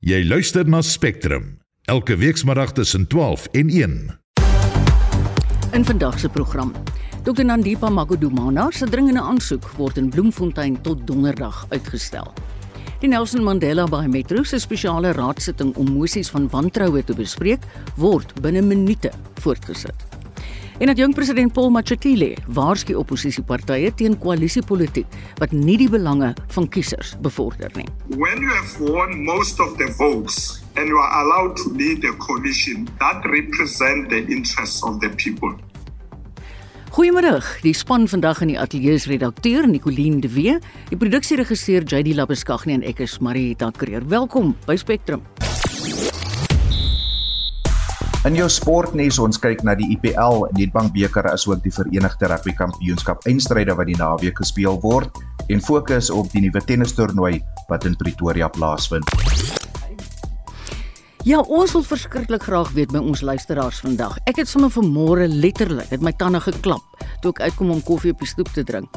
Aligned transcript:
Jy 0.00 0.22
luister 0.24 0.64
na 0.64 0.78
Spectrum 0.80 1.58
elke 1.84 2.14
weekmiddag 2.16 2.70
tussen 2.72 3.02
12 3.06 3.42
en 3.52 3.68
1. 3.68 3.96
In 5.76 5.84
vandag 5.84 6.18
se 6.18 6.28
program. 6.28 6.72
Dr 7.22 7.44
Nandipa 7.44 7.90
Magodumana 7.90 8.70
se 8.70 8.88
dringende 8.88 9.20
aansoek 9.20 9.68
word 9.76 10.00
in 10.00 10.08
Bloemfontein 10.08 10.80
tot 10.80 11.06
donderdag 11.06 11.66
uitgestel. 11.68 12.32
Die 13.00 13.12
Nelson 13.12 13.44
Mandela 13.44 13.84
Bay 13.84 14.08
Metro 14.08 14.42
se 14.42 14.58
spesiale 14.58 15.12
raadsitting 15.12 15.76
om 15.76 15.92
mosies 15.92 16.32
van 16.32 16.48
wantroue 16.48 17.04
te 17.04 17.12
bespreek 17.14 17.60
word 17.96 18.32
binne 18.40 18.62
minute 18.62 19.12
voortgesit. 19.44 20.09
En 20.80 20.86
dat 20.86 20.96
jong 20.96 21.14
president 21.14 21.52
Paul 21.52 21.68
Machatile 21.70 22.36
waarsku 22.48 22.94
oppositiepartye 22.96 23.90
teen 23.94 24.14
koalisiepolitiek 24.18 25.18
wat 25.36 25.52
nie 25.52 25.76
die 25.76 25.90
belange 25.92 26.30
van 26.54 26.68
kiesers 26.72 27.10
bevorder 27.20 27.68
nie. 27.76 27.84
When 28.16 28.40
you 28.40 28.48
have 28.48 28.80
won 28.80 29.12
most 29.24 29.60
of 29.60 29.76
the 29.76 29.90
votes 29.98 30.62
and 30.80 30.88
you 30.88 30.96
are 30.96 31.12
allowed 31.20 31.60
to 31.60 31.74
lead 31.76 32.04
a 32.08 32.14
coalition 32.16 32.88
that 32.98 33.28
represent 33.28 34.08
the 34.08 34.24
interests 34.32 34.80
of 34.82 34.96
the 35.04 35.12
people. 35.20 35.52
Goeiemôre. 36.96 37.44
Die 37.60 37.76
span 37.76 38.08
vandag 38.08 38.40
in 38.40 38.54
die 38.54 38.58
ateljee 38.58 38.96
is 38.96 39.04
redakteur 39.06 39.68
Nicoline 39.68 40.24
de 40.24 40.32
Wee, 40.32 40.56
die 40.88 40.96
produksieregisseur 40.96 41.84
JD 41.84 42.16
Labeskagni 42.16 42.80
en 42.80 42.88
ek 42.88 43.04
is 43.04 43.20
Marieta 43.20 43.68
Kreer. 43.76 44.08
Welkom 44.08 44.56
by 44.64 44.80
Spectrum. 44.80 45.28
In 48.28 48.34
jou 48.36 48.50
sportnuus 48.52 49.16
ons 49.24 49.38
kyk 49.40 49.62
na 49.64 49.72
die 49.78 49.86
IPL 49.94 50.42
Nedbank 50.52 50.92
beker 50.92 51.24
asook 51.30 51.62
die 51.64 51.72
Verenigde 51.72 52.28
Rugby 52.28 52.52
Kampioenskap 52.58 53.24
eindstryde 53.24 53.72
wat 53.78 53.88
die 53.88 53.96
naweek 53.96 54.42
gespeel 54.42 54.76
word 54.82 55.22
en 55.48 55.64
fokus 55.64 56.12
op 56.12 56.28
die 56.34 56.44
nuwe 56.44 56.60
tennistoernooi 56.68 57.38
wat 57.72 57.88
in 57.88 57.96
Pretoria 57.96 58.52
plaasvind. 58.52 59.59
Ja, 61.20 61.42
ons 61.52 61.74
wil 61.76 61.82
verskriklik 61.84 62.46
graag 62.48 62.70
weet 62.72 62.94
by 62.94 63.00
ons 63.04 63.20
luisteraars 63.20 63.82
vandag. 63.84 64.14
Ek 64.30 64.38
het 64.40 64.48
sommer 64.48 64.70
vanmôre 64.72 65.26
letterlik 65.28 65.90
het 65.92 66.00
my 66.00 66.14
tande 66.16 66.40
geklap 66.40 66.80
toe 67.20 67.34
ek 67.34 67.42
uitkom 67.50 67.74
om 67.74 67.82
koffie 67.84 68.14
op 68.14 68.22
die 68.24 68.28
stoep 68.30 68.48
te 68.54 68.64
drink. 68.64 68.88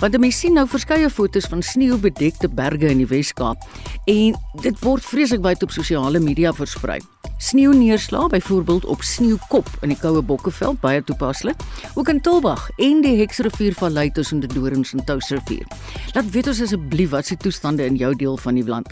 Want 0.00 0.16
mense 0.16 0.40
sien 0.40 0.56
nou 0.56 0.64
verskeie 0.72 1.10
fotos 1.12 1.44
van 1.52 1.60
sneeubedekte 1.60 2.48
berge 2.48 2.88
in 2.88 3.02
die 3.02 3.08
Wes-Kaap 3.10 3.68
en 4.08 4.40
dit 4.64 4.80
word 4.86 5.04
vreeslik 5.04 5.44
wyd 5.44 5.68
op 5.68 5.76
sosiale 5.76 6.22
media 6.24 6.54
versprei. 6.56 6.96
Sneeu 7.36 7.76
neerslae 7.76 8.32
byvoorbeeld 8.32 8.88
op 8.88 9.04
Sneeukop 9.04 9.68
in 9.84 9.92
die 9.92 10.00
Koue 10.00 10.22
Bokkeveld 10.24 10.80
baie 10.80 11.04
toepaslik. 11.04 11.60
Ook 11.92 12.08
in 12.08 12.24
Tilbag 12.24 12.70
en 12.80 13.04
die 13.04 13.18
Heksrivier 13.20 13.76
vallei 13.76 14.08
tussen 14.16 14.40
die 14.40 14.48
Dorings 14.48 14.96
en 14.96 15.04
Touwsrivier. 15.04 15.68
Laat 16.16 16.32
weet 16.32 16.48
ons 16.48 16.64
asseblief 16.64 17.12
wat 17.12 17.28
se 17.28 17.36
toestande 17.36 17.84
in 17.84 18.00
jou 18.00 18.14
deel 18.16 18.40
van 18.40 18.56
die 18.56 18.64
land. 18.64 18.88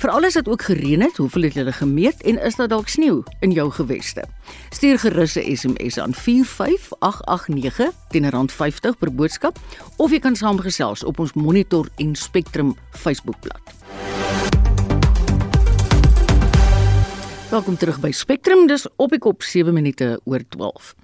Veral 0.00 0.24
as 0.24 0.32
dit 0.38 0.46
ook 0.48 0.62
gereën 0.64 1.02
het, 1.04 1.16
hoeveel 1.16 1.42
het 1.42 1.54
julle 1.54 1.72
gemeet 1.76 2.22
en 2.22 2.38
is 2.40 2.54
daar 2.56 2.68
dalk 2.72 2.88
sneeu 2.88 3.18
in 3.44 3.50
jou 3.52 3.66
geweste? 3.70 4.22
Stuur 4.72 4.98
gerus 4.98 5.36
'n 5.36 5.56
SMS 5.56 5.98
aan 5.98 6.14
45889 6.14 7.92
teen 8.08 8.24
R50 8.24 8.98
per 8.98 9.14
boodskap 9.14 9.58
of 9.96 10.10
jy 10.10 10.18
kan 10.18 10.36
saamgesels 10.36 11.04
op 11.04 11.18
ons 11.18 11.32
Monitor 11.32 11.88
en 11.96 12.14
Spectrum 12.14 12.76
Facebookblad. 12.90 13.60
Welkom 17.50 17.76
terug 17.76 18.00
by 18.00 18.10
Spectrum, 18.10 18.66
dis 18.66 18.86
op 18.96 19.10
die 19.10 19.18
kop 19.18 19.42
7 19.42 19.74
minute 19.74 20.20
oor 20.24 20.40
12. 20.48 20.94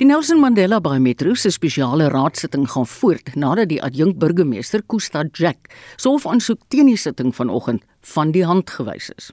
Die 0.00 0.06
Nelson 0.06 0.38
Mandela 0.40 0.78
Bay 0.80 0.98
Metro 0.98 1.34
se 1.34 1.50
spesiale 1.52 2.06
raadsitting 2.08 2.62
gaan 2.72 2.86
voort 2.88 3.34
nadat 3.36 3.68
die 3.68 3.82
adjunk 3.84 4.14
burgemeester 4.16 4.80
Kosta 4.88 5.26
Jack 5.36 5.68
so 5.96 6.16
'n 6.16 6.24
aansoek 6.24 6.60
teen 6.68 6.86
die 6.86 6.96
sitting 6.96 7.34
vanoggend 7.36 7.82
van 8.00 8.32
die 8.32 8.46
hand 8.46 8.70
gewys 8.70 9.10
is. 9.18 9.30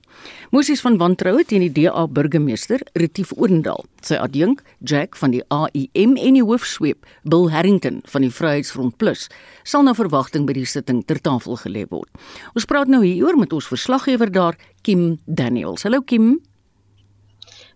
Moses 0.51 0.81
van 0.81 0.97
Wantroue 0.97 1.45
teen 1.45 1.61
die 1.61 1.71
DA 1.71 2.07
burgemeester 2.07 2.81
Retief 2.93 3.31
Oendal, 3.37 3.85
sy 4.01 4.15
adjunk 4.15 4.61
Jack 4.83 5.15
van 5.15 5.31
die 5.31 5.43
AIM 5.47 6.17
en 6.17 6.33
die 6.33 6.43
hoofsweep 6.43 7.05
Bill 7.23 7.49
Harrington 7.49 8.01
van 8.03 8.21
die 8.21 8.31
Vryheidsfront 8.31 8.97
Plus 8.97 9.29
sal 9.63 9.83
na 9.83 9.93
verwagting 9.93 10.45
by 10.45 10.53
die 10.53 10.65
sitting 10.65 11.05
ter 11.05 11.21
tafel 11.21 11.55
gelê 11.55 11.85
word. 11.89 12.09
Ons 12.55 12.65
praat 12.65 12.87
nou 12.87 13.05
hieroor 13.05 13.37
met 13.37 13.53
ons 13.53 13.67
verslaggewer 13.67 14.31
daar 14.31 14.57
Kim 14.81 15.17
Daniels. 15.27 15.83
Hallo 15.83 16.01
Kim. 16.01 16.41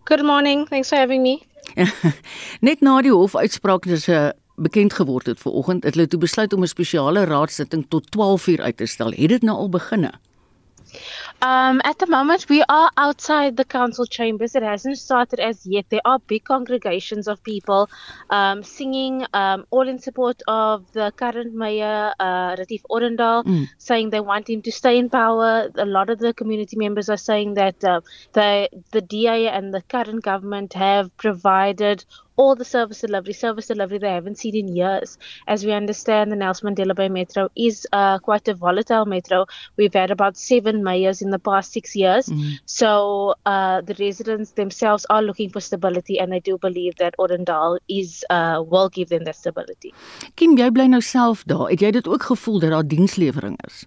Good 0.03 0.23
morning. 0.23 0.67
Thanks 0.67 0.89
for 0.89 0.97
having 0.97 1.23
me. 1.23 1.50
Net 2.67 2.81
na 2.81 3.01
die 3.01 3.13
hofuitspraak 3.13 3.85
is 3.85 4.07
'n 4.07 4.31
bekend 4.55 4.93
geword 4.93 5.25
het 5.25 5.39
vanoggend, 5.39 5.83
het 5.83 5.95
hulle 5.95 6.07
toe 6.07 6.19
besluit 6.19 6.53
om 6.53 6.61
'n 6.61 6.67
spesiale 6.67 7.23
raadsitting 7.25 7.85
tot 7.89 8.11
12:00 8.11 8.61
uit 8.61 8.77
te 8.77 8.85
stel. 8.85 9.11
Het 9.11 9.29
dit 9.29 9.41
nou 9.41 9.57
al 9.57 9.69
begine? 9.69 10.11
Um, 11.41 11.81
at 11.83 11.97
the 11.99 12.07
moment, 12.07 12.47
we 12.49 12.63
are 12.69 12.91
outside 12.97 13.57
the 13.57 13.65
council 13.65 14.05
chambers. 14.05 14.55
It 14.55 14.63
hasn't 14.63 14.97
started 14.97 15.39
as 15.39 15.65
yet. 15.65 15.85
There 15.89 16.01
are 16.05 16.19
big 16.19 16.43
congregations 16.43 17.27
of 17.27 17.43
people 17.43 17.89
um, 18.29 18.63
singing, 18.63 19.25
um, 19.33 19.65
all 19.71 19.87
in 19.87 19.99
support 19.99 20.41
of 20.47 20.91
the 20.93 21.11
current 21.15 21.53
mayor, 21.53 22.13
uh, 22.19 22.55
Ratief 22.55 22.81
Orendal, 22.89 23.43
mm. 23.43 23.69
saying 23.77 24.09
they 24.09 24.19
want 24.19 24.49
him 24.49 24.61
to 24.63 24.71
stay 24.71 24.97
in 24.97 25.09
power. 25.09 25.69
A 25.75 25.85
lot 25.85 26.09
of 26.09 26.19
the 26.19 26.33
community 26.33 26.77
members 26.77 27.09
are 27.09 27.17
saying 27.17 27.55
that 27.55 27.83
uh, 27.83 28.01
the 28.33 28.69
the 28.91 29.01
DA 29.01 29.47
and 29.47 29.73
the 29.73 29.81
current 29.81 30.23
government 30.23 30.73
have 30.73 31.15
provided 31.17 32.05
all 32.41 32.55
the 32.55 32.65
service 32.65 33.01
delivery, 33.01 33.33
service 33.33 33.67
delivery 33.67 33.99
they 34.03 34.13
haven't 34.19 34.39
seen 34.43 34.55
in 34.61 34.75
years. 34.75 35.17
As 35.47 35.65
we 35.65 35.71
understand, 35.73 36.31
the 36.31 36.35
Nelson 36.35 36.69
Mandela 36.69 36.95
Bay 36.95 37.09
Metro 37.09 37.49
is 37.55 37.85
uh, 37.91 38.17
quite 38.19 38.47
a 38.47 38.55
volatile 38.55 39.05
metro. 39.05 39.45
We've 39.77 39.93
had 39.93 40.11
about 40.17 40.37
seven 40.37 40.83
mayors 40.83 41.21
in 41.21 41.29
the 41.29 41.39
past 41.49 41.71
six 41.71 41.95
years. 41.95 42.25
Mm. 42.27 42.59
So 42.65 43.35
uh, 43.45 43.81
the 43.81 43.95
residents 43.99 44.51
themselves 44.61 45.05
are 45.09 45.21
looking 45.21 45.49
for 45.51 45.61
stability, 45.61 46.19
and 46.19 46.33
I 46.33 46.39
do 46.39 46.57
believe 46.57 46.95
that 46.95 47.13
Orendal 47.19 47.77
is 47.87 48.25
uh, 48.29 48.63
will 48.65 48.89
give 48.89 49.09
them 49.09 49.23
that 49.29 49.35
stability. 49.35 49.93
Kim, 50.35 50.57
jy 50.57 50.71
bly 50.73 50.89
nou 50.89 51.01
self 51.05 51.45
daar. 51.45 51.67
Het 51.69 51.87
jy 51.87 51.95
dit 52.01 52.07
ook 52.07 52.29
gevoel 52.33 52.59
dat 52.65 52.77
daar 52.77 52.87
dienslewering 52.97 53.57
is? 53.69 53.85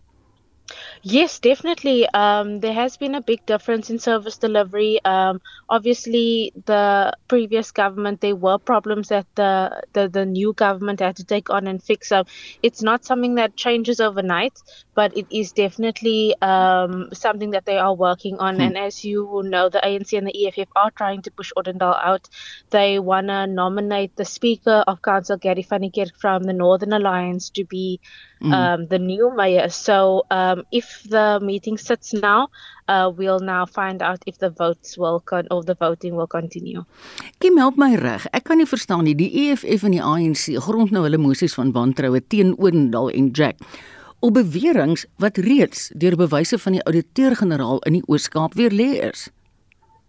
Yes, 1.07 1.39
definitely. 1.39 2.09
Um, 2.15 2.61
there 2.61 2.73
has 2.73 2.97
been 2.97 3.15
a 3.15 3.21
big 3.21 3.45
difference 3.45 3.91
in 3.91 3.99
service 3.99 4.39
delivery. 4.39 5.05
Um, 5.05 5.43
obviously, 5.69 6.55
the 6.65 7.13
previous 7.29 7.73
government 7.73 8.23
there 8.23 8.35
were 8.35 8.57
problems 8.57 9.09
that 9.09 9.27
the, 9.35 9.83
the 9.93 10.09
the 10.09 10.25
new 10.25 10.55
government 10.55 11.01
had 11.01 11.17
to 11.17 11.25
take 11.25 11.51
on 11.51 11.67
and 11.67 11.83
fix 11.83 12.11
up. 12.11 12.29
It's 12.63 12.81
not 12.83 13.05
something 13.05 13.35
that 13.35 13.55
changes 13.55 14.01
overnight, 14.01 14.59
but 14.95 15.15
it 15.15 15.27
is 15.31 15.53
definitely 15.53 16.35
um, 16.41 17.11
something 17.13 17.51
that 17.51 17.67
they 17.67 17.77
are 17.77 17.95
working 17.95 18.39
on. 18.39 18.55
Hmm. 18.55 18.63
And 18.63 18.79
as 18.79 19.05
you 19.05 19.43
know, 19.45 19.69
the 19.69 19.81
ANC 19.85 20.17
and 20.17 20.27
the 20.27 20.47
EFF 20.47 20.69
are 20.75 20.91
trying 20.91 21.21
to 21.23 21.31
push 21.31 21.53
Odendal 21.55 22.03
out. 22.03 22.31
They 22.71 22.99
want 22.99 23.27
to 23.27 23.47
nominate 23.47 24.17
the 24.17 24.25
Speaker 24.25 24.83
of 24.87 25.03
Council, 25.03 25.37
Gary 25.37 25.65
Vanikirk, 25.65 26.17
from 26.17 26.45
the 26.45 26.55
Northern 26.55 26.95
Alliance 26.95 27.51
to 27.51 27.65
be. 27.67 28.01
Um, 28.43 28.87
the 28.89 28.99
new 28.99 29.35
mayor. 29.35 29.69
So 29.69 30.25
um, 30.31 30.65
if 30.71 31.03
the 31.09 31.39
meeting 31.43 31.79
sits 31.79 32.13
now, 32.13 32.49
uh, 32.89 33.11
we'll 33.17 33.41
now 33.41 33.67
find 33.67 34.03
out 34.03 34.23
if 34.27 34.39
the 34.39 34.51
votes 34.51 34.99
will 34.99 35.21
con- 35.21 35.49
or 35.51 35.63
the 35.63 35.75
voting 35.75 36.17
will 36.17 36.27
continue. 36.27 36.85
Kim 37.41 37.57
help 37.57 37.77
my 37.77 37.97
reg. 37.97 38.27
Ek 38.33 38.45
kan 38.45 38.59
nie 38.59 38.69
verstaan 38.69 39.05
nie. 39.05 39.15
Die 39.15 39.31
EFF 39.49 39.85
en 39.85 39.97
die 39.97 40.03
ANC 40.03 40.59
grond 40.67 40.93
nou 40.93 41.05
hulle 41.07 41.19
mosies 41.19 41.55
van 41.55 41.73
wantroue 41.73 42.21
teen 42.27 42.55
Oendal 42.59 43.11
en 43.11 43.31
Jack 43.33 43.61
op 44.25 44.35
beweringe 44.35 45.05
wat 45.21 45.37
reeds 45.37 45.91
deur 46.01 46.17
bewyse 46.17 46.59
van 46.59 46.73
die 46.73 46.85
ouditeur-generaal 46.89 47.83
in 47.85 47.99
die 47.99 48.05
Oos-Kaap 48.09 48.55
weer 48.57 48.73
lê 48.73 48.95
is. 49.11 49.29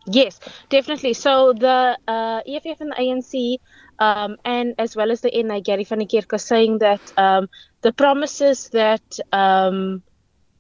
Yes, 0.06 0.38
definitely. 0.70 1.14
So 1.14 1.54
the 1.54 1.98
uh, 2.08 2.40
EFF 2.46 2.80
and 2.80 2.94
the 2.94 3.02
ANC, 3.02 3.60
um, 4.00 4.38
and 4.46 4.76
as 4.78 4.96
well 4.96 5.12
as 5.12 5.22
the 5.22 5.32
NI, 5.32 5.62
Gary 5.62 5.84
van 5.84 6.00
der 6.00 6.06
Kerk, 6.06 6.40
saying 6.40 6.80
that 6.80 7.02
um, 7.18 7.50
the 7.82 7.94
promises 7.94 8.70
that 8.70 9.20
um, 9.32 10.04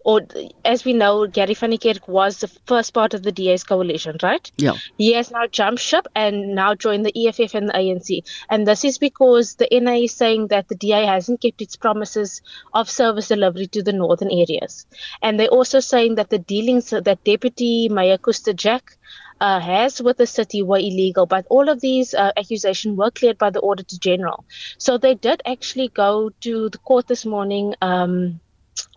or 0.06 0.22
as 0.63 0.85
we 0.85 0.94
know, 0.94 1.25
Gary 1.25 1.56
van 1.56 1.75
Kerk 1.78 2.07
was 2.07 2.38
the 2.38 2.47
first 2.68 2.94
part 2.94 3.16
of 3.16 3.23
the 3.23 3.31
DA's 3.31 3.63
coalition, 3.63 4.17
right? 4.22 4.49
Yeah. 4.55 4.73
He 4.99 5.14
has 5.14 5.32
now 5.32 5.47
jumped 5.47 5.82
ship 5.82 6.05
and 6.16 6.53
now 6.53 6.76
joined 6.76 7.05
the 7.05 7.28
EFF 7.28 7.55
and 7.55 7.67
the 7.67 7.73
ANC. 7.73 8.23
And 8.47 8.67
this 8.67 8.85
is 8.85 8.99
because 8.99 9.55
the 9.55 9.67
NA 9.72 10.03
is 10.05 10.14
saying 10.14 10.47
that 10.49 10.67
the 10.67 10.76
DA 10.76 11.08
hasn't 11.08 11.41
kept 11.41 11.59
its 11.59 11.76
promises 11.76 12.43
of 12.72 12.87
service 12.87 13.29
delivery 13.29 13.66
to 13.67 13.82
the 13.82 13.93
northern 13.93 14.29
areas. 14.29 14.85
And 15.23 15.40
they're 15.40 15.47
also 15.47 15.79
saying 15.79 16.16
that 16.16 16.29
the 16.29 16.40
dealings 16.40 16.91
that 16.91 17.23
Deputy 17.23 17.90
Mayor 17.90 18.20
Kusta 18.20 18.55
Jack 18.55 18.97
uh, 19.46 19.59
has 19.59 20.02
with 20.02 20.18
the 20.18 20.26
city 20.26 20.64
were 20.64 20.80
illegal, 20.80 21.28
but 21.28 21.46
all 21.50 21.70
of 21.70 21.80
these 21.80 22.16
uh, 22.16 22.32
accusations 22.36 22.97
were 22.97 23.12
cleared 23.12 23.38
by 23.38 23.52
the 23.52 23.62
Auditor 23.62 23.97
General. 24.00 24.44
So 24.80 24.97
they 24.97 25.14
did 25.14 25.44
actually 25.46 25.90
go 25.90 26.32
to 26.42 26.70
the 26.70 26.80
court 26.80 27.06
this 27.08 27.26
morning. 27.26 27.76
Um, 27.80 28.40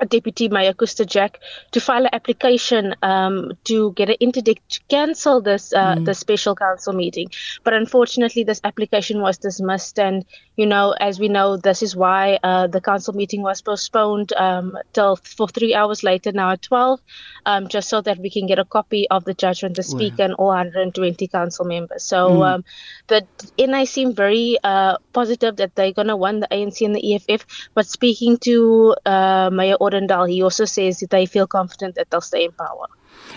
Deputy 0.08 0.48
Mayor 0.48 0.72
Kuster 0.72 1.06
Jack 1.06 1.40
to 1.72 1.80
file 1.80 2.04
an 2.04 2.10
application 2.12 2.94
um, 3.02 3.52
to 3.64 3.92
get 3.92 4.08
an 4.08 4.16
interdict 4.20 4.68
to 4.70 4.80
cancel 4.88 5.40
this 5.40 5.72
uh, 5.72 5.96
mm. 5.96 6.04
the 6.04 6.14
special 6.14 6.54
council 6.54 6.92
meeting. 6.92 7.30
But 7.64 7.74
unfortunately, 7.74 8.44
this 8.44 8.60
application 8.64 9.20
was 9.20 9.38
dismissed, 9.38 9.98
and 9.98 10.24
you 10.56 10.66
know, 10.66 10.94
as 11.00 11.18
we 11.18 11.28
know, 11.28 11.56
this 11.56 11.82
is 11.82 11.96
why 11.96 12.38
uh, 12.42 12.66
the 12.68 12.80
council 12.80 13.14
meeting 13.14 13.42
was 13.42 13.60
postponed 13.60 14.32
um, 14.34 14.78
till 14.92 15.16
for 15.16 15.48
three 15.48 15.74
hours 15.74 16.02
later, 16.02 16.32
now 16.32 16.50
at 16.50 16.62
twelve, 16.62 17.00
um, 17.46 17.68
just 17.68 17.88
so 17.88 18.00
that 18.00 18.18
we 18.18 18.30
can 18.30 18.46
get 18.46 18.58
a 18.58 18.64
copy 18.64 19.08
of 19.10 19.24
the 19.24 19.34
judgment, 19.34 19.76
the 19.76 19.82
speaker, 19.82 20.22
and 20.22 20.34
all 20.34 20.48
120 20.48 21.26
council 21.28 21.64
members. 21.64 22.04
So 22.04 22.30
mm. 22.30 22.54
um, 22.54 22.64
the 23.08 23.26
NI 23.58 23.86
seem 23.86 24.14
very 24.14 24.58
uh, 24.62 24.98
positive 25.12 25.56
that 25.56 25.74
they're 25.74 25.92
going 25.92 26.08
to 26.08 26.16
win 26.16 26.40
the 26.40 26.48
ANC 26.48 26.84
and 26.84 26.94
the 26.94 27.14
EFF. 27.14 27.46
But 27.74 27.86
speaking 27.86 28.38
to 28.38 28.96
uh, 29.04 29.50
Mayor 29.68 29.76
Orendal, 29.80 30.24
he 30.24 30.42
also 30.42 30.64
says 30.64 31.00
that 31.00 31.10
they 31.10 31.26
feel 31.26 31.46
confident 31.46 31.94
that 31.96 32.10
they'll 32.10 32.20
stay 32.20 32.44
in 32.44 32.52
power. 32.52 32.88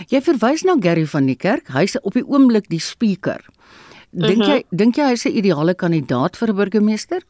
Jy 0.08 0.22
verwys 0.24 0.64
na 0.64 0.76
Gary 0.80 1.04
van 1.04 1.28
die 1.28 1.36
Kerk. 1.36 1.68
Hy's 1.74 1.98
op 2.00 2.16
die 2.16 2.24
oomblik 2.24 2.70
die 2.72 2.80
spreker. 2.80 3.44
Dink 4.12 4.38
mm 4.38 4.42
-hmm. 4.42 4.50
jy 4.50 4.64
dink 4.70 4.96
jy 4.96 5.08
hy's 5.12 5.26
'n 5.26 5.36
ideale 5.36 5.74
kandidaat 5.74 6.36
vir 6.36 6.48
'n 6.48 6.56
burgemeester? 6.56 7.22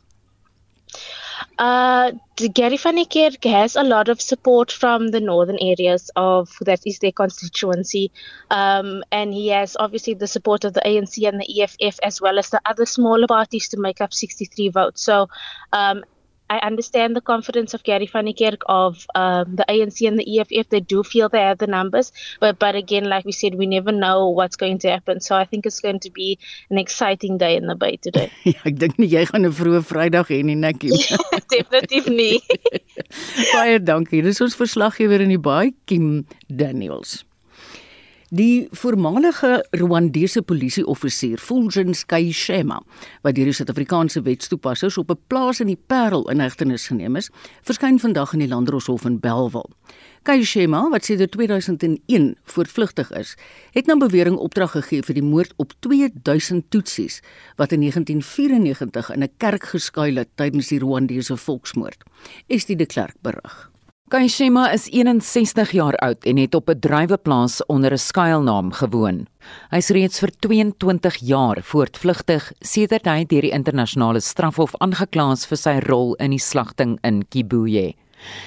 Uh, 1.58 2.10
Gary 2.54 2.78
van 2.78 2.96
die 2.96 3.06
Kerk 3.06 3.44
has 3.44 3.76
a 3.76 3.82
lot 3.82 4.08
of 4.08 4.20
support 4.20 4.72
from 4.72 5.10
the 5.10 5.20
northern 5.20 5.58
areas 5.60 6.10
of 6.16 6.50
that 6.60 6.80
is 6.84 6.98
their 6.98 7.12
constituency, 7.12 8.10
um, 8.50 9.02
and 9.12 9.34
he 9.34 9.48
has 9.48 9.76
obviously 9.78 10.14
the 10.14 10.26
support 10.26 10.64
of 10.64 10.72
the 10.72 10.82
ANC 10.84 11.28
and 11.28 11.40
the 11.40 11.62
EFF 11.62 11.98
as 12.02 12.20
well 12.20 12.38
as 12.38 12.50
the 12.50 12.60
other 12.64 12.86
smaller 12.86 13.26
parties 13.26 13.68
to 13.68 13.76
make 13.76 14.00
up 14.00 14.12
63 14.12 14.70
votes. 14.70 15.02
So, 15.02 15.28
um, 15.72 16.04
I 16.52 16.58
understand 16.66 17.16
the 17.16 17.22
confidence 17.22 17.72
of 17.72 17.82
Gary 17.82 18.06
van 18.12 18.26
Niekerk 18.26 18.64
of 18.66 19.06
um, 19.14 19.56
the 19.56 19.64
ANC 19.74 20.06
and 20.06 20.18
the 20.18 20.26
EFF. 20.32 20.68
They 20.68 20.80
do 20.80 21.02
feel 21.02 21.30
they 21.30 21.40
have 21.40 21.58
the 21.58 21.66
numbers, 21.66 22.12
but 22.40 22.58
but 22.58 22.74
again, 22.74 23.04
like 23.04 23.24
we 23.24 23.32
said, 23.32 23.54
we 23.54 23.66
never 23.66 23.92
know 23.92 24.28
what's 24.28 24.56
going 24.56 24.78
to 24.84 24.90
happen. 24.90 25.20
So 25.20 25.34
I 25.34 25.46
think 25.46 25.64
it's 25.64 25.80
going 25.80 26.00
to 26.00 26.10
be 26.10 26.38
an 26.68 26.76
exciting 26.76 27.38
day 27.38 27.56
in 27.56 27.66
the 27.66 27.74
Bay 27.74 27.96
today. 27.96 28.28
ja, 28.52 28.60
ek 28.68 28.76
dink 28.84 29.00
nie 29.00 29.08
jy 29.14 29.24
gaan 29.32 29.48
'n 29.48 29.56
vroeë 29.62 29.82
Vrydag 29.88 30.28
hê 30.34 30.42
nie, 30.44 30.58
Nikki. 30.60 30.92
Definitief 31.56 32.12
nie. 32.12 32.40
Baie 33.56 33.80
dankie. 33.80 34.20
Dis 34.20 34.44
ons 34.44 34.58
verslaggewer 34.58 35.24
in 35.24 35.32
die 35.32 35.40
Bay, 35.40 35.72
Kim 35.88 36.26
Daniels. 36.48 37.22
Die 38.32 38.64
voormalige 38.72 39.58
Rwandese 39.76 40.40
polisieoffisier, 40.42 41.36
Fulgens 41.36 42.06
Kayishema, 42.08 42.78
wat 43.20 43.34
deur 43.36 43.50
die 43.50 43.52
Suid-Afrikaanse 43.52 44.22
wetstoepassers 44.24 44.96
op 44.96 45.10
'n 45.12 45.18
plaas 45.28 45.60
in 45.60 45.66
die 45.66 45.76
Parel 45.76 46.30
in 46.30 46.40
hegtenis 46.40 46.86
geneem 46.86 47.16
is, 47.16 47.28
verskyn 47.62 47.98
vandag 47.98 48.32
in 48.32 48.38
die 48.38 48.48
Landdroshof 48.48 49.04
in 49.04 49.20
Belwel. 49.20 49.68
Kayishema, 50.22 50.88
wat 50.88 51.04
sedert 51.04 51.30
2001 51.32 52.36
voortvlugtig 52.44 53.10
is, 53.10 53.36
het 53.72 53.86
na 53.86 53.96
bewering 53.96 54.36
opdrag 54.36 54.70
gegee 54.70 55.02
vir 55.02 55.14
die 55.14 55.22
moord 55.22 55.52
op 55.56 55.72
2000 55.80 56.70
Tutsies 56.70 57.20
wat 57.56 57.72
in 57.72 57.80
1994 57.80 59.10
in 59.10 59.22
'n 59.22 59.32
kerk 59.36 59.64
geskuil 59.64 60.16
het 60.16 60.28
tydens 60.34 60.68
die 60.68 60.78
Rwandese 60.78 61.36
volksmoord. 61.36 62.02
Estie 62.46 62.76
de 62.76 62.86
Klerk 62.86 63.16
berig. 63.20 63.71
Kaishema 64.12 64.66
is 64.74 64.90
61 64.92 65.70
jaar 65.72 65.96
oud 66.04 66.26
en 66.28 66.36
het 66.36 66.54
op 66.54 66.68
'n 66.68 66.78
druiweplaas 66.78 67.66
onder 67.66 67.92
'n 67.92 67.98
skuilnaam 67.98 68.72
gewoon. 68.72 69.26
Hy's 69.70 69.88
reeds 69.88 70.18
vir 70.18 70.30
22 70.38 71.16
jaar 71.16 71.62
voortvlugtig 71.62 72.52
sedert 72.60 73.06
hy 73.06 73.24
deur 73.24 73.40
die 73.40 73.50
internasionale 73.50 74.20
strafhof 74.20 74.76
aangekla 74.76 75.32
is 75.32 75.46
vir 75.46 75.56
sy 75.56 75.78
rol 75.88 76.14
in 76.14 76.30
die 76.30 76.38
slagting 76.38 76.98
in 77.02 77.24
Kibuye. 77.28 77.94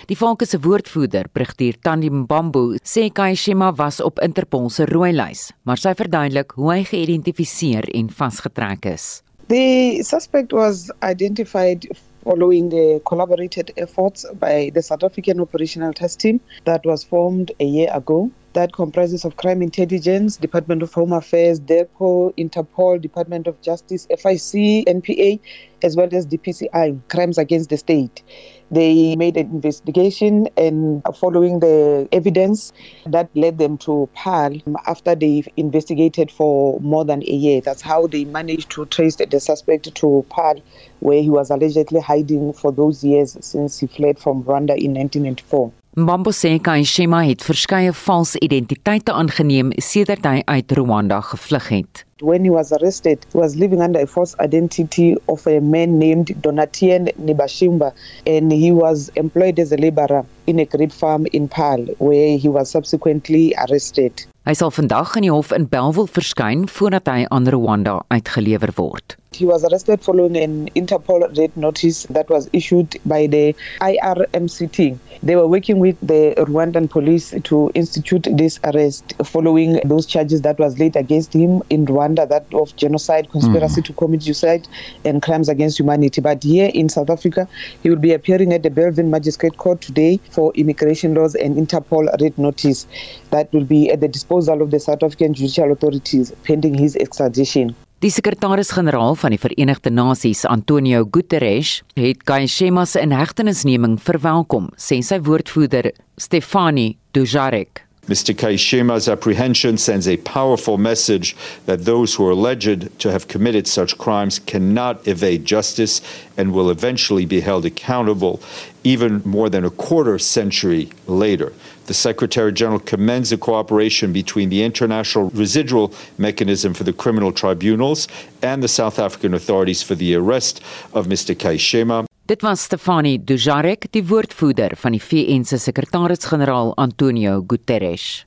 Die 0.05 0.17
volke 0.17 0.45
se 0.45 0.59
woordvoerder, 0.59 1.25
Brigadier 1.33 1.75
Tandi 1.81 2.09
Mbambo, 2.09 2.75
sê 2.83 3.09
Kaishema 3.11 3.75
was 3.75 4.01
op 4.01 4.19
Interpol 4.19 4.69
se 4.69 4.85
rooi 4.85 5.13
lys, 5.13 5.51
maar 5.63 5.77
sy 5.77 5.93
verduidelik 5.95 6.51
hoe 6.51 6.73
hy 6.73 6.83
geïdentifiseer 6.83 7.89
en 7.93 8.09
vasgetrek 8.09 8.85
is. 8.85 9.23
The 9.47 10.03
suspect 10.03 10.51
was 10.51 10.91
identified 11.01 11.87
following 12.25 12.69
the 12.69 12.99
collaborated 13.05 13.71
efforts 13.77 14.25
by 14.39 14.71
the 14.73 14.81
South 14.81 15.03
African 15.03 15.39
Operational 15.39 15.93
Task 15.93 16.19
Team 16.19 16.41
that 16.65 16.83
was 16.83 17.03
formed 17.03 17.51
a 17.59 17.65
year 17.65 17.87
ago. 17.93 18.31
That 18.53 18.73
comprises 18.73 19.25
of 19.25 19.37
Crime 19.37 19.61
Intelligence, 19.61 20.37
Department 20.37 20.81
of 20.81 20.91
Home 20.93 21.13
Affairs, 21.13 21.59
DERCO, 21.59 22.33
Interpol, 22.35 22.99
Department 22.99 23.45
of 23.45 23.61
Justice, 23.61 24.07
FIC, 24.07 24.85
NPA, 24.85 25.39
as 25.83 25.95
well 25.95 26.09
as 26.11 26.25
DPCI, 26.25 26.99
Crimes 27.09 27.37
Against 27.37 27.69
the 27.69 27.77
State. 27.77 28.23
They 28.71 29.15
made 29.15 29.37
an 29.37 29.47
investigation 29.51 30.47
and 30.57 31.03
following 31.15 31.59
the 31.59 32.07
evidence 32.11 32.73
that 33.05 33.29
led 33.35 33.57
them 33.57 33.77
to 33.79 34.09
PAL 34.15 34.53
um, 34.65 34.77
after 34.87 35.13
they 35.13 35.43
investigated 35.55 36.31
for 36.31 36.79
more 36.79 37.05
than 37.05 37.21
a 37.21 37.31
year. 37.31 37.61
That's 37.61 37.81
how 37.81 38.07
they 38.07 38.25
managed 38.25 38.71
to 38.71 38.85
trace 38.87 39.15
the 39.17 39.39
suspect 39.39 39.93
to 39.93 40.25
PAL, 40.29 40.55
where 40.99 41.21
he 41.21 41.29
was 41.29 41.51
allegedly 41.51 41.99
hiding 41.99 42.53
for 42.53 42.71
those 42.71 43.03
years 43.03 43.37
since 43.41 43.79
he 43.79 43.87
fled 43.87 44.17
from 44.17 44.43
Rwanda 44.43 44.75
in 44.77 44.93
1994. 44.95 45.71
Mbambo 45.97 46.31
sê 46.35 46.59
Kaishema 46.59 47.21
het 47.23 47.43
verskeie 47.47 47.93
valse 47.95 48.39
identiteite 48.43 49.13
aangeneem 49.15 49.69
sedert 49.79 50.25
hy 50.27 50.41
uit 50.43 50.73
Rwanda 50.75 51.21
gevlug 51.23 51.69
het. 51.71 52.01
When 52.19 52.43
he 52.43 52.51
was 52.51 52.73
arrested, 52.75 53.23
he 53.31 53.39
was 53.39 53.55
living 53.55 53.79
under 53.79 54.01
a 54.03 54.05
false 54.05 54.35
identity 54.43 55.15
of 55.31 55.47
a 55.47 55.61
man 55.61 55.97
named 55.97 56.35
Donatien 56.43 57.07
Nibashimba 57.15 57.93
and 58.27 58.51
he 58.51 58.73
was 58.73 59.09
employed 59.15 59.57
as 59.57 59.71
a 59.71 59.77
laborer 59.77 60.25
in 60.47 60.59
a 60.59 60.65
grape 60.65 60.91
farm 60.91 61.27
in 61.31 61.47
Paarl 61.47 61.87
where 61.99 62.37
he 62.37 62.49
was 62.49 62.69
subsequently 62.69 63.55
arrested. 63.55 64.25
Hy 64.45 64.53
sal 64.53 64.69
vandag 64.69 65.15
in 65.17 65.25
die 65.25 65.31
hof 65.33 65.49
in 65.55 65.63
Bellville 65.71 66.11
verskyn 66.13 66.67
voordat 66.69 67.09
hy 67.09 67.25
aan 67.33 67.49
Rwanda 67.49 68.03
uitgelewer 68.13 68.77
word. 68.77 69.17
He 69.35 69.43
was 69.43 69.65
arrested 69.65 70.01
following 70.01 70.37
an 70.37 70.69
Interpol 70.75 71.25
red 71.37 71.57
notice 71.57 72.03
that 72.03 72.29
was 72.29 72.47
issued 72.53 72.95
by 73.05 73.27
the 73.27 73.53
IRMCT. 73.81 74.97
They 75.21 75.35
were 75.35 75.47
working 75.47 75.79
with 75.79 75.97
the 76.01 76.35
Rwandan 76.37 76.89
police 76.89 77.33
to 77.43 77.69
institute 77.73 78.29
this 78.31 78.61
arrest 78.63 79.13
following 79.25 79.81
those 79.83 80.05
charges 80.05 80.41
that 80.43 80.57
was 80.57 80.79
laid 80.79 80.95
against 80.95 81.33
him 81.33 81.61
in 81.69 81.85
Rwanda 81.85 82.29
that 82.29 82.45
of 82.53 82.73
genocide, 82.77 83.29
conspiracy 83.31 83.81
mm. 83.81 83.85
to 83.85 83.93
commit 83.93 84.21
genocide 84.21 84.69
and 85.03 85.21
crimes 85.21 85.49
against 85.49 85.79
humanity. 85.79 86.21
But 86.21 86.41
here 86.43 86.71
in 86.73 86.87
South 86.87 87.09
Africa, 87.09 87.45
he 87.83 87.89
will 87.89 87.97
be 87.97 88.13
appearing 88.13 88.53
at 88.53 88.63
the 88.63 88.69
Belvin 88.69 89.09
Magistrate 89.09 89.57
Court 89.57 89.81
today 89.81 90.17
for 90.29 90.53
immigration 90.53 91.13
laws 91.13 91.35
and 91.35 91.57
Interpol 91.57 92.07
red 92.21 92.37
notice 92.37 92.87
that 93.31 93.51
will 93.51 93.65
be 93.65 93.91
at 93.91 93.99
the 93.99 94.07
disposal 94.07 94.34
of 94.35 94.69
the 94.69 94.79
South 94.79 95.03
African 95.03 95.33
judicial 95.33 95.71
authorities 95.71 96.31
pending 96.43 96.73
his 96.73 96.95
extradition. 96.95 97.75
Die 97.99 98.11
sekretaris-generaal 98.11 99.15
van 99.15 99.31
die 99.31 99.39
Verenigde 99.39 99.89
Nasies, 99.89 100.43
Antonio 100.45 101.07
Guterres, 101.09 101.81
het 101.95 102.23
Kayishema 102.23 102.85
se 102.85 102.99
inhegtenisneming 103.01 103.95
verwelkom, 104.03 104.69
sê 104.77 104.99
sy 105.01 105.21
woordvoerder, 105.23 105.93
Stefani 106.19 106.97
Dujarric. 107.15 107.85
Mr. 108.07 108.35
Kayishema's 108.35 109.09
apprehension 109.09 109.79
sends 109.79 110.07
a 110.07 110.17
powerful 110.17 110.77
message 110.77 111.35
that 111.65 111.85
those 111.85 112.13
who 112.13 112.27
are 112.27 112.31
alleged 112.31 112.99
to 112.99 113.09
have 113.09 113.27
committed 113.27 113.65
such 113.65 113.97
crimes 113.97 114.37
cannot 114.37 115.07
evade 115.07 115.43
justice 115.43 116.01
and 116.37 116.53
will 116.53 116.69
eventually 116.69 117.25
be 117.25 117.41
held 117.41 117.65
accountable, 117.65 118.39
even 118.83 119.23
more 119.25 119.49
than 119.49 119.65
a 119.65 119.71
quarter 119.71 120.19
century 120.19 120.91
later. 121.07 121.51
The 121.85 121.93
Secretary 121.93 122.51
General 122.51 122.79
commends 122.79 123.29
the 123.29 123.37
cooperation 123.37 124.11
between 124.11 124.49
the 124.49 124.63
International 124.63 125.29
Residual 125.29 125.93
Mechanism 126.17 126.73
for 126.73 126.83
the 126.83 126.93
Criminal 126.93 127.31
Tribunals 127.31 128.07
and 128.41 128.63
the 128.63 128.67
South 128.67 128.97
African 128.97 129.35
authorities 129.35 129.83
for 129.83 129.93
the 129.93 130.15
arrest 130.15 130.61
of 130.93 131.05
Mr. 131.05 131.35
Kaishema. 131.35 132.05
Dit 132.25 132.41
was 132.41 132.61
Stefani 132.61 133.19
Dujarric, 133.19 133.85
die 133.91 134.01
woordvoerder 134.01 134.73
van 134.77 134.91
die 134.91 135.01
VN 135.01 135.45
se 135.45 135.57
sekretaris-generaal 135.57 136.73
Antonio 136.75 137.43
Guterres. 137.45 138.25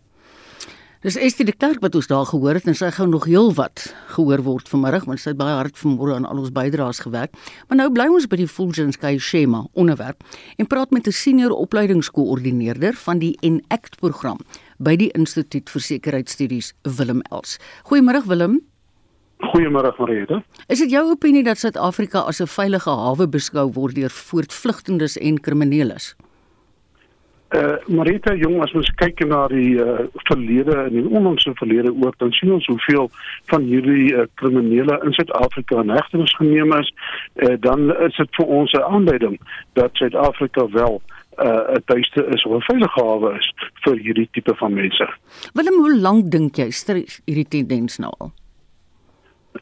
Dis 1.09 1.17
Estie 1.17 1.47
de 1.49 1.55
Klerk 1.57 1.81
wat 1.81 1.95
ons 1.97 2.07
daar 2.11 2.27
gehoor 2.29 2.59
het 2.59 2.67
en 2.69 2.75
sy 2.77 2.91
gaan 2.93 3.09
nog 3.09 3.25
heel 3.25 3.47
wat 3.57 3.87
gehoor 4.13 4.43
word 4.45 4.67
vanmiddag 4.69 5.07
want 5.09 5.23
sy 5.23 5.31
het 5.31 5.39
baie 5.41 5.55
hard 5.57 5.79
vanmôre 5.81 6.19
aan 6.19 6.27
al 6.29 6.43
ons 6.43 6.51
bydraes 6.53 7.01
gewerk. 7.01 7.33
Maar 7.71 7.79
nou 7.81 7.87
bly 7.95 8.05
ons 8.13 8.27
by 8.29 8.37
die 8.37 8.49
Fulgens 8.53 9.01
Kay 9.01 9.17
Shema 9.17 9.63
onderwerp 9.73 10.21
en 10.61 10.69
praat 10.69 10.93
met 10.93 11.09
'n 11.09 11.17
senior 11.17 11.57
opleidingskoördineerder 11.57 12.93
van 12.93 13.25
die 13.25 13.39
Enact 13.41 13.97
program 13.97 14.45
by 14.77 14.97
die 14.97 15.09
Instituut 15.17 15.71
vir 15.71 15.81
Sekuriteitsstudies 15.81 16.75
Willem 16.83 17.23
Els. 17.31 17.57
Goeiemôre 17.89 18.27
Willem. 18.27 18.61
Goeiemôre 19.39 19.95
Marieta. 19.99 20.43
Is 20.67 20.79
dit 20.79 20.91
jou 20.91 21.11
opinie 21.11 21.43
dat 21.43 21.59
Suid-Afrika 21.59 22.19
as 22.19 22.41
'n 22.41 22.47
veilige 22.47 22.91
hawe 22.91 23.29
beskou 23.29 23.73
word 23.73 23.95
deur 23.95 24.11
voortvlugtendes 24.11 25.17
en 25.17 25.41
kriminele? 25.41 25.97
Uh 27.49 27.77
Marita 27.89 28.35
jong 28.37 28.61
as 28.61 28.73
ons 28.77 28.89
kyk 29.01 29.23
na 29.25 29.47
die 29.49 29.79
uh 29.81 30.05
verlede 30.29 30.75
en 30.85 30.93
die 30.93 31.05
onlangse 31.09 31.55
verlede 31.57 31.95
ook 31.97 32.19
dan 32.21 32.33
sien 32.37 32.53
ons 32.53 32.67
hoeveel 32.67 33.09
van 33.49 33.63
hierdie 33.65 34.13
uh, 34.13 34.27
kriminele 34.35 34.99
in 35.05 35.17
Suid-Afrika 35.17 35.81
in 35.81 35.95
hegtenis 35.97 36.35
geneem 36.37 36.75
is 36.77 36.93
uh, 37.37 37.55
dan 37.61 37.89
is 38.05 38.17
dit 38.17 38.35
vir 38.37 38.47
ons 38.47 38.73
'n 38.73 38.85
aanleiding 38.85 39.39
dat 39.81 39.97
Suid-Afrika 39.97 40.69
wel 40.77 41.01
uh, 41.39 41.77
'n 41.77 41.83
tuiste 41.85 42.27
is 42.35 42.45
of 42.45 42.57
'n 42.57 42.69
veilige 42.69 43.01
hawe 43.01 43.39
is 43.39 43.53
vir 43.85 43.97
hierdie 43.97 44.29
tipe 44.33 44.55
van 44.55 44.75
mense. 44.75 45.09
Willem, 45.53 45.81
hoe 45.81 45.97
lank 45.97 46.31
dink 46.31 46.57
jy 46.57 46.71
stry 46.71 47.07
hierdie 47.25 47.49
tendens 47.49 47.99
nou 47.99 48.13
al? 48.19 48.33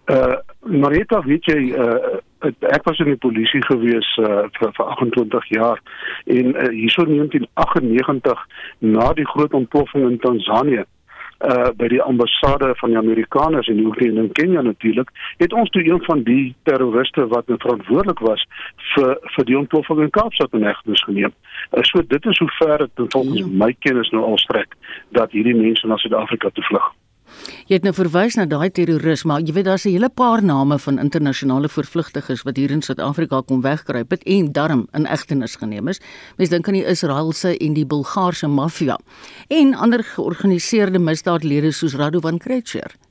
Uh 0.04 0.36
Marita, 0.66 1.20
weet 1.24 1.44
jy, 1.44 1.60
uh 1.74 2.20
ek 2.46 2.84
was 2.84 2.98
in 3.02 3.08
die 3.10 3.18
polisie 3.18 3.62
gewees 3.64 4.06
uh, 4.22 4.44
vir, 4.58 4.72
vir 4.76 4.90
28 4.92 5.46
jaar 5.54 5.80
en 6.30 6.52
uh, 6.52 6.68
hierso 6.70 7.06
in 7.06 7.16
1998 7.16 8.44
na 8.94 9.12
die 9.16 9.26
groot 9.26 9.56
ontploffing 9.56 10.04
in 10.10 10.18
Tansanië 10.22 10.84
uh 11.44 11.70
by 11.76 11.88
die 11.92 12.02
ambassade 12.02 12.70
van 12.80 12.92
die 12.92 12.98
Amerikaners 12.98 13.68
in 13.68 13.82
Oeganda 13.84 14.22
en 14.22 14.32
Kenia 14.32 14.62
natuurlik 14.62 15.10
het 15.36 15.52
ons 15.52 15.70
toe 15.70 15.82
een 15.84 16.02
van 16.04 16.22
die 16.24 16.54
terroriste 16.64 17.26
wat 17.32 17.44
verantwoordelik 17.46 18.22
was 18.24 18.44
vir 18.94 19.16
vir 19.34 19.44
die 19.44 19.58
ontploffing 19.58 20.00
in 20.00 20.10
Kaapstad 20.10 20.52
in 20.56 20.64
hegtenis 20.64 21.04
geneem. 21.04 21.34
Uh, 21.72 21.82
so 21.82 22.02
dit 22.06 22.26
is 22.26 22.38
hoe 22.38 22.52
ver 22.60 22.88
dit 22.94 23.12
volgens 23.12 23.38
ja. 23.38 23.46
my 23.64 23.74
kennis 23.78 24.10
nou 24.10 24.24
al 24.24 24.38
strek 24.38 24.78
dat 25.10 25.32
hierdie 25.32 25.56
mense 25.56 25.86
na 25.86 25.96
Suid-Afrika 25.96 26.48
toe 26.48 26.64
vlug. 26.64 26.94
Jy 27.66 27.78
het 27.78 27.86
nou 27.86 27.92
verwys 27.94 28.36
na 28.38 28.44
daai 28.46 28.70
terrorisme, 28.70 29.32
maar 29.32 29.42
jy 29.42 29.52
weet 29.52 29.64
daar's 29.64 29.86
'n 29.86 29.92
hele 29.92 30.08
paar 30.08 30.42
name 30.42 30.78
van 30.78 30.98
internasionale 30.98 31.68
voorvlugtiges 31.68 32.42
wat 32.42 32.56
hier 32.56 32.70
in 32.70 32.82
Suid-Afrika 32.82 33.40
kom 33.40 33.60
wegkruip 33.60 34.10
het 34.10 34.22
en 34.22 34.52
darm 34.52 34.86
in 34.92 35.06
egtenis 35.06 35.56
geneem 35.56 35.88
is. 35.88 36.00
Mense 36.36 36.50
dink 36.50 36.68
aan 36.68 36.74
die 36.74 36.86
Israeliese 36.86 37.56
en 37.58 37.74
die 37.74 37.86
Bulgaarse 37.86 38.46
maffia 38.46 38.98
en 39.48 39.74
ander 39.74 40.04
georganiseerde 40.04 40.98
misdaadlede 40.98 41.72
soos 41.72 41.94
Radovan 41.94 42.38
Krejcir. 42.38 43.05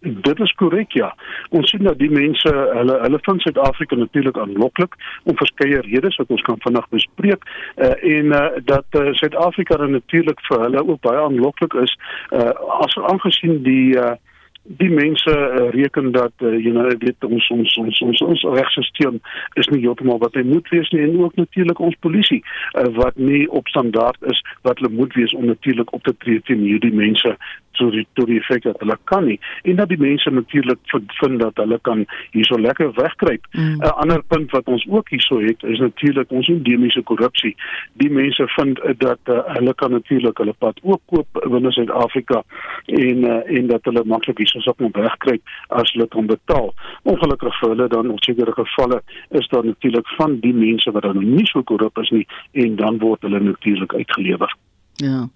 Dit 0.00 0.40
is 0.40 0.52
korrek 0.56 0.92
ja. 0.96 1.10
Ons 1.50 1.70
sien 1.70 1.82
dat 1.84 1.98
die 2.00 2.10
mense 2.10 2.48
hulle 2.48 2.96
hulle 3.02 3.18
vind 3.26 3.42
Suid-Afrika 3.44 3.96
natuurlik 3.96 4.38
aanloklik 4.38 4.96
om 5.28 5.36
verskeie 5.36 5.80
redes 5.84 6.16
wat 6.16 6.32
ons 6.32 6.44
kan 6.46 6.60
vinnig 6.64 6.88
bespreek 6.88 7.44
uh, 7.76 7.92
en 8.16 8.32
uh, 8.32 8.46
dat 8.64 8.98
uh, 9.00 9.10
Suid-Afrika 9.20 9.76
natuurlik 9.76 10.40
vir 10.48 10.64
hulle 10.64 10.86
ook 10.86 11.02
baie 11.04 11.20
aanloklik 11.20 11.76
is 11.84 11.92
uh, 12.32 12.48
as 12.80 12.96
aangesien 13.12 13.60
die 13.66 13.92
uh, 13.98 14.16
die 14.62 14.90
mense 14.90 15.30
uh, 15.30 15.70
reken 15.70 16.12
dat 16.12 16.32
uh, 16.44 16.52
jy 16.64 16.72
nou 16.74 16.84
weet 16.98 17.24
ons 17.24 17.48
ons 17.54 17.76
ons 17.80 18.00
ons, 18.06 18.20
ons 18.26 18.44
regstelsel 18.58 19.16
is 19.60 19.70
nie 19.72 19.80
heeltemal 19.80 20.20
wat 20.20 20.36
hy 20.36 20.44
moet 20.46 20.68
wees 20.74 20.90
nie 20.92 21.02
en 21.06 21.16
ook 21.22 21.38
natuurlik 21.40 21.80
ons 21.80 21.96
polisie 22.04 22.42
uh, 22.42 22.84
wat 22.98 23.16
nie 23.16 23.46
op 23.48 23.68
standaard 23.72 24.20
is 24.32 24.44
wat 24.68 24.78
hulle 24.78 24.92
moet 24.94 25.16
wees 25.16 25.34
om 25.34 25.48
natuurlik 25.48 25.92
op 25.96 26.04
te 26.04 26.14
tree 26.18 26.44
teen 26.44 26.62
hierdie 26.66 26.94
mense 26.94 27.36
so 27.80 27.90
die 27.94 28.04
tot 28.18 28.28
die 28.28 28.38
effek 28.40 28.64
dat 28.66 28.80
hulle 28.82 28.96
kan 29.10 29.26
nie 29.28 29.38
en 29.68 29.78
dat 29.80 29.90
die 29.92 29.98
mense 30.00 30.30
natuurlik 30.30 30.80
vind 31.20 31.40
dat 31.40 31.56
hulle 31.62 31.78
kan 31.88 32.04
hierso 32.34 32.58
lekker 32.58 32.92
wegkruip. 32.98 33.46
'n 33.52 33.60
mm. 33.60 33.82
uh, 33.82 33.92
ander 34.02 34.22
punt 34.32 34.50
wat 34.50 34.66
ons 34.74 34.86
ook 34.88 35.08
hierso 35.08 35.40
het 35.40 35.62
is 35.62 35.78
natuurlik 35.78 36.30
ons 36.30 36.48
endemiese 36.48 37.02
korrupsie. 37.02 37.54
Die 38.02 38.10
mense 38.10 38.48
vind 38.56 38.78
uh, 38.78 38.92
dat 38.98 39.18
uh, 39.24 39.40
hulle 39.56 39.74
kan 39.74 39.90
natuurlik 39.90 40.38
hulle 40.38 40.54
pad 40.58 40.80
ook 40.82 41.00
koop 41.06 41.28
binne 41.48 41.72
Suid-Afrika 41.72 42.42
en 42.86 43.24
uh, 43.24 43.58
en 43.58 43.66
dat 43.66 43.84
hulle 43.84 44.04
maklik 44.04 44.38
hierso 44.52 44.60
sop 44.70 44.80
moet 44.80 44.96
wegkruip 44.96 45.42
as 45.68 45.92
hulle 45.92 46.06
kan 46.08 46.26
betaal. 46.26 46.72
Ongelukkig 47.02 47.58
vir 47.60 47.74
hulle 47.74 47.88
dan 47.88 48.10
op 48.10 48.22
sekere 48.24 48.52
gevalle 48.52 49.02
is 49.30 49.48
daar 49.48 49.64
natuurlik 49.64 50.08
van 50.18 50.38
die 50.40 50.54
mense 50.54 50.90
wat 50.90 51.02
dan 51.02 51.18
nie 51.18 51.46
so 51.46 51.62
korrup 51.62 51.98
is 51.98 52.10
nie 52.10 52.26
en 52.52 52.76
dan 52.76 52.98
word 52.98 53.22
hulle 53.22 53.40
natuurlik 53.40 53.94
uitgelewer. 53.94 54.56
Ja. 54.96 55.28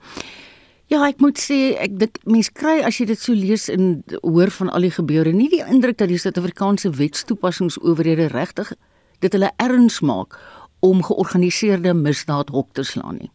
Ja, 0.92 1.00
ek 1.08 1.22
moet 1.24 1.40
sê 1.40 1.74
ek 1.80 1.94
dit 1.98 2.18
mense 2.28 2.52
kry 2.52 2.82
as 2.84 2.98
jy 3.00 3.06
dit 3.08 3.20
so 3.20 3.32
lees 3.32 3.70
en 3.72 4.02
hoor 4.20 4.52
van 4.52 4.68
al 4.70 4.84
die 4.84 4.92
gebeure, 4.92 5.32
nie 5.32 5.48
die 5.48 5.62
indruk 5.64 5.96
dat 5.98 6.12
die 6.12 6.20
Suid-Afrikaanse 6.20 6.92
wetstoepassingsowerhede 6.98 8.28
regtig 8.34 8.74
dit 9.24 9.32
hulle 9.32 9.50
erns 9.62 10.02
maak 10.04 10.36
om 10.84 11.00
georganiseerde 11.02 11.94
misdaad 11.96 12.52
hok 12.52 12.74
te 12.76 12.84
slaan 12.84 13.22
nie. 13.22 13.30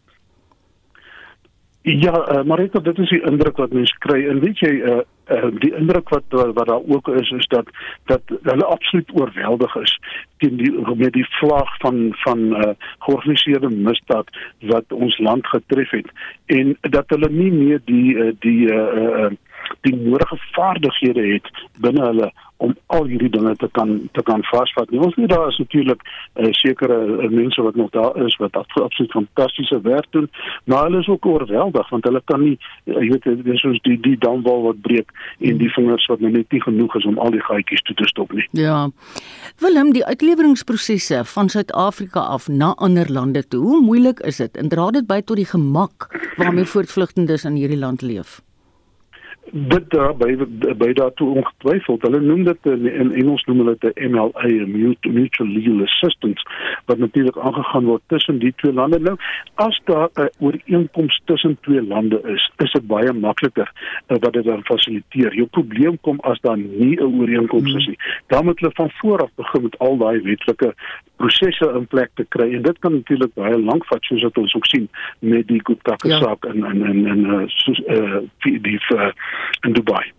Ja, 1.82 2.12
uh, 2.12 2.42
maar 2.44 2.60
ek 2.60 2.74
dit 2.84 2.98
is 2.98 3.08
die 3.08 3.22
indruk 3.24 3.56
wat 3.56 3.72
mense 3.72 3.96
kry. 4.04 4.18
En 4.28 4.42
weet 4.42 4.58
jy 4.60 4.72
uh, 4.84 4.98
uh, 5.32 5.48
die 5.62 5.72
indruk 5.78 6.10
wat 6.12 6.26
wat 6.28 6.66
daar 6.68 6.82
ook 6.84 7.08
is 7.08 7.30
is 7.30 7.46
dat 7.48 7.70
dat 8.10 8.34
hulle 8.42 8.64
absoluut 8.64 9.10
oorweldig 9.16 9.76
is 9.80 9.94
teen 10.44 10.56
die 10.60 10.72
met 10.94 11.12
die 11.16 11.26
vlaag 11.38 11.72
van 11.80 12.10
van 12.24 12.42
uh, 12.60 12.72
georganiseerde 13.06 13.70
misdaad 13.70 14.28
wat 14.72 14.92
ons 14.92 15.18
land 15.18 15.46
getref 15.46 15.90
het. 15.90 16.10
En 16.46 16.76
dat 16.80 17.08
hulle 17.08 17.30
nie 17.30 17.52
meer 17.52 17.80
die 17.84 18.14
uh, 18.16 18.32
die 18.44 18.68
uh, 18.68 19.04
uh, 19.04 19.30
die 19.80 19.96
nodige 19.96 20.38
vaardighede 20.52 21.26
het 21.32 21.50
binne 21.80 22.06
hulle 22.06 22.32
om 22.60 22.74
al 22.86 23.06
hierdie 23.08 23.30
dinge 23.32 23.54
te 23.56 23.68
kan 23.72 23.92
te 24.12 24.22
kan 24.22 24.42
vasvat. 24.50 24.90
Ons 24.92 25.16
weet 25.16 25.28
daar 25.32 25.48
is 25.48 25.58
natuurlik 25.58 26.02
uh, 26.04 26.48
sekere 26.50 26.98
uh, 27.06 27.28
mense 27.32 27.62
wat 27.62 27.74
nog 27.80 27.90
daar 27.90 28.16
is 28.24 28.36
wat 28.36 28.56
absoluut 28.56 29.10
fantastiese 29.16 29.80
werk 29.80 30.06
doen, 30.10 30.28
maar 30.64 30.82
hulle 30.82 31.00
is 31.00 31.08
ook 31.08 31.26
oorweldig 31.26 31.88
want 31.88 32.04
hulle 32.04 32.22
kan 32.24 32.42
nie 32.44 32.58
uh, 32.84 32.98
jy 32.98 33.08
weet 33.14 33.44
dis 33.46 33.64
soos 33.64 33.80
die 33.88 33.96
die 34.04 34.16
damwal 34.26 34.62
wat 34.66 34.82
breek 34.84 35.14
en 35.38 35.62
die 35.62 35.70
vingers 35.72 36.06
wat 36.12 36.20
nou 36.20 36.32
net 36.34 36.52
nie 36.52 36.62
genoeg 36.66 36.98
is 37.00 37.08
om 37.08 37.18
al 37.18 37.32
die 37.36 37.42
gaatjies 37.48 37.84
toe 37.88 37.96
te 38.02 38.08
stop 38.12 38.36
nie. 38.36 38.46
Ja. 38.60 38.82
Willem, 39.64 39.94
die 39.96 40.04
uitleweringsprosesse 40.04 41.24
van 41.32 41.48
Suid-Afrika 41.48 42.20
af 42.36 42.48
na 42.48 42.74
ander 42.76 43.08
lande 43.12 43.46
toe, 43.48 43.64
hoe 43.64 43.80
moeilik 43.84 44.20
is 44.20 44.42
dit 44.44 44.60
en 44.60 44.68
dra 44.68 44.90
dit 44.90 45.08
by 45.08 45.22
tot 45.24 45.40
die 45.40 45.48
gemak 45.48 46.10
waarmee 46.36 46.68
voortvlugtendes 46.68 47.48
in 47.48 47.56
hierdie 47.56 47.80
land 47.80 48.04
leef? 48.04 48.40
Dit 49.52 49.90
daar 49.90 50.16
by 50.16 50.36
by 50.78 50.92
daartoe 50.92 51.28
ongetwyfeld. 51.34 52.02
Hulle 52.02 52.20
noem 52.20 52.44
dit 52.44 52.66
in, 52.70 52.86
in 52.86 53.12
Engels 53.12 53.44
noem 53.44 53.62
hulle 53.64 53.76
dit 53.78 53.98
MLA 54.10 54.50
mutual 55.10 55.48
legal 55.48 55.82
assistance 55.86 56.44
wat 56.86 56.98
natuurlik 56.98 57.38
aangegaan 57.38 57.84
word 57.84 58.02
tussen 58.06 58.38
die 58.38 58.52
twee 58.56 58.72
lande. 58.72 59.00
Nou 59.00 59.16
as 59.54 59.80
daar 59.84 60.08
'n 60.14 60.20
uh, 60.20 60.26
ooreenkoms 60.38 61.20
tussen 61.24 61.58
twee 61.60 61.82
lande 61.82 62.20
is 62.22 62.50
is 62.56 62.72
dit 62.72 62.86
baie 62.86 63.12
makliker 63.12 63.72
uh, 64.08 64.16
wat 64.16 64.32
dit 64.32 64.44
dan 64.44 64.64
fasiliteer 64.64 65.34
jou 65.34 65.46
probleem 65.46 66.00
kom 66.00 66.20
as 66.20 66.40
daar 66.40 66.58
nie 66.58 66.96
'n 66.96 67.20
ooreenkoms 67.20 67.74
is 67.74 67.86
nie. 67.86 67.98
Dan 68.26 68.44
moet 68.44 68.60
hulle 68.60 68.74
van 68.74 68.90
voor 68.90 69.22
af 69.22 69.30
begin 69.34 69.62
met 69.62 69.78
al 69.78 69.96
daai 69.96 70.20
wetlike 70.20 70.74
prosesse 71.16 71.72
in 71.76 71.86
plek 71.86 72.10
te 72.14 72.24
kry. 72.28 72.54
En 72.54 72.62
dit 72.62 72.78
kan 72.78 72.92
natuurlik 72.92 73.34
baie 73.34 73.58
lank 73.58 73.84
vat 73.86 74.02
soos 74.08 74.22
wat 74.22 74.38
ons 74.38 74.54
ook 74.54 74.66
sien 74.66 74.88
met 75.18 75.46
die 75.48 75.60
Gupta 75.62 75.94
ja. 76.08 76.18
saak 76.22 76.44
in 76.44 76.64
in 76.64 76.84
in 76.86 77.06
in 77.06 77.26
uh, 77.26 77.42
soos, 77.46 77.82
uh, 77.86 78.20
die 78.38 78.80
uh, 78.94 79.10
in 79.66 79.72
Dubai. 79.72 80.12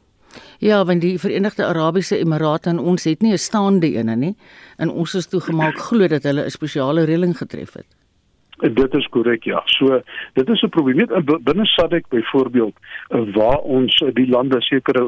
Ja, 0.60 0.86
want 0.86 1.02
die 1.02 1.20
Verenigde 1.20 1.66
Arabiese 1.66 2.18
Emirate 2.18 2.70
en 2.70 2.80
ons 2.80 3.04
het 3.04 3.22
nie 3.22 3.34
'n 3.34 3.38
staande 3.38 3.90
ene 3.94 4.16
nie 4.16 4.36
en 4.78 4.90
ons 4.90 5.16
is 5.16 5.28
toegemaak 5.28 5.78
glo 5.90 6.08
dat 6.08 6.24
hulle 6.24 6.46
'n 6.46 6.50
spesiale 6.50 7.04
reëling 7.04 7.38
getref 7.38 7.74
het. 7.74 7.90
Dit 8.62 8.94
is 8.94 9.08
korrek 9.10 9.44
ja. 9.44 9.62
So 9.66 10.02
dit 10.34 10.50
is 10.50 10.62
'n 10.62 10.70
probleem 10.70 10.98
net 10.98 11.44
binne 11.44 11.66
SADC 11.66 12.08
byvoorbeeld 12.10 12.76
waar 13.34 13.58
ons 13.58 14.04
die 14.14 14.28
lande 14.30 14.62
sekere 14.62 15.04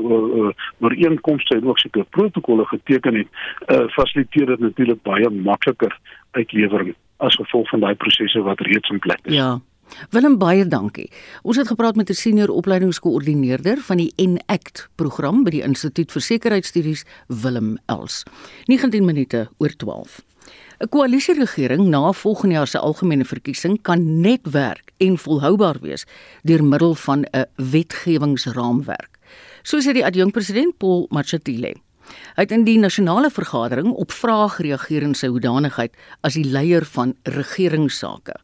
ooreenkomste 0.79 1.55
en 1.55 1.67
ook 1.67 1.79
sekere 1.79 2.05
protokolle 2.09 2.65
geteken 2.65 3.15
het, 3.15 3.27
uh, 3.67 3.87
fasiliteer 3.87 4.45
dit 4.45 4.59
natuurlik 4.59 5.01
baie 5.01 5.29
makliker 5.29 5.99
uitlewering 6.31 6.95
as 7.17 7.35
gevolg 7.35 7.69
van 7.69 7.79
daai 7.79 7.95
prosesse 7.95 8.41
wat 8.41 8.59
reeds 8.59 8.89
in 8.89 8.99
plek 8.99 9.19
is. 9.23 9.33
Ja. 9.33 9.59
Willem 10.09 10.37
baie 10.37 10.67
dankie. 10.67 11.09
Ons 11.43 11.57
het 11.57 11.67
gepraat 11.67 11.95
met 11.95 12.09
'n 12.09 12.13
senior 12.13 12.49
opleidingskoördineerder 12.49 13.77
van 13.77 13.97
die 13.97 14.13
Enact 14.15 14.89
program 14.95 15.43
by 15.43 15.49
die 15.49 15.61
Instituut 15.61 16.11
vir 16.11 16.21
Sekuriteitsstudies 16.21 17.05
Willem 17.27 17.77
Els. 17.85 18.23
19 18.65 19.05
minute 19.05 19.49
oor 19.57 19.75
12. 19.75 20.21
'n 20.79 20.89
Koalisieregering 20.89 21.87
na 21.87 22.11
volgende 22.11 22.55
jaar 22.55 22.67
se 22.67 22.79
algemene 22.79 23.25
verkiesing 23.25 23.81
kan 23.81 24.21
net 24.21 24.41
werk 24.43 24.91
en 24.97 25.17
volhoubaar 25.17 25.79
wees 25.81 26.05
deur 26.41 26.63
middel 26.63 26.95
van 26.95 27.25
'n 27.31 27.45
wetgewingsraamwerk. 27.55 29.17
Soos 29.61 29.85
het 29.85 29.93
die 29.93 30.05
adjunkpresident 30.05 30.77
Paul 30.77 31.07
Machatile 31.09 31.73
Hy 32.35 32.45
het 32.45 32.51
in 32.51 32.65
die 32.67 32.79
nasionale 32.79 33.29
vergadering 33.31 33.91
op 33.91 34.11
vrae 34.11 34.49
gereageer 34.57 35.05
in 35.05 35.15
sy 35.17 35.29
hoedanigheid 35.31 35.95
as 36.21 36.37
die 36.37 36.45
leier 36.45 36.85
van 36.95 37.15
regeringssake. 37.23 38.35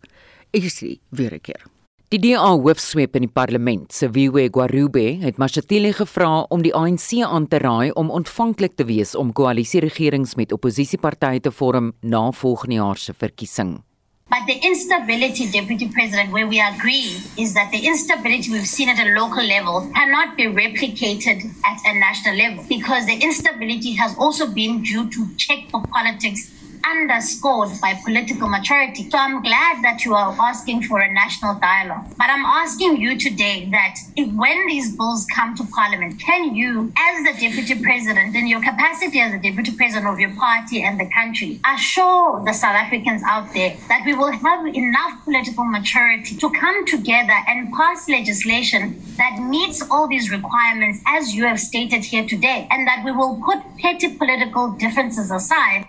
Esri 0.52 1.00
weer 1.10 1.34
'n 1.34 1.42
keer. 1.42 1.66
Die 2.10 2.20
DA 2.20 2.48
hoofsweep 2.58 3.16
in 3.16 3.22
die 3.22 3.30
parlement, 3.30 3.94
Siviwe 3.94 4.50
Gwarube, 4.50 5.20
het 5.22 5.38
Mashatile 5.38 5.94
gevra 5.94 6.48
om 6.50 6.62
die 6.62 6.74
ANC 6.74 7.22
aan 7.22 7.48
te 7.48 7.58
raai 7.58 7.92
om 7.92 8.10
ontvanklik 8.10 8.74
te 8.76 8.86
wees 8.86 9.16
om 9.16 9.30
koalisieregerings 9.32 10.34
met 10.36 10.52
oppositiepartye 10.52 11.40
te 11.40 11.52
vorm 11.52 11.94
na 12.02 12.32
volgende 12.32 12.76
jaar 12.76 12.98
se 12.98 13.14
verkiesing. 13.14 13.84
But 14.30 14.46
the 14.48 14.58
instability, 14.62 15.52
Deputy 15.52 15.88
President, 15.90 16.32
where 16.32 16.48
we 16.48 16.60
agree 16.62 17.18
is 17.38 17.54
that 17.54 17.72
the 17.72 17.82
instability 17.86 18.52
we've 18.52 18.68
seen 18.68 18.90
at 18.90 19.00
a 19.00 19.14
local 19.14 19.44
level 19.44 19.90
cannot 19.94 20.36
be 20.36 20.46
replicated 20.48 21.46
at 21.64 21.78
a 21.86 21.94
national 21.94 22.36
level 22.36 22.64
because 22.68 23.06
the 23.06 23.18
instability 23.22 23.94
has 23.94 24.16
also 24.18 24.48
been 24.48 24.82
due 24.82 25.10
to 25.10 25.28
check 25.38 25.70
for 25.70 25.82
politics 25.94 26.50
underscored 26.86 27.70
by 27.82 28.00
political 28.06 28.50
maturity. 28.50 29.10
So 29.10 29.18
I'm 29.18 29.42
glad 29.42 29.84
that 29.84 30.06
you 30.06 30.14
are 30.14 30.36
asking 30.40 30.84
for 30.84 31.00
a 31.00 31.14
national 31.14 31.60
dialogue. 31.60 32.06
But 32.18 32.30
I'm 32.30 32.46
asking 32.46 32.98
you 32.98 33.18
today 33.18 33.68
that 33.72 33.96
if, 34.16 34.32
when 34.34 34.68
these 34.68 34.96
bills 34.96 35.26
come 35.34 35.56
to 35.56 35.64
Parliament, 35.76 36.20
can 36.20 36.56
you, 36.56 36.92
as 36.98 37.24
the 37.26 37.40
Deputy 37.40 37.82
President, 37.82 38.36
in 38.36 38.48
your 38.48 38.62
capacity 38.62 39.20
as 39.20 39.32
the 39.32 39.40
Deputy 39.40 39.76
President 39.76 40.08
of 40.08 40.20
your 40.20 40.36
party 40.36 40.84
and 40.84 41.00
the 41.00 41.10
country, 41.14 41.60
assure 41.66 42.44
the 42.46 42.54
South 42.54 42.76
Africans 42.76 43.22
out 43.26 43.54
there 43.54 43.78
that 43.88 44.04
we 44.06 44.14
will 44.14 44.32
have 44.32 44.66
enough 44.68 45.24
political 45.24 45.66
maturity 45.66 46.36
to 46.36 46.50
come 46.52 46.86
together 46.86 47.38
and 47.48 47.74
pass 47.74 48.08
legislation 48.10 49.02
that 49.18 49.40
meets 49.40 49.82
all 49.90 50.08
these 50.08 50.32
requirements 50.32 51.02
as 51.08 51.34
you 51.36 51.46
have 51.46 51.60
stated 51.60 52.04
here 52.04 52.26
today, 52.28 52.68
and 52.72 52.88
that 52.88 53.04
we 53.04 53.12
will 53.12 53.42
put 53.46 53.60
petty 53.78 54.16
political 54.16 54.72
differences 54.72 55.32
aside. 55.32 55.86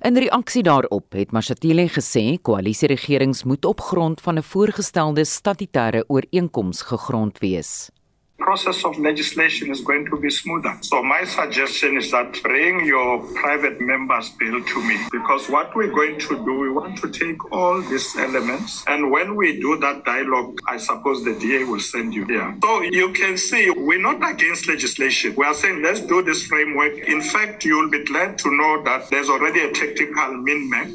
In 0.00 0.16
reaksie 0.16 0.62
daarop 0.64 1.12
het 1.12 1.32
Mashatile 1.36 1.84
gesê 1.92 2.38
koalisieregerings 2.40 3.42
moet 3.44 3.66
op 3.68 3.82
grond 3.84 4.20
van 4.20 4.38
'n 4.38 4.42
voorgestelde 4.42 5.24
statutêre 5.24 6.04
ooreenkoms 6.08 6.82
gegrond 6.82 7.38
wees. 7.38 7.90
Process 8.40 8.84
of 8.84 8.98
legislation 8.98 9.70
is 9.70 9.80
going 9.80 10.06
to 10.06 10.16
be 10.16 10.30
smoother. 10.30 10.76
So 10.82 11.02
my 11.02 11.24
suggestion 11.24 11.96
is 11.96 12.10
that 12.10 12.42
bring 12.42 12.84
your 12.84 13.20
private 13.34 13.80
members 13.80 14.30
bill 14.30 14.62
to 14.64 14.82
me 14.82 14.96
because 15.12 15.48
what 15.48 15.74
we're 15.76 15.92
going 15.92 16.18
to 16.20 16.44
do, 16.44 16.58
we 16.58 16.70
want 16.70 16.98
to 16.98 17.10
take 17.10 17.52
all 17.52 17.80
these 17.82 18.16
elements 18.16 18.84
and 18.86 19.10
when 19.10 19.36
we 19.36 19.60
do 19.60 19.76
that 19.78 20.04
dialogue, 20.04 20.58
I 20.66 20.78
suppose 20.78 21.24
the 21.24 21.38
DA 21.38 21.64
will 21.64 21.80
send 21.80 22.14
you 22.14 22.24
here. 22.24 22.56
So 22.62 22.82
you 22.82 23.12
can 23.12 23.36
see 23.36 23.70
we're 23.70 24.00
not 24.00 24.28
against 24.28 24.68
legislation. 24.68 25.34
We 25.36 25.44
are 25.44 25.54
saying 25.54 25.82
let's 25.82 26.00
do 26.00 26.22
this 26.22 26.46
framework. 26.46 26.98
In 26.98 27.20
fact, 27.20 27.64
you'll 27.64 27.90
be 27.90 28.04
glad 28.04 28.38
to 28.38 28.50
know 28.56 28.82
that 28.84 29.10
there's 29.10 29.28
already 29.28 29.60
a 29.60 29.72
technical 29.72 30.36
min-mac 30.38 30.88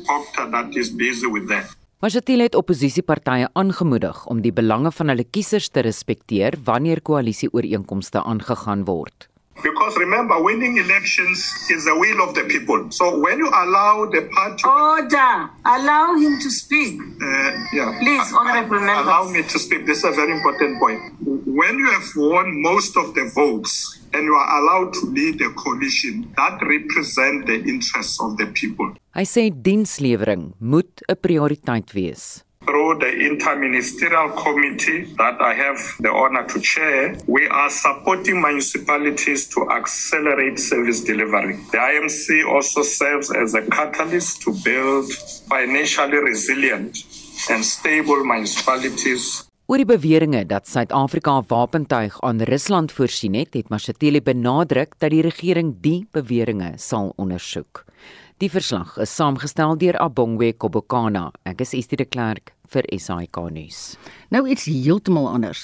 that 0.51 0.75
is 0.75 0.89
busy 0.89 1.27
with 1.27 1.47
that. 1.49 1.69
Mashatile 2.03 2.43
het 2.43 2.55
oppositiepartye 2.59 3.47
aangemoedig 3.55 4.25
om 4.27 4.41
die 4.43 4.51
belange 4.51 4.89
van 4.91 5.13
hulle 5.13 5.23
kiesers 5.23 5.69
te 5.71 5.79
respekteer 5.85 6.57
wanneer 6.67 6.99
koalisieooreenkomste 7.01 8.19
aangegaan 8.19 8.83
word. 8.83 9.29
Because 9.63 9.97
remember, 9.97 10.41
winning 10.41 10.77
elections 10.77 11.39
is 11.69 11.85
the 11.85 11.95
will 11.97 12.21
of 12.21 12.35
the 12.35 12.43
people. 12.43 12.91
So 12.91 13.19
when 13.19 13.39
you 13.39 13.47
allow 13.47 14.05
the 14.05 14.29
party. 14.33 14.63
Order! 14.67 15.49
Allow 15.65 16.15
him 16.15 16.39
to 16.39 16.49
speak. 16.51 16.99
Uh, 16.99 17.51
yeah. 17.73 17.97
Please, 17.99 18.33
honorable 18.33 18.79
members. 18.79 19.05
Allow 19.05 19.31
me 19.31 19.41
to 19.43 19.57
speak. 19.59 19.85
This 19.85 19.99
is 19.99 20.03
a 20.05 20.11
very 20.11 20.31
important 20.31 20.79
point. 20.79 20.99
When 21.47 21.77
you 21.77 21.89
have 21.89 22.07
won 22.15 22.61
most 22.61 22.97
of 22.97 23.15
the 23.15 23.31
votes 23.33 23.99
and 24.13 24.23
you 24.23 24.33
are 24.33 24.49
allowed 24.61 24.93
to 24.93 25.05
lead 25.07 25.41
a 25.41 25.49
coalition 25.51 26.31
that 26.37 26.61
represent 26.61 27.47
the 27.47 27.63
interests 27.63 28.21
of 28.21 28.37
the 28.37 28.47
people. 28.47 28.93
Hy 29.15 29.23
sê 29.23 29.49
dienslewering 29.49 30.53
moet 30.59 31.03
'n 31.07 31.15
prioriteit 31.19 31.91
wees. 31.95 32.44
Through 32.65 32.99
the 32.99 33.11
interministerial 33.29 34.35
committee 34.35 35.13
that 35.17 35.39
I 35.39 35.53
have 35.53 35.79
the 35.99 36.11
honor 36.11 36.45
to 36.47 36.59
chair, 36.59 37.15
we 37.27 37.47
are 37.47 37.69
supporting 37.69 38.41
municipalities 38.41 39.47
to 39.49 39.69
accelerate 39.69 40.59
service 40.59 41.01
delivery. 41.01 41.59
The 41.71 41.77
IMC 41.77 42.47
also 42.47 42.81
serves 42.81 43.31
as 43.31 43.53
a 43.53 43.61
catalyst 43.61 44.41
to 44.43 44.53
build 44.63 45.11
financially 45.47 46.17
resilient 46.17 46.97
and 47.49 47.63
stable 47.63 48.23
municipalities 48.25 49.45
Oor 49.65 49.81
die 49.81 49.87
beweringe 49.89 50.43
dat 50.45 50.67
Suid-Afrika 50.69 51.39
wapentuig 51.49 52.19
aan 52.21 52.43
Rusland 52.45 52.91
voorsien 52.93 53.33
het, 53.33 53.55
het 53.57 53.71
Mashatile 53.73 54.21
benadruk 54.21 54.93
dat 55.01 55.09
die 55.09 55.23
regering 55.25 55.71
die 55.81 56.03
beweringe 56.13 56.75
sal 56.77 57.09
ondersoek. 57.17 57.81
Die 58.43 58.49
verslag 58.51 58.97
is 58.99 59.13
saamgestel 59.15 59.77
deur 59.79 59.95
Abongwe 60.03 60.49
Kobokana. 60.59 61.29
Ek 61.47 61.61
is 61.63 61.69
Estie 61.77 61.95
de 61.95 62.03
Klerk 62.03 62.49
vir 62.67 62.83
SAK 62.91 63.37
nuus. 63.55 63.77
Nou 64.27 64.41
iets 64.51 64.65
heeltemal 64.67 65.29
anders. 65.31 65.61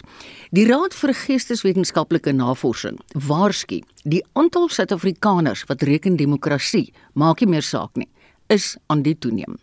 Die 0.55 0.63
Raad 0.69 0.95
vir 0.95 1.11
Geesteswetenskaplike 1.11 2.31
Navorsing 2.31 3.01
waarsku, 3.27 3.81
die 4.07 4.21
aantal 4.39 4.69
Suid-Afrikaners 4.71 5.65
wat 5.67 5.83
reken 5.83 6.15
demokrasie 6.15 6.93
maak 7.11 7.43
nie 7.43 7.51
meer 7.57 7.67
saak 7.67 7.99
nie, 7.99 8.07
is 8.47 8.77
aan 8.87 9.03
die 9.03 9.17
toeneem. 9.19 9.59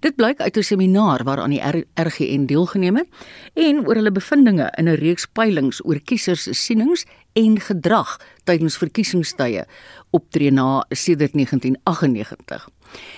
Dit 0.00 0.16
blyk 0.16 0.40
uit 0.40 0.56
'n 0.56 0.62
seminaar 0.62 1.24
waaraan 1.24 1.50
die 1.50 1.62
RGN 1.94 2.44
deelgeneem 2.46 2.96
het 2.96 3.08
en 3.54 3.86
oor 3.86 3.94
hulle 3.94 4.12
bevindinge 4.12 4.72
in 4.76 4.88
'n 4.88 4.98
reeks 5.00 5.26
peilings 5.26 5.84
oor 5.84 6.00
kiesers 6.00 6.42
se 6.42 6.52
sienings 6.52 7.04
en 7.32 7.60
gedrag 7.60 8.20
tydens 8.44 8.76
verkiesingstye 8.76 9.64
optree 10.10 10.50
na 10.50 10.84
sedert 10.90 11.32
1998. 11.32 12.68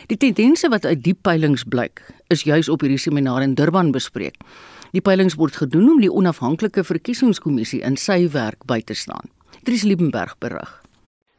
Die 0.07 0.17
tendense 0.17 0.69
wat 0.69 0.85
uit 0.85 1.03
die 1.03 1.15
peilings 1.15 1.65
blyk, 1.65 2.03
is 2.29 2.43
juis 2.43 2.69
op 2.69 2.81
hierdie 2.81 2.99
seminaar 2.99 3.43
in 3.43 3.55
Durban 3.55 3.91
bespreek. 3.91 4.37
Die 4.93 5.01
peilings 5.01 5.35
word 5.35 5.57
gedoen 5.57 5.91
om 5.91 6.01
die 6.01 6.13
onafhanklike 6.13 6.85
verkiesingskommissie 6.85 7.81
in 7.81 7.97
sy 7.97 8.29
werk 8.31 8.65
by 8.65 8.81
te 8.81 8.95
staan. 8.95 9.31
Dries 9.63 9.83
Liebenberg 9.83 10.39
berig. 10.39 10.86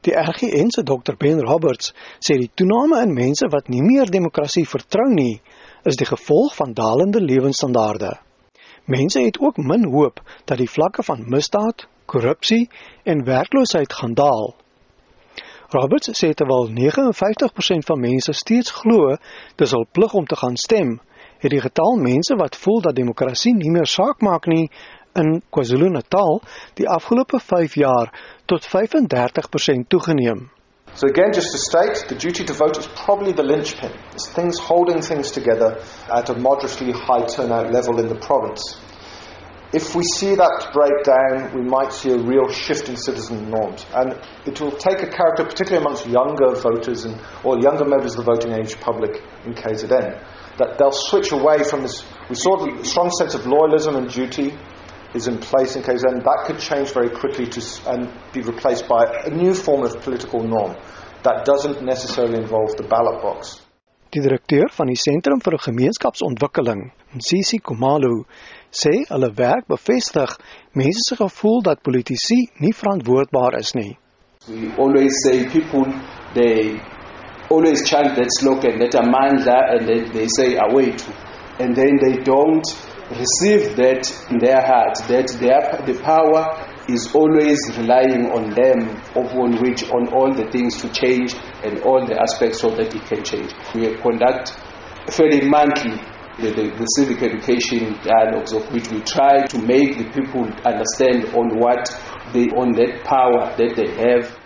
Die 0.07 0.15
RGN 0.15 0.69
se 0.71 0.83
Dr 0.87 1.17
Ben 1.19 1.41
Roberts 1.43 1.89
sê 2.23 2.37
die 2.39 2.51
toename 2.55 3.01
in 3.03 3.11
mense 3.15 3.49
wat 3.51 3.67
nie 3.67 3.81
meer 3.83 4.07
demokrasie 4.07 4.63
vertrou 4.63 5.09
nie, 5.11 5.41
is 5.83 5.99
die 5.99 6.07
gevolg 6.07 6.53
van 6.55 6.71
dalende 6.77 7.19
lewensstandaarde. 7.19 8.13
Mense 8.87 9.25
het 9.25 9.39
ook 9.43 9.59
min 9.59 9.83
hoop 9.91 10.21
dat 10.47 10.61
die 10.61 10.69
vlakke 10.71 11.03
van 11.03 11.25
misdaad, 11.27 11.89
korrupsie 12.07 12.69
en 13.03 13.25
werkloosheid 13.27 13.97
gaan 13.99 14.15
daal. 14.15 14.53
Roberts 15.75 16.15
sê 16.15 16.31
terwyl 16.31 16.71
59% 16.71 17.83
van 17.91 17.99
mense 17.99 18.31
steeds 18.31 18.71
glo 18.79 19.17
dis 19.59 19.75
hul 19.75 19.83
plig 19.91 20.15
om 20.15 20.25
te 20.25 20.39
gaan 20.39 20.55
stem, 20.55 21.01
het 21.43 21.51
die 21.51 21.61
getal 21.61 21.99
mense 21.99 22.39
wat 22.39 22.55
voel 22.55 22.79
dat 22.87 22.95
demokrasie 22.95 23.51
nie 23.59 23.75
meer 23.75 23.91
saak 23.91 24.23
maak 24.23 24.47
nie, 24.47 24.69
in 25.17 25.41
KwaZulu-Natal 25.49 26.41
die 26.77 26.87
afgelope 26.87 27.39
5 27.39 27.75
jaar 27.75 28.13
tot 28.45 28.65
35% 28.65 29.87
toegeneem. 29.87 30.49
So 30.93 31.07
again, 31.07 31.31
just 31.33 31.51
to 31.51 31.57
state, 31.57 32.07
the 32.09 32.15
duty 32.15 32.43
to 32.45 32.53
vote 32.53 32.77
is 32.77 32.87
probably 33.05 33.31
the 33.31 33.43
linchpin. 33.43 33.91
It's 34.13 34.29
things 34.29 34.57
holding 34.57 35.01
things 35.01 35.31
together 35.31 35.77
at 36.09 36.29
a 36.29 36.33
moderately 36.33 36.91
high 36.91 37.25
turnout 37.27 37.71
level 37.71 37.99
in 37.99 38.07
the 38.07 38.15
province. 38.15 38.77
If 39.73 39.93
we 39.95 40.03
see 40.03 40.33
that 40.33 40.71
break 40.71 41.03
down, 41.03 41.53
we 41.53 41.61
might 41.61 41.91
see 41.91 42.11
a 42.11 42.17
real 42.17 42.47
shift 42.49 42.87
in 42.87 42.95
citizen 42.95 43.49
norms. 43.51 43.85
And 43.93 44.17
it 44.45 44.61
will 44.61 44.71
take 44.71 45.03
a 45.03 45.07
character, 45.11 45.43
particularly 45.43 45.85
amongst 45.85 46.07
younger 46.07 46.55
voters 46.55 47.03
and 47.03 47.19
or 47.43 47.59
younger 47.59 47.83
members 47.83 48.15
of 48.15 48.23
the 48.25 48.31
voting 48.31 48.53
age 48.53 48.79
public 48.79 49.21
in 49.45 49.53
KZN, 49.53 50.23
that 50.57 50.77
they'll 50.79 50.91
switch 50.93 51.33
away 51.33 51.63
from 51.63 51.81
this. 51.83 52.05
We 52.29 52.35
saw 52.35 52.55
the 52.57 52.83
strong 52.85 53.11
sense 53.11 53.35
of 53.35 53.41
loyalism 53.41 53.97
and 53.97 54.09
duty 54.09 54.57
is 55.13 55.27
in 55.27 55.37
place 55.37 55.75
in 55.75 55.83
KZN, 55.83 56.23
that 56.23 56.43
could 56.45 56.59
change 56.59 56.91
very 56.91 57.09
quickly 57.09 57.47
to, 57.47 57.61
and 57.87 58.09
be 58.33 58.41
replaced 58.41 58.87
by 58.87 59.05
a 59.25 59.29
new 59.29 59.53
form 59.53 59.83
of 59.83 60.01
political 60.01 60.43
norm 60.43 60.75
that 61.23 61.45
doesn't 61.45 61.81
necessarily 61.81 62.37
involve 62.37 62.75
the 62.77 62.83
ballot 62.83 63.21
box. 63.21 63.61
Die 64.13 64.21
direkteur 64.21 64.69
van 64.71 64.87
die 64.87 64.95
Sentrum 64.95 65.41
vir 65.43 65.57
Gemeenskapsontwikkeling, 65.59 66.91
Nsisi 67.19 67.59
Komalo, 67.59 68.23
sê 68.71 69.03
hulle 69.09 69.29
werk 69.35 69.67
bevestig 69.67 70.37
mense 70.79 71.03
se 71.09 71.17
gevoel 71.19 71.61
dat 71.65 71.83
politici 71.83 72.45
nie 72.63 72.71
verantwoordbaar 72.71 73.57
is 73.59 73.73
nie. 73.75 73.97
We 74.47 74.71
always 74.77 75.11
say 75.25 75.43
people 75.51 75.83
they 76.33 76.79
always 77.49 77.83
chant 77.83 78.15
that 78.15 78.31
slogan 78.39 78.79
that 78.79 78.95
amandla 78.95 79.57
and 79.75 79.87
they, 79.87 79.99
they 80.15 80.27
say 80.27 80.55
away 80.55 80.91
to 80.91 81.11
and 81.59 81.75
then 81.75 81.99
they 81.99 82.23
don't 82.23 82.63
receive 83.11 83.75
that 83.77 84.03
in 84.29 84.39
their 84.39 84.61
heart, 84.61 84.97
that 85.07 85.27
their, 85.39 85.61
the 85.85 85.99
power 86.03 86.43
is 86.89 87.13
always 87.13 87.59
relying 87.77 88.31
on 88.31 88.51
them, 88.51 88.95
upon 89.15 89.61
which, 89.61 89.89
on 89.91 90.07
all 90.13 90.33
the 90.33 90.49
things 90.51 90.81
to 90.81 90.89
change 90.89 91.35
and 91.63 91.79
all 91.83 92.05
the 92.05 92.19
aspects 92.19 92.61
so 92.61 92.69
that 92.71 92.93
it 92.93 93.05
can 93.05 93.23
change. 93.23 93.51
We 93.73 93.95
conduct 93.97 94.55
fairly 95.09 95.47
monthly 95.47 95.97
the, 96.37 96.51
the, 96.51 96.69
the 96.77 96.85
civic 96.85 97.23
education 97.23 97.97
dialogues 98.03 98.53
of 98.53 98.71
which 98.71 98.89
we 98.89 99.01
try 99.01 99.45
to 99.47 99.57
make 99.57 99.97
the 99.97 100.05
people 100.13 100.45
understand 100.63 101.33
on 101.33 101.57
what 101.57 101.89
they, 102.33 102.45
on 102.53 102.73
that 102.73 103.03
power 103.03 103.55
that 103.57 103.75
they 103.75 103.89
have. 103.97 104.37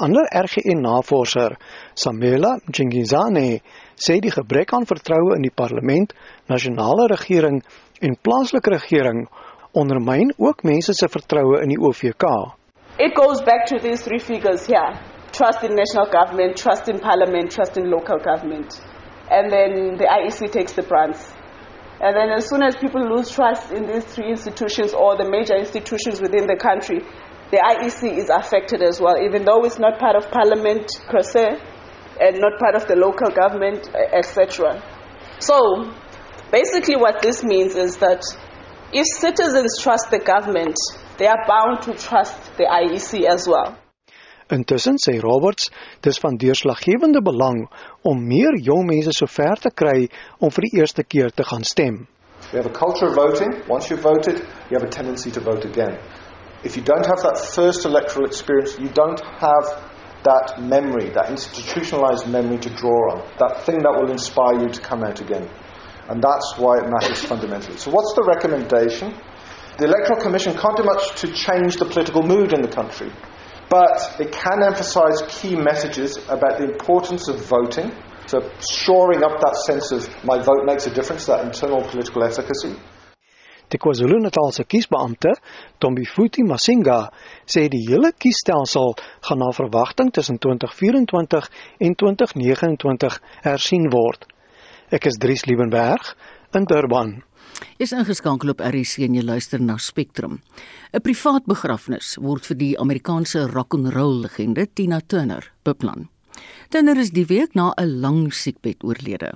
Ander 0.00 0.26
RGN-navorser, 0.32 1.56
Samela 1.94 2.60
Jingizane, 2.70 3.60
sê 3.96 4.20
die 4.20 4.32
gebrek 4.32 4.72
aan 4.72 4.86
vertroue 4.86 5.36
in 5.36 5.42
die 5.42 5.54
parlement, 5.54 6.12
nasionale 6.48 7.08
regering 7.12 7.62
en 8.00 8.16
plaaslike 8.22 8.70
regering 8.70 9.26
ondermyn 9.72 10.32
ook 10.38 10.62
mense 10.62 10.92
se 10.94 11.08
vertroue 11.08 11.62
in 11.62 11.72
die 11.72 11.80
OVK. 11.80 12.24
It 12.98 13.14
goes 13.16 13.40
back 13.42 13.66
to 13.66 13.78
these 13.78 14.02
three 14.04 14.18
figures 14.18 14.66
here. 14.66 14.92
Trust 15.32 15.64
in 15.64 15.74
national 15.74 16.10
government, 16.12 16.56
trust 16.56 16.88
in 16.88 16.98
parliament, 16.98 17.50
trust 17.50 17.76
in 17.76 17.90
local 17.90 18.18
government. 18.18 18.80
And 19.30 19.50
then 19.50 19.96
the 19.96 20.04
IEC 20.04 20.52
takes 20.52 20.72
the 20.72 20.82
brunt. 20.82 21.16
And 22.02 22.14
then 22.14 22.30
as 22.30 22.48
soon 22.48 22.62
as 22.62 22.76
people 22.76 23.00
lose 23.00 23.30
trust 23.30 23.72
in 23.72 23.86
these 23.86 24.04
three 24.04 24.28
institutions 24.28 24.92
or 24.92 25.16
the 25.16 25.24
major 25.24 25.56
institutions 25.56 26.20
within 26.20 26.46
the 26.46 26.56
country, 26.56 27.00
the 27.50 27.58
IEC 27.58 28.18
is 28.18 28.28
affected 28.28 28.82
as 28.82 29.00
well, 29.00 29.16
even 29.16 29.44
though 29.44 29.64
it's 29.64 29.78
not 29.78 29.98
part 29.98 30.16
of 30.16 30.30
parliament 30.30 30.90
per 31.08 31.22
se. 31.22 31.56
And 32.20 32.40
not 32.40 32.58
part 32.58 32.74
of 32.74 32.86
the 32.86 32.96
local 32.96 33.30
government, 33.30 33.88
etc. 33.94 34.82
So, 35.38 35.92
basically, 36.50 36.96
what 36.96 37.22
this 37.22 37.42
means 37.42 37.74
is 37.74 37.96
that 37.98 38.22
if 38.92 39.06
citizens 39.06 39.78
trust 39.80 40.10
the 40.10 40.18
government, 40.18 40.76
they 41.18 41.26
are 41.26 41.44
bound 41.46 41.82
to 41.82 41.94
trust 41.94 42.56
the 42.56 42.64
IEC 42.64 43.24
as 43.24 43.48
well. 43.48 43.78
Intussen 44.52 44.98
sê 45.00 45.18
Roberts, 45.22 45.70
dis 46.02 46.18
van 46.20 46.36
deurslaggewende 46.36 47.22
belang 47.24 47.68
om 48.04 48.18
meer 48.20 48.58
jong 48.60 48.84
mense 48.84 49.14
sover 49.16 49.56
te 49.56 49.70
kry 49.72 50.08
om 50.40 50.52
vir 50.52 50.66
die 50.66 50.80
eerste 50.80 51.04
keer 51.04 51.30
te 51.32 51.46
gaan 51.48 51.64
stem. 51.64 52.02
We 52.52 52.58
have 52.58 52.68
a 52.68 52.74
culture 52.74 53.08
of 53.08 53.14
voting. 53.14 53.62
Once 53.68 53.88
you've 53.88 54.02
voted, 54.02 54.42
you 54.68 54.76
have 54.76 54.84
a 54.84 54.90
tendency 54.90 55.30
to 55.30 55.40
vote 55.40 55.64
again. 55.64 55.96
If 56.64 56.76
you 56.76 56.82
don't 56.82 57.06
have 57.06 57.22
that 57.22 57.38
first 57.38 57.86
electoral 57.86 58.26
experience, 58.26 58.78
you 58.78 58.90
don't 58.92 59.20
have 59.40 59.72
that 60.24 60.60
memory, 60.60 61.10
that 61.10 61.30
institutionalized 61.30 62.28
memory 62.28 62.58
to 62.58 62.70
draw 62.70 63.12
on, 63.12 63.18
that 63.38 63.62
thing 63.64 63.82
that 63.82 63.92
will 63.92 64.10
inspire 64.10 64.60
you 64.60 64.68
to 64.68 64.80
come 64.80 65.02
out 65.02 65.20
again. 65.20 65.48
And 66.08 66.22
that's 66.22 66.54
why 66.58 66.78
it 66.78 66.88
matters 66.88 67.24
fundamentally. 67.24 67.78
So, 67.78 67.90
what's 67.90 68.14
the 68.14 68.24
recommendation? 68.24 69.14
The 69.78 69.86
Electoral 69.86 70.20
Commission 70.20 70.54
can't 70.54 70.76
do 70.76 70.84
much 70.84 71.20
to 71.22 71.32
change 71.32 71.76
the 71.76 71.86
political 71.86 72.22
mood 72.22 72.52
in 72.52 72.60
the 72.60 72.68
country, 72.68 73.10
but 73.70 74.20
it 74.20 74.32
can 74.32 74.62
emphasize 74.62 75.22
key 75.28 75.56
messages 75.56 76.18
about 76.28 76.58
the 76.58 76.64
importance 76.64 77.28
of 77.28 77.40
voting, 77.46 77.90
so 78.26 78.50
shoring 78.70 79.24
up 79.24 79.40
that 79.40 79.56
sense 79.66 79.90
of 79.92 80.08
my 80.24 80.42
vote 80.42 80.66
makes 80.66 80.86
a 80.86 80.94
difference, 80.94 81.26
that 81.26 81.44
internal 81.44 81.82
political 81.82 82.22
efficacy. 82.22 82.76
Die 83.72 83.80
KwaZulu-Natal 83.80 84.50
se 84.52 84.66
kiesbeampte, 84.68 85.32
Tombifuti 85.80 86.42
Masinga, 86.44 87.06
sê 87.48 87.70
die 87.72 87.80
hele 87.86 88.10
kiesstelsel 88.12 88.92
gaan 89.24 89.40
na 89.40 89.48
verwagting 89.56 90.12
tussen 90.12 90.36
2024 90.36 91.48
en 91.80 91.96
2029 91.96 93.18
hersien 93.46 93.88
word. 93.94 94.26
Ek 94.92 95.08
is 95.08 95.16
Dries 95.16 95.46
Liebenberg 95.48 96.12
in 96.52 96.68
Durban. 96.68 97.22
Is 97.80 97.94
ingeskakel 97.96 98.52
op 98.52 98.60
RC 98.60 99.06
en 99.06 99.16
jy 99.16 99.22
luister 99.24 99.60
na 99.60 99.78
Spectrum. 99.80 100.40
'n 100.92 101.00
Privaat 101.00 101.48
begrafnis 101.48 102.16
word 102.20 102.44
vir 102.46 102.56
die 102.56 102.74
Amerikaanse 102.78 103.46
rock 103.48 103.74
and 103.74 103.94
roll 103.94 104.20
legende 104.20 104.66
Tina 104.74 105.00
Turner 105.00 105.48
beplan. 105.64 106.10
Turner 106.68 106.98
is 106.98 107.10
die 107.10 107.24
week 107.24 107.54
na 107.54 107.72
'n 107.78 108.00
lang 108.00 108.32
siekbed 108.32 108.84
oorlede. 108.84 109.32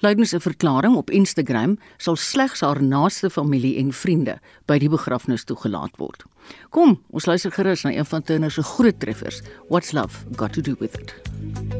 Lydens 0.00 0.32
'n 0.32 0.40
verklaring 0.40 0.96
op 0.96 1.10
Instagram 1.10 1.78
sal 1.96 2.16
slegs 2.16 2.60
haar 2.60 2.82
naaste 2.82 3.30
familie 3.30 3.76
en 3.76 3.92
vriende 3.92 4.38
by 4.66 4.78
die 4.78 4.88
begrafnis 4.88 5.44
toegelaat 5.44 5.96
word. 5.96 6.24
Kom, 6.70 7.02
ons 7.10 7.26
luister 7.26 7.52
gerus 7.52 7.82
na 7.82 7.92
een 7.92 8.06
van 8.06 8.22
Turner 8.22 8.50
se 8.50 8.62
groot 8.62 9.00
treffers, 9.00 9.42
What's 9.68 9.92
Love 9.92 10.24
Got 10.36 10.52
to 10.52 10.60
Do 10.60 10.74
with 10.78 10.98
It. 10.98 11.79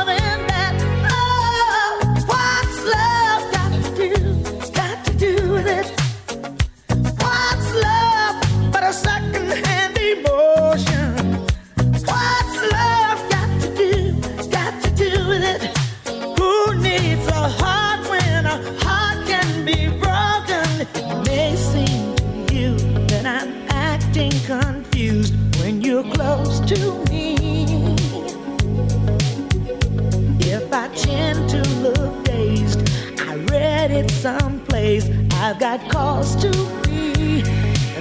got 35.77 35.89
cause 35.89 36.35
to 36.35 36.51
be. 36.83 37.43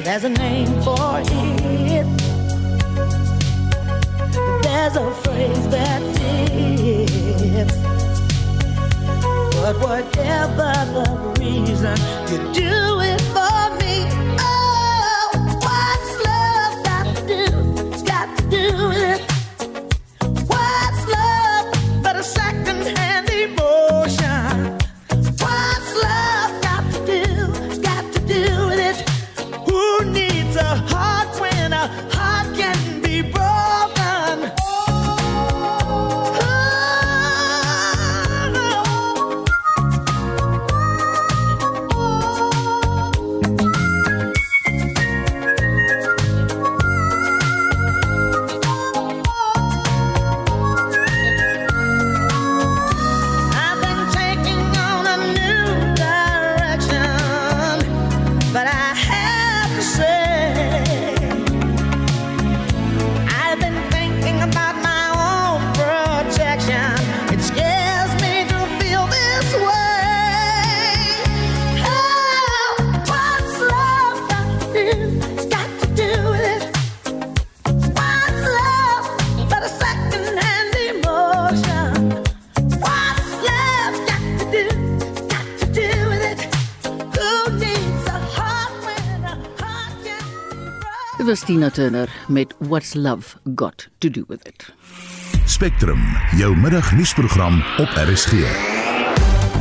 There's 0.02 0.24
a 0.24 0.28
name 0.28 0.66
for 0.82 1.20
it. 1.20 2.06
There's 4.62 4.96
a 4.96 5.10
phrase 5.22 5.68
that 5.68 6.02
fits. 6.16 7.76
But 9.54 9.76
whatever 9.80 10.72
the 10.96 11.34
reason, 11.38 11.96
you 12.30 12.38
do 12.52 13.00
it 13.10 13.20
for 13.34 13.62
me. 13.78 14.08
Oh, 14.40 15.30
what's 15.64 16.12
love 16.26 16.74
got 16.84 17.16
to 17.16 17.22
do? 17.26 17.92
It's 17.92 18.02
got 18.02 18.36
to 18.36 18.42
do 18.50 18.88
with 18.88 19.20
it. 19.20 19.29
Tina 91.60 91.72
Turner 91.72 92.08
met 92.28 92.54
What's 92.58 92.94
Love 92.94 93.36
Got 93.54 93.88
to 93.98 94.10
Do 94.10 94.24
with 94.28 94.46
It. 94.46 94.72
Spectrum, 95.44 96.00
jou 96.36 96.56
middagnuusprogram 96.56 97.62
op 97.76 97.88
RSG. 97.88 98.32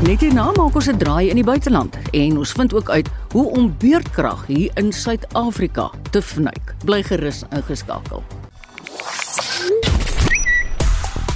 Net 0.08 0.24
hierna 0.24 0.46
maak 0.56 0.80
ons 0.80 0.88
'n 0.88 0.98
draai 0.98 1.28
in 1.28 1.36
die 1.36 1.44
buiteland 1.44 2.00
en 2.12 2.38
ons 2.38 2.52
vind 2.52 2.74
ook 2.74 2.90
uit 2.90 3.10
hoe 3.32 3.46
om 3.52 3.76
beurtkrag 3.78 4.46
hier 4.48 4.72
in 4.74 4.94
Suid-Afrika 4.94 5.92
te 6.12 6.22
vnuik. 6.22 6.76
Bly 6.86 7.04
gerus 7.04 7.44
ingeskakel. 7.50 8.24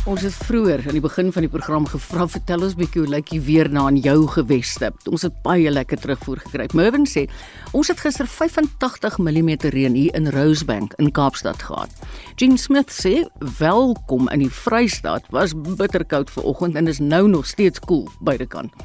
Ons 0.03 0.25
het 0.25 0.33
vroeër 0.35 0.81
aan 0.83 0.97
die 0.97 1.01
begin 1.03 1.29
van 1.31 1.45
die 1.45 1.49
program 1.51 1.85
gevra 1.87 2.25
vertel 2.27 2.65
ons 2.65 2.73
bietjie 2.75 3.05
hoe 3.05 3.11
lyk 3.13 3.29
die 3.29 3.39
weer 3.39 3.69
na 3.71 3.85
in 3.87 4.01
jou 4.03 4.25
geweste. 4.33 4.89
Ons 5.07 5.23
het 5.23 5.37
baie 5.45 5.71
lekker 5.71 6.01
terugvoer 6.03 6.41
gekry. 6.43 6.65
Mervin 6.75 7.05
sê 7.07 7.23
ons 7.71 7.87
het 7.87 8.01
gister 8.03 8.27
85 8.27 9.15
mm 9.23 9.53
reën 9.71 9.95
hier 9.95 10.17
in 10.19 10.27
Rosebank 10.35 10.91
in 10.99 11.07
Kaapstad 11.15 11.63
gehad. 11.63 12.03
Jean 12.35 12.59
Smith 12.59 12.91
sê 12.91 13.21
welkom 13.61 14.27
in 14.35 14.43
die 14.43 14.51
Vrystaat. 14.51 15.23
Was 15.31 15.55
bitterkoud 15.55 16.35
vanoggend 16.35 16.75
en 16.75 16.91
is 16.91 16.99
nou 16.99 17.23
nog 17.31 17.47
steeds 17.47 17.79
koel 17.79 18.03
cool, 18.03 18.27
buitekant. 18.27 18.75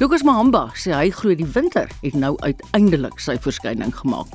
Lucas 0.00 0.24
Mahamba 0.24 0.70
sê 0.72 0.96
hy 0.96 1.10
glo 1.12 1.36
die 1.36 1.52
winter 1.52 1.92
het 2.00 2.16
nou 2.16 2.32
uiteindelik 2.40 3.20
sy 3.20 3.36
verskyning 3.44 3.92
gemaak. 4.00 4.32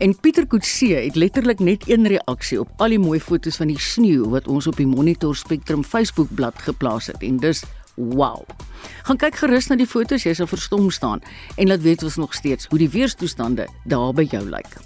En 0.00 0.14
Pieter 0.16 0.46
Kutse 0.46 0.94
het 0.96 1.14
letterlik 1.14 1.58
net 1.58 1.82
een 1.88 2.06
reaksie 2.08 2.56
op 2.60 2.70
al 2.80 2.94
die 2.94 2.98
mooi 2.98 3.18
foto's 3.20 3.58
van 3.60 3.68
die 3.68 3.80
sneeu 3.80 4.30
wat 4.32 4.46
ons 4.48 4.64
op 4.70 4.78
die 4.80 4.86
Monitor 4.88 5.36
Spectrum 5.36 5.82
Facebook 5.84 6.30
bladsy 6.38 6.70
geplaas 6.70 7.10
het 7.12 7.20
en 7.28 7.36
dis 7.42 7.60
wow. 7.94 8.40
Gaan 9.04 9.20
kyk 9.20 9.36
gerus 9.42 9.68
na 9.68 9.76
die 9.76 9.88
foto's, 9.90 10.24
jy 10.24 10.32
sal 10.38 10.48
verstom 10.48 10.88
staan 10.88 11.20
en 11.60 11.68
laat 11.68 11.84
weet 11.84 12.06
ons 12.08 12.16
nog 12.16 12.32
steeds 12.32 12.70
hoe 12.72 12.80
die 12.80 12.88
weerstoestande 12.96 13.68
daar 13.84 14.16
by 14.16 14.24
jou 14.32 14.40
lyk. 14.48 14.80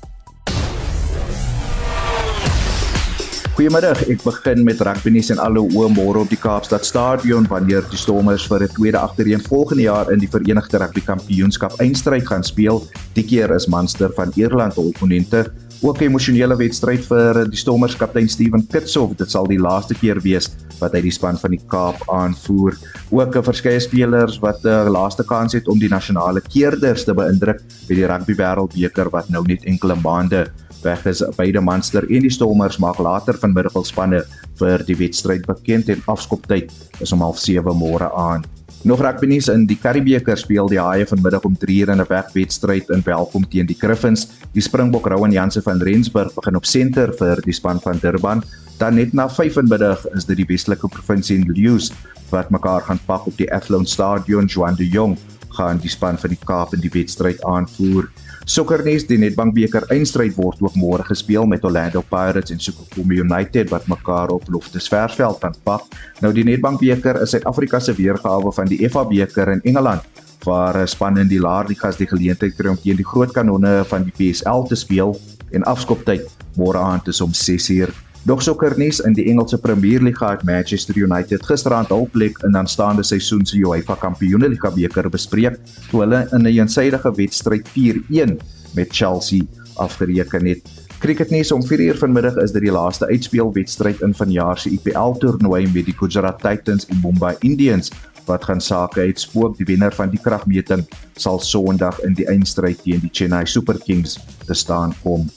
Goeiemiddag, 3.54 4.00
ek 4.10 4.18
begin 4.26 4.64
met 4.66 4.80
rugby 4.82 5.12
nuus 5.14 5.28
en 5.30 5.38
alle 5.38 5.60
oë 5.62 5.86
môre 5.94 6.24
op 6.24 6.30
die 6.32 6.38
Kaapstad 6.42 6.82
Stadion 6.82 7.44
wanneer 7.46 7.84
die 7.86 8.00
Stormers 8.02 8.48
vir 8.50 8.64
'n 8.66 8.74
tweede 8.74 8.98
agtereenvolgende 8.98 9.84
jaar 9.84 10.10
in 10.10 10.18
die 10.18 10.26
Verenigde 10.26 10.80
Rugby 10.82 11.00
Kampioenskap 11.00 11.78
eindstryd 11.78 12.26
gaan 12.26 12.42
speel. 12.42 12.82
Die 13.14 13.22
keer 13.22 13.54
is 13.54 13.68
Munster 13.68 14.10
van 14.16 14.32
Ierland 14.34 14.74
hul 14.74 14.90
opponente. 14.90 15.52
Ook 15.82 16.00
'n 16.00 16.10
emosionele 16.10 16.56
wedstryd 16.56 17.06
vir 17.06 17.48
die 17.48 17.56
Stormers 17.56 17.96
kaptein 17.96 18.28
Steven 18.28 18.66
Kitshoff. 18.66 19.14
Dit 19.16 19.30
sal 19.30 19.46
die 19.46 19.60
laaste 19.60 19.94
keer 19.94 20.20
wees 20.20 20.50
wat 20.80 20.92
hy 20.92 21.02
die 21.02 21.12
span 21.12 21.38
van 21.38 21.50
die 21.50 21.62
Kaap 21.68 22.02
aanvoer. 22.10 22.74
Ook 23.10 23.36
'n 23.36 23.42
verskeie 23.42 23.80
spelers 23.80 24.40
wat 24.40 24.64
'n 24.64 24.68
uh, 24.68 24.90
laaste 24.90 25.22
kans 25.22 25.52
het 25.52 25.68
om 25.68 25.78
die 25.78 25.88
nasionale 25.88 26.40
keerders 26.40 27.04
te 27.04 27.14
beïndruk 27.14 27.62
by 27.88 27.94
die 27.94 28.06
Rugby 28.06 28.34
Wêreldbeker 28.34 29.10
wat 29.10 29.30
nou 29.30 29.44
net 29.46 29.62
enkele 29.64 29.94
maande 29.94 30.50
weg 30.84 31.06
is 31.06 31.22
beide 31.36 31.60
Munster 31.60 32.04
en 32.08 32.22
die 32.22 32.32
Stormers 32.32 32.78
maak 32.78 32.98
later 32.98 33.36
vanmiddag 33.40 33.76
al 33.76 33.84
spanne 33.84 34.22
vir 34.60 34.84
die 34.86 34.96
wedstryd 34.96 35.46
bekend 35.46 35.88
en 35.88 36.02
afskoptyd 36.06 36.72
is 37.00 37.12
om 37.12 37.20
07:30 37.20 37.74
môre 37.78 38.10
aan. 38.12 38.44
Nog 38.84 39.00
rugby 39.00 39.26
nuus 39.26 39.48
in 39.48 39.62
die 39.64 39.78
Karibeker 39.80 40.36
speel 40.36 40.68
die 40.68 40.80
Haie 40.80 41.06
vanmiddag 41.08 41.46
om 41.48 41.56
3:00 41.56 41.88
in 41.88 42.00
'n 42.00 42.06
wegwedstryd 42.08 42.90
in 42.90 43.02
Welkom 43.04 43.48
teen 43.48 43.66
die 43.66 43.78
Griffins. 43.80 44.28
Die 44.52 44.60
Springbok 44.60 45.06
Rowan 45.06 45.32
Jansen 45.32 45.62
van 45.62 45.80
Rensburg 45.80 46.34
begin 46.34 46.56
op 46.56 46.66
senter 46.66 47.12
vir 47.12 47.40
die 47.40 47.52
span 47.52 47.80
van 47.80 47.98
Durban. 47.98 48.42
Dan 48.78 48.94
net 48.94 49.12
na 49.14 49.28
5:00 49.28 50.06
is 50.14 50.24
dit 50.24 50.36
die 50.36 50.46
Weselike 50.46 50.88
provinsie 50.88 51.38
en 51.38 51.52
Lewis 51.52 51.92
wat 52.30 52.50
mekaar 52.50 52.82
gaan 52.82 53.00
pak 53.06 53.26
op 53.26 53.36
die 53.36 53.52
Athlone 53.52 53.86
Stadion. 53.86 54.46
Juan 54.46 54.74
de 54.74 54.88
Jong 54.88 55.16
gaan 55.48 55.78
die 55.78 55.90
span 55.90 56.18
van 56.18 56.30
die 56.30 56.44
Kaap 56.44 56.74
in 56.74 56.80
die 56.80 56.92
wedstryd 56.92 57.42
aanvoer. 57.42 58.10
Sokkernuus, 58.44 59.06
die 59.08 59.16
Nedbank 59.16 59.54
beker 59.56 59.86
eindstryd 59.88 60.34
word 60.36 60.58
ook 60.60 60.74
môre 60.76 61.04
gespeel 61.08 61.46
met 61.48 61.62
Orlando 61.64 62.02
Pirates 62.04 62.52
en 62.52 62.58
Sokokombe 62.60 63.16
United 63.16 63.70
wat 63.72 63.86
mekaar 63.88 64.34
op 64.34 64.50
Loftusversveld 64.52 65.46
aanpak. 65.48 65.86
Nou 66.20 66.28
die 66.36 66.44
Nedbank 66.44 66.82
beker 66.82 67.22
is 67.24 67.32
Suid-Afrika 67.32 67.80
se 67.80 67.94
weergawe 67.96 68.52
van 68.52 68.68
die 68.68 68.82
FA 68.84 69.06
beker 69.08 69.48
in 69.54 69.64
Engeland 69.64 70.04
waar 70.44 70.76
spanne 70.84 71.22
in 71.24 71.30
die 71.30 71.40
laer 71.40 71.64
ligas 71.70 71.96
die 71.96 72.08
geleentheid 72.10 72.52
kry 72.58 72.68
om 72.68 72.76
teen 72.76 73.00
die 73.00 73.06
groot 73.08 73.32
kanonne 73.32 73.78
van 73.88 74.04
die 74.04 74.12
PSL 74.12 74.68
te 74.68 74.76
speel 74.76 75.16
en 75.56 75.64
afskoptyd 75.64 76.28
môre 76.60 76.84
aand 76.84 77.08
is 77.08 77.22
om 77.24 77.32
6uur 77.32 77.94
Nog 78.24 78.40
sokkernuus 78.42 79.02
in 79.04 79.12
die 79.12 79.26
Engelse 79.28 79.58
Premierliga 79.60 80.30
het 80.30 80.42
Manchester 80.48 80.96
United 80.96 81.42
gisteraand 81.44 81.90
hul 81.92 82.06
plek 82.12 82.38
in 82.46 82.56
aanstaande 82.56 83.04
seisoen 83.04 83.44
se 83.44 83.58
UEFA 83.60 83.98
Kampioenligga 84.00 84.70
beker 84.72 85.10
bespreek 85.12 85.58
toe 85.90 86.00
hulle 86.00 86.22
in 86.32 86.48
'n 86.48 86.54
eensydige 86.54 87.12
wedstryd 87.18 87.68
4-1 87.74 88.38
met 88.72 88.88
Chelsea 88.96 89.44
afgereken 89.76 90.46
het. 90.46 90.62
Cricketnuus 90.98 91.52
om 91.52 91.66
4uur 91.68 91.98
vanmiddag 91.98 92.36
is 92.36 92.52
dit 92.52 92.62
die 92.62 92.72
laaste 92.72 93.06
uitspelwedstryd 93.06 94.00
in 94.00 94.14
vanjaar 94.14 94.58
se 94.58 94.70
IPL 94.70 95.18
toernooi 95.20 95.68
met 95.74 95.84
die 95.84 95.96
Gujarat 95.96 96.40
Titans 96.40 96.86
en 96.86 97.00
Mumbai 97.02 97.36
Indians 97.40 97.92
wat 98.24 98.44
gaan 98.44 98.60
sake 98.60 99.00
uitspook. 99.00 99.56
Die 99.56 99.66
wenner 99.66 99.92
van 99.92 100.10
die 100.10 100.20
kragmeting 100.20 100.86
sal 101.16 101.40
Sondag 101.40 102.00
in 102.00 102.14
die 102.14 102.26
eindstryd 102.26 102.82
teen 102.82 103.00
die 103.00 103.12
Chennai 103.12 103.46
Super 103.46 103.78
Kings 103.84 104.18
te 104.46 104.54
staan 104.54 104.94
kom. 105.02 105.28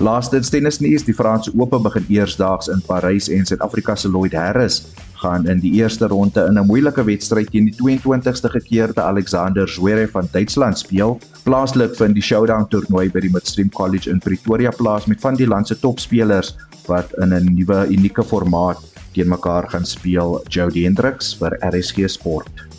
Laastens 0.00 0.48
tennisnuus, 0.48 1.02
die 1.04 1.12
Franse 1.12 1.50
Ope 1.60 1.76
begin 1.84 2.06
eersdaags 2.08 2.70
in 2.72 2.80
Parys 2.86 3.26
en 3.28 3.44
Suid-Afrika 3.44 3.92
se 4.00 4.08
Lloyd 4.08 4.32
Harris 4.32 4.78
gaan 5.20 5.44
in 5.44 5.60
die 5.60 5.74
eerste 5.76 6.08
ronde 6.08 6.46
in 6.48 6.56
'n 6.56 6.66
moeilike 6.66 7.04
wedstryd 7.04 7.50
teen 7.50 7.68
die 7.68 7.76
22ste 7.76 8.48
gekeerde 8.48 9.02
Alexander 9.02 9.68
Zverev 9.68 10.10
van 10.12 10.28
Duitsland 10.32 10.78
speel. 10.78 11.18
Plaaslik 11.44 11.96
vind 11.96 12.14
die 12.14 12.22
Showdown 12.22 12.64
toernooi 12.68 13.10
by 13.10 13.20
die 13.20 13.30
Midstream 13.30 13.68
College 13.68 14.10
in 14.10 14.18
Pretoria 14.18 14.70
plaas 14.70 15.06
met 15.06 15.20
van 15.20 15.34
die 15.34 15.46
land 15.46 15.68
se 15.68 15.78
topspelers 15.78 16.56
wat 16.86 17.12
in 17.20 17.34
'n 17.34 17.54
nuwe 17.54 17.86
unieke 17.90 18.24
formaat 18.24 18.78
teen 19.12 19.28
mekaar 19.28 19.68
gaan 19.68 19.84
speel. 19.84 20.40
Jody 20.48 20.84
Hendricks 20.84 21.34
vir 21.34 21.58
RSG 21.60 22.08
Sport. 22.08 22.69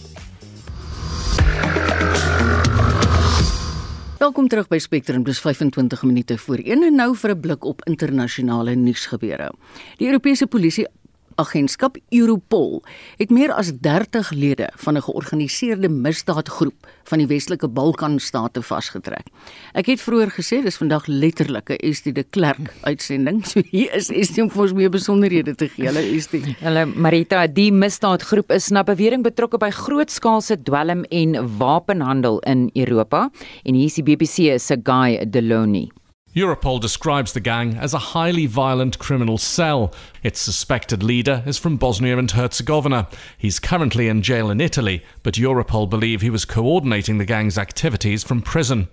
Welkom 4.21 4.47
terug 4.47 4.67
by 4.69 4.77
Spectrum 4.77 5.23
plus 5.25 5.39
25 5.41 6.03
minute 6.05 6.35
voor 6.37 6.59
1 6.61 6.83
en 6.85 6.95
nou 6.95 7.15
vir 7.17 7.31
'n 7.31 7.39
blik 7.39 7.63
op 7.65 7.81
internasionale 7.89 8.75
nuusgebeure. 8.75 9.51
Die 9.97 10.07
Europese 10.07 10.47
polisie 10.47 10.87
agentskap 11.35 11.97
Europol 12.09 12.81
het 13.17 13.29
meer 13.29 13.53
as 13.53 13.71
30 13.79 14.31
lede 14.31 14.69
van 14.75 14.97
'n 14.97 15.01
georganiseerde 15.01 15.89
misdaadgroep 15.89 16.87
van 17.03 17.17
die 17.17 17.27
Westelike 17.27 17.67
Balkanstate 17.67 18.61
vasgetrek. 18.61 19.27
Ek 19.73 19.85
het 19.85 20.01
vroeër 20.01 20.31
gesê 20.31 20.63
dis 20.63 20.77
vandag 20.77 21.07
letterlik 21.07 21.69
'n 21.69 21.79
Estie 21.89 22.13
de 22.13 22.23
Klerk 22.23 22.73
uitsending. 22.81 23.45
So 23.45 23.61
hier 23.69 23.93
is 23.93 24.09
Estie 24.09 24.43
om 24.43 24.49
vir 24.49 24.61
ons 24.61 24.73
meer 24.73 24.89
besonderhede 24.89 25.55
te 25.55 25.67
gee. 25.67 25.85
Hallo 25.85 25.99
Estie. 25.99 26.55
Hallo 26.61 26.85
Marita, 26.85 27.47
die 27.47 27.71
misdaadgroep 27.71 28.51
is 28.51 28.69
na 28.69 28.83
bewering 28.83 29.23
betrokke 29.23 29.57
by 29.57 29.69
grootskaalse 29.69 30.63
dwelm 30.63 31.03
en 31.03 31.57
wapenhandel 31.57 32.39
in 32.39 32.69
Europa 32.73 33.29
en 33.63 33.73
hier 33.73 33.85
is 33.85 33.93
die 33.99 34.03
BBC 34.03 34.59
se 34.59 34.77
Guy 34.83 35.25
Deloney. 35.29 35.89
Europol 36.33 36.79
describes 36.79 37.33
the 37.33 37.41
gang 37.41 37.75
as 37.75 37.93
a 37.93 37.97
highly 38.15 38.45
violent 38.45 38.97
criminal 38.97 39.37
cell. 39.37 39.93
Its 40.23 40.39
suspected 40.39 41.03
leader 41.03 41.43
is 41.45 41.57
from 41.57 41.75
Bosnia 41.75 42.17
and 42.17 42.31
Herzegovina. 42.31 43.09
He's 43.37 43.59
currently 43.59 44.07
in 44.07 44.21
jail 44.21 44.49
in 44.49 44.61
Italy, 44.61 45.03
but 45.23 45.33
Europol 45.33 45.89
believe 45.89 46.21
he 46.21 46.29
was 46.29 46.45
coordinating 46.45 47.17
the 47.17 47.25
gang's 47.25 47.57
activities 47.57 48.23
from 48.23 48.41
prison. 48.41 48.87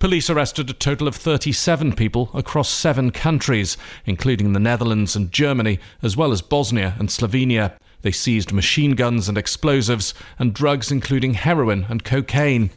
Police 0.00 0.28
arrested 0.28 0.68
a 0.68 0.72
total 0.72 1.06
of 1.06 1.14
37 1.14 1.92
people 1.92 2.28
across 2.34 2.68
seven 2.68 3.12
countries, 3.12 3.76
including 4.04 4.52
the 4.52 4.58
Netherlands 4.58 5.14
and 5.14 5.30
Germany, 5.30 5.78
as 6.02 6.16
well 6.16 6.32
as 6.32 6.42
Bosnia 6.42 6.96
and 6.98 7.08
Slovenia. 7.08 7.72
They 8.02 8.10
seized 8.10 8.52
machine 8.52 8.96
guns 8.96 9.28
and 9.28 9.38
explosives 9.38 10.12
and 10.40 10.52
drugs 10.52 10.90
including 10.90 11.34
heroin 11.34 11.86
and 11.88 12.02
cocaine. 12.02 12.70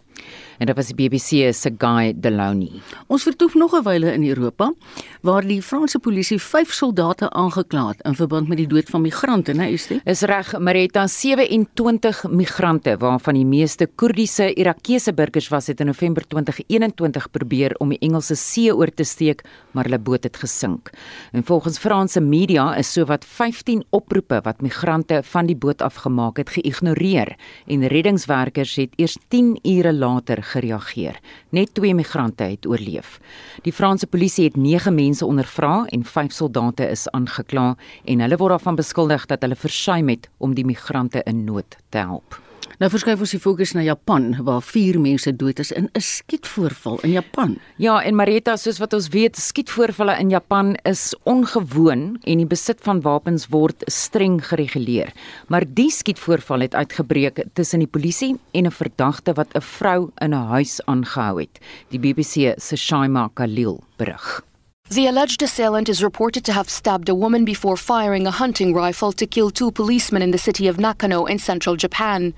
En 0.59 0.65
dit 0.65 0.75
was 0.75 0.91
die 0.91 0.95
BBC 0.95 1.53
se 1.53 1.71
Guy 1.77 2.13
Deloney. 2.15 2.81
Ons 3.07 3.23
vertoef 3.23 3.55
nog 3.55 3.73
'n 3.73 3.83
wyle 3.83 4.13
in 4.13 4.27
Europa 4.27 4.73
waar 5.21 5.47
die 5.47 5.61
Franse 5.61 5.99
polisie 5.99 6.39
5 6.39 6.73
soldate 6.73 7.29
aangekla 7.29 7.87
het 7.87 8.01
in 8.01 8.15
verband 8.15 8.47
met 8.47 8.57
die 8.57 8.67
dood 8.67 8.89
van 8.89 9.01
migrante, 9.01 9.53
né, 9.53 9.69
dit? 9.87 10.01
Is 10.05 10.21
reg, 10.21 10.59
Marita, 10.59 11.07
27 11.07 12.23
migrante 12.29 12.97
waarvan 12.97 13.33
die 13.33 13.45
meeste 13.45 13.87
Koerdiese 13.95 14.53
Irakese 14.53 15.13
burgers 15.13 15.47
was 15.47 15.67
het 15.67 15.79
in 15.79 15.85
November 15.85 16.27
2021 16.27 17.31
probeer 17.31 17.75
om 17.79 17.89
die 17.89 17.99
Engelse 17.99 18.35
See 18.35 18.75
oor 18.75 18.91
te 18.91 19.03
steek, 19.03 19.43
maar 19.71 19.83
hulle 19.83 19.99
boot 19.99 20.23
het 20.23 20.37
gesink. 20.37 20.89
En 21.31 21.43
volgens 21.43 21.77
Franse 21.77 22.21
media 22.21 22.75
is 22.75 22.91
sowat 22.91 23.25
15 23.25 23.83
oproepe 23.89 24.41
wat 24.43 24.61
migrante 24.61 25.21
van 25.23 25.45
die 25.45 25.55
boot 25.55 25.81
af 25.81 25.95
gemaak 25.95 26.37
het 26.37 26.49
geïgnoreer 26.49 27.35
en 27.67 27.87
reddingswerkers 27.87 28.75
het 28.75 28.93
eers 28.95 29.17
10 29.27 29.59
ure 29.63 29.93
later 29.93 30.42
gereageer. 30.43 31.19
Net 31.49 31.73
twee 31.73 31.95
migrante 31.95 32.43
het 32.43 32.67
oorleef. 32.67 33.19
Die 33.63 33.73
Franse 33.73 34.07
polisie 34.07 34.45
het 34.45 34.55
9 34.55 34.95
mense 34.95 35.25
ondervra 35.25 35.85
en 35.85 36.05
5 36.05 36.31
soldate 36.31 36.89
is 36.89 37.07
aangekla 37.09 37.75
en 38.05 38.19
hulle 38.19 38.37
word 38.37 38.57
daarvan 38.57 38.75
beskuldig 38.75 39.25
dat 39.25 39.41
hulle 39.41 39.55
versuim 39.55 40.09
het 40.09 40.29
om 40.37 40.53
die 40.53 40.65
migrante 40.65 41.23
in 41.23 41.43
nood 41.43 41.77
te 41.89 41.97
help. 41.97 42.42
Nou 42.81 42.87
verskuif 42.89 43.21
ons 43.21 43.33
die 43.35 43.41
fokus 43.41 43.75
na 43.77 43.83
Japan 43.85 44.31
waar 44.41 44.63
4 44.65 44.97
mense 45.01 45.29
dood 45.37 45.59
is 45.61 45.71
in 45.71 45.89
'n 45.93 46.01
skietvoorval 46.01 46.97
in 47.03 47.11
Japan. 47.11 47.59
Ja, 47.77 48.01
en 48.01 48.15
Marita, 48.15 48.55
soos 48.57 48.79
wat 48.79 48.93
ons 48.93 49.07
weet, 49.07 49.37
skietvoorvalle 49.37 50.17
in 50.19 50.29
Japan 50.29 50.75
is 50.83 51.13
ongewoon 51.23 52.17
en 52.23 52.37
die 52.37 52.45
besit 52.45 52.79
van 52.81 53.01
wapens 53.01 53.47
word 53.47 53.83
streng 53.85 54.41
gereguleer. 54.41 55.13
Maar 55.47 55.63
die 55.67 55.91
skietvoorval 55.91 56.59
het 56.59 56.75
uitgebreek 56.75 57.43
tussen 57.53 57.79
die 57.79 57.87
polisie 57.87 58.39
en 58.53 58.65
'n 58.65 58.71
verdagte 58.71 59.33
wat 59.33 59.53
'n 59.53 59.61
vrou 59.61 60.09
in 60.17 60.33
'n 60.33 60.47
huis 60.47 60.81
aangehou 60.85 61.39
het. 61.39 61.59
Die 61.89 61.99
BBC 61.99 62.55
se 62.57 62.75
Shaima 62.75 63.29
Khalil 63.33 63.83
berig. 63.97 64.43
The 64.89 65.07
alleged 65.07 65.41
assailant 65.41 65.89
is 65.89 66.01
reported 66.01 66.43
to 66.43 66.51
have 66.51 66.69
stabbed 66.69 67.09
a 67.09 67.15
woman 67.15 67.45
before 67.45 67.77
firing 67.77 68.27
a 68.27 68.31
hunting 68.31 68.75
rifle 68.75 69.11
to 69.13 69.25
kill 69.25 69.49
two 69.51 69.71
policemen 69.71 70.21
in 70.21 70.31
the 70.31 70.37
city 70.37 70.67
of 70.67 70.77
Nakano 70.77 71.25
in 71.25 71.39
central 71.39 71.75
Japan. 71.75 72.33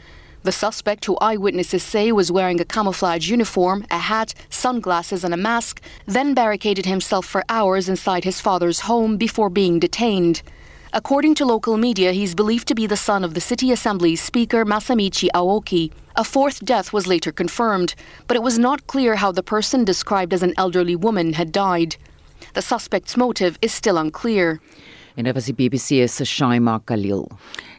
The 0.45 0.51
suspect, 0.51 1.05
who 1.05 1.17
eyewitnesses 1.21 1.81
say 1.81 2.11
was 2.11 2.31
wearing 2.31 2.61
a 2.61 2.65
camouflage 2.65 3.27
uniform, 3.27 3.83
a 3.89 3.97
hat, 3.97 4.35
sunglasses, 4.51 5.23
and 5.23 5.33
a 5.33 5.37
mask, 5.37 5.81
then 6.05 6.35
barricaded 6.35 6.85
himself 6.85 7.25
for 7.25 7.43
hours 7.49 7.89
inside 7.89 8.25
his 8.25 8.39
father's 8.39 8.81
home 8.81 9.17
before 9.17 9.49
being 9.49 9.79
detained. 9.79 10.43
According 10.93 11.33
to 11.35 11.45
local 11.45 11.77
media, 11.77 12.11
he's 12.11 12.35
believed 12.35 12.67
to 12.67 12.75
be 12.75 12.85
the 12.85 12.95
son 12.95 13.23
of 13.23 13.33
the 13.33 13.41
City 13.41 13.71
Assembly's 13.71 14.21
Speaker 14.21 14.63
Masamichi 14.63 15.29
Aoki. 15.33 15.91
A 16.15 16.23
fourth 16.23 16.63
death 16.63 16.93
was 16.93 17.07
later 17.07 17.31
confirmed, 17.31 17.95
but 18.27 18.37
it 18.37 18.43
was 18.43 18.59
not 18.59 18.85
clear 18.85 19.15
how 19.15 19.31
the 19.31 19.41
person 19.41 19.83
described 19.83 20.31
as 20.31 20.43
an 20.43 20.53
elderly 20.57 20.95
woman 20.95 21.33
had 21.33 21.51
died. 21.51 21.95
The 22.53 22.61
suspect's 22.61 23.17
motive 23.17 23.57
is 23.63 23.73
still 23.73 23.97
unclear. 23.97 24.61
En 25.17 25.23
dit 25.23 25.33
was 25.33 25.45
die 25.87 26.07
Shaima 26.07 26.81
Khalil. 26.85 27.31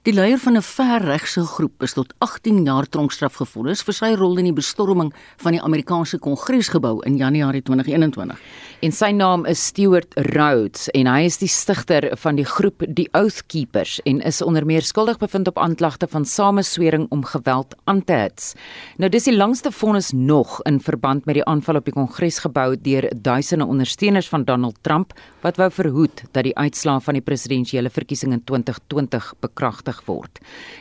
Die 0.07 0.15
leier 0.15 0.39
van 0.39 0.55
'n 0.57 0.63
verregse 0.63 1.43
groep 1.43 1.83
is 1.83 1.93
tot 1.93 2.15
18 2.19 2.65
jaar 2.65 2.87
tronkstraf 2.87 3.35
gevonnis 3.35 3.83
vir 3.83 3.95
sy 3.95 4.15
rol 4.15 4.39
in 4.39 4.45
die 4.45 4.53
bestorming 4.53 5.13
van 5.37 5.53
die 5.53 5.63
Amerikaanse 5.63 6.19
Kongresgebou 6.19 7.03
in 7.03 7.17
Januarie 7.17 7.63
2021. 7.63 8.39
En 8.81 8.93
sy 8.93 9.11
naam 9.11 9.45
is 9.47 9.67
Stewart 9.67 10.15
Rhodes 10.15 10.89
en 10.91 11.07
hy 11.07 11.25
is 11.25 11.39
die 11.39 11.49
stigter 11.49 12.17
van 12.17 12.37
die 12.37 12.45
groep 12.45 12.85
die 12.89 13.09
Oath 13.13 13.47
Keepers 13.47 14.01
en 14.05 14.21
is 14.21 14.43
onder 14.43 14.67
meer 14.67 14.83
skuldig 14.83 15.19
bevind 15.19 15.49
op 15.49 15.59
aanklagte 15.59 16.07
van 16.07 16.25
sameswering 16.25 17.07
om 17.11 17.25
geweld 17.25 17.75
aan 17.85 18.05
te 18.05 18.13
hits. 18.13 18.55
Nou 18.99 19.11
dis 19.11 19.25
die 19.25 19.37
langste 19.37 19.73
vonnis 19.73 20.13
nog 20.13 20.63
in 20.63 20.81
verband 20.81 21.27
met 21.27 21.35
die 21.35 21.45
aanval 21.45 21.77
op 21.77 21.85
die 21.85 21.95
Kongresgebou 21.95 22.77
deur 22.81 23.11
duisende 23.17 23.67
ondersteuners 23.67 24.29
van 24.29 24.45
Donald 24.45 24.77
Trump 24.83 25.13
wat 25.41 25.57
wou 25.57 25.71
verhoed 25.71 26.23
dat 26.33 26.45
die 26.45 26.57
uitslae 26.57 27.01
van 27.01 27.15
die 27.15 27.23
presidentsiële 27.23 27.91
verkiesing 27.91 28.33
in 28.33 28.45
2020 28.45 29.35
bekragtig 29.41 29.96
word. 30.07 30.41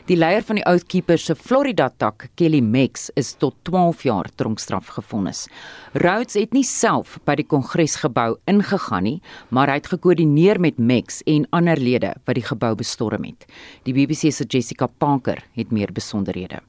Die 0.10 0.18
leier 0.18 0.44
van 0.44 0.60
die 0.60 0.66
Oath 0.68 0.88
Keepers 0.92 1.26
se 1.30 1.36
Florida 1.36 1.90
tak, 1.90 2.28
Kelly 2.36 2.62
Mex, 2.62 3.10
is 3.16 3.34
tot 3.40 3.56
12 3.70 4.04
jaar 4.04 4.30
tronkstraf 4.36 4.92
gevonnis. 4.98 5.46
Rhodes 5.94 6.36
het 6.40 6.54
nie 6.54 6.66
self 6.68 7.18
by 7.26 7.38
die 7.40 7.48
Kongresgebou 7.48 8.36
ingegaan 8.52 9.08
nie, 9.08 9.18
maar 9.50 9.72
hy 9.72 9.80
het 9.80 9.92
gekoördineer 9.96 10.60
met 10.60 10.78
Mex 10.78 11.22
en 11.26 11.48
ander 11.56 11.80
lede 11.80 12.16
wat 12.26 12.36
die 12.36 12.46
gebou 12.46 12.76
bestorm 12.76 13.24
het. 13.28 13.48
Die 13.88 13.96
BBC 13.96 14.34
se 14.34 14.44
Jessica 14.44 14.88
Parker 14.88 15.44
het 15.56 15.72
meer 15.72 15.94
besonderhede. 15.96 16.62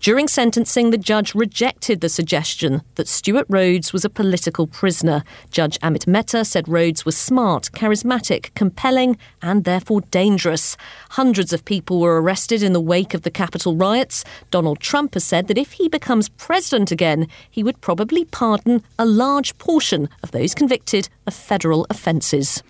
During 0.00 0.28
sentencing, 0.28 0.92
the 0.92 0.96
judge 0.96 1.34
rejected 1.34 2.00
the 2.00 2.08
suggestion 2.08 2.80
that 2.94 3.06
Stuart 3.06 3.44
Rhodes 3.50 3.92
was 3.92 4.02
a 4.02 4.08
political 4.08 4.66
prisoner. 4.66 5.22
Judge 5.50 5.78
Amit 5.80 6.06
Mehta 6.06 6.42
said 6.42 6.66
Rhodes 6.66 7.04
was 7.04 7.18
smart, 7.18 7.70
charismatic, 7.72 8.54
compelling, 8.54 9.18
and 9.42 9.64
therefore 9.64 10.00
dangerous. 10.10 10.78
Hundreds 11.10 11.52
of 11.52 11.66
people 11.66 12.00
were 12.00 12.22
arrested 12.22 12.62
in 12.62 12.72
the 12.72 12.80
wake 12.80 13.12
of 13.12 13.22
the 13.22 13.30
Capitol 13.30 13.76
riots. 13.76 14.24
Donald 14.50 14.80
Trump 14.80 15.12
has 15.12 15.24
said 15.24 15.48
that 15.48 15.58
if 15.58 15.72
he 15.72 15.86
becomes 15.86 16.30
president 16.30 16.90
again, 16.90 17.28
he 17.50 17.62
would 17.62 17.82
probably 17.82 18.24
pardon 18.24 18.82
a 18.98 19.04
large 19.04 19.58
portion 19.58 20.08
of 20.22 20.30
those 20.30 20.54
convicted 20.54 21.10
of 21.26 21.34
federal 21.34 21.86
offences. 21.90 22.62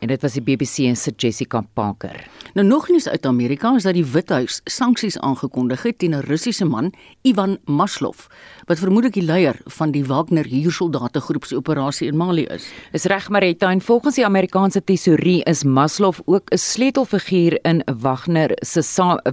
En 0.00 0.08
dit 0.08 0.22
was 0.22 0.32
die 0.32 0.42
BBC 0.42 0.96
se 0.96 1.12
Jessica 1.16 1.60
Parker. 1.74 2.26
Nou 2.54 2.66
nog 2.66 2.88
nuus 2.88 3.08
uit 3.08 3.26
Amerika 3.26 3.74
is 3.76 3.82
dat 3.82 3.94
die 3.94 4.04
Withuis 4.04 4.60
sanksies 4.64 5.18
aangekondig 5.18 5.82
het 5.82 5.98
teen 5.98 6.14
'n 6.14 6.24
Russiese 6.26 6.64
man, 6.64 6.92
Ivan 7.22 7.58
Maslov, 7.64 8.26
wat 8.64 8.78
vermoedelik 8.78 9.14
die 9.14 9.22
leier 9.22 9.56
van 9.64 9.90
die 9.90 10.04
Wagner 10.04 10.46
huursoldate 10.46 11.20
groep 11.20 11.44
se 11.44 11.56
operasie 11.56 12.08
in 12.08 12.16
Mali 12.16 12.44
is. 12.44 12.72
Is 12.92 13.04
reg 13.04 13.28
Marita 13.28 13.70
en 13.70 13.80
volgens 13.80 14.14
die 14.14 14.24
Amerikaanse 14.24 14.84
tesourie 14.84 15.42
is 15.44 15.64
Maslov 15.64 16.20
ook 16.24 16.50
'n 16.50 16.56
sleutelfiguur 16.56 17.58
in 17.62 17.82
Wagner 18.00 18.50
se 18.54 18.82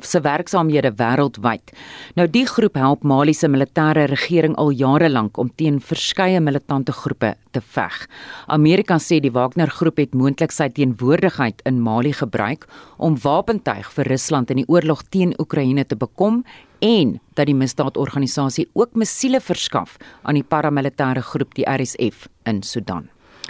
se 0.01 0.21
werksaamhede 0.21 0.93
wêreldwyd. 0.95 1.71
Nou 2.15 2.29
die 2.29 2.45
groep 2.45 2.73
help 2.73 3.03
Mali 3.03 3.33
se 3.33 3.47
militêre 3.47 4.05
regering 4.05 4.55
al 4.55 4.69
jare 4.69 5.09
lank 5.09 5.37
om 5.37 5.51
teen 5.55 5.81
verskeie 5.81 6.39
militante 6.39 6.91
groepe 6.91 7.35
te 7.57 7.63
veg. 7.73 8.05
Amerika 8.53 8.99
sê 9.01 9.19
die 9.23 9.33
Wagner 9.33 9.71
groep 9.73 9.99
het 10.01 10.15
moontlik 10.17 10.53
sy 10.53 10.69
teenwoordigheid 10.69 11.63
in 11.69 11.81
Mali 11.81 12.13
gebruik 12.13 12.67
om 12.97 13.17
wapentuig 13.23 13.89
vir 13.97 14.09
Rusland 14.13 14.53
in 14.53 14.61
die 14.61 14.69
oorlog 14.69 15.03
teen 15.13 15.33
Oekraïne 15.41 15.85
te 15.85 15.97
bekom 15.97 16.43
en 16.85 17.17
dat 17.33 17.49
die 17.49 17.57
misdaadorganisasie 17.57 18.67
ook 18.77 18.95
missiele 18.95 19.41
verskaf 19.41 19.97
aan 20.23 20.37
die 20.37 20.45
paramilitêre 20.45 21.23
groep 21.25 21.55
die 21.57 21.65
RSF 21.65 22.27
in 22.45 22.61
Sudan. 22.63 23.09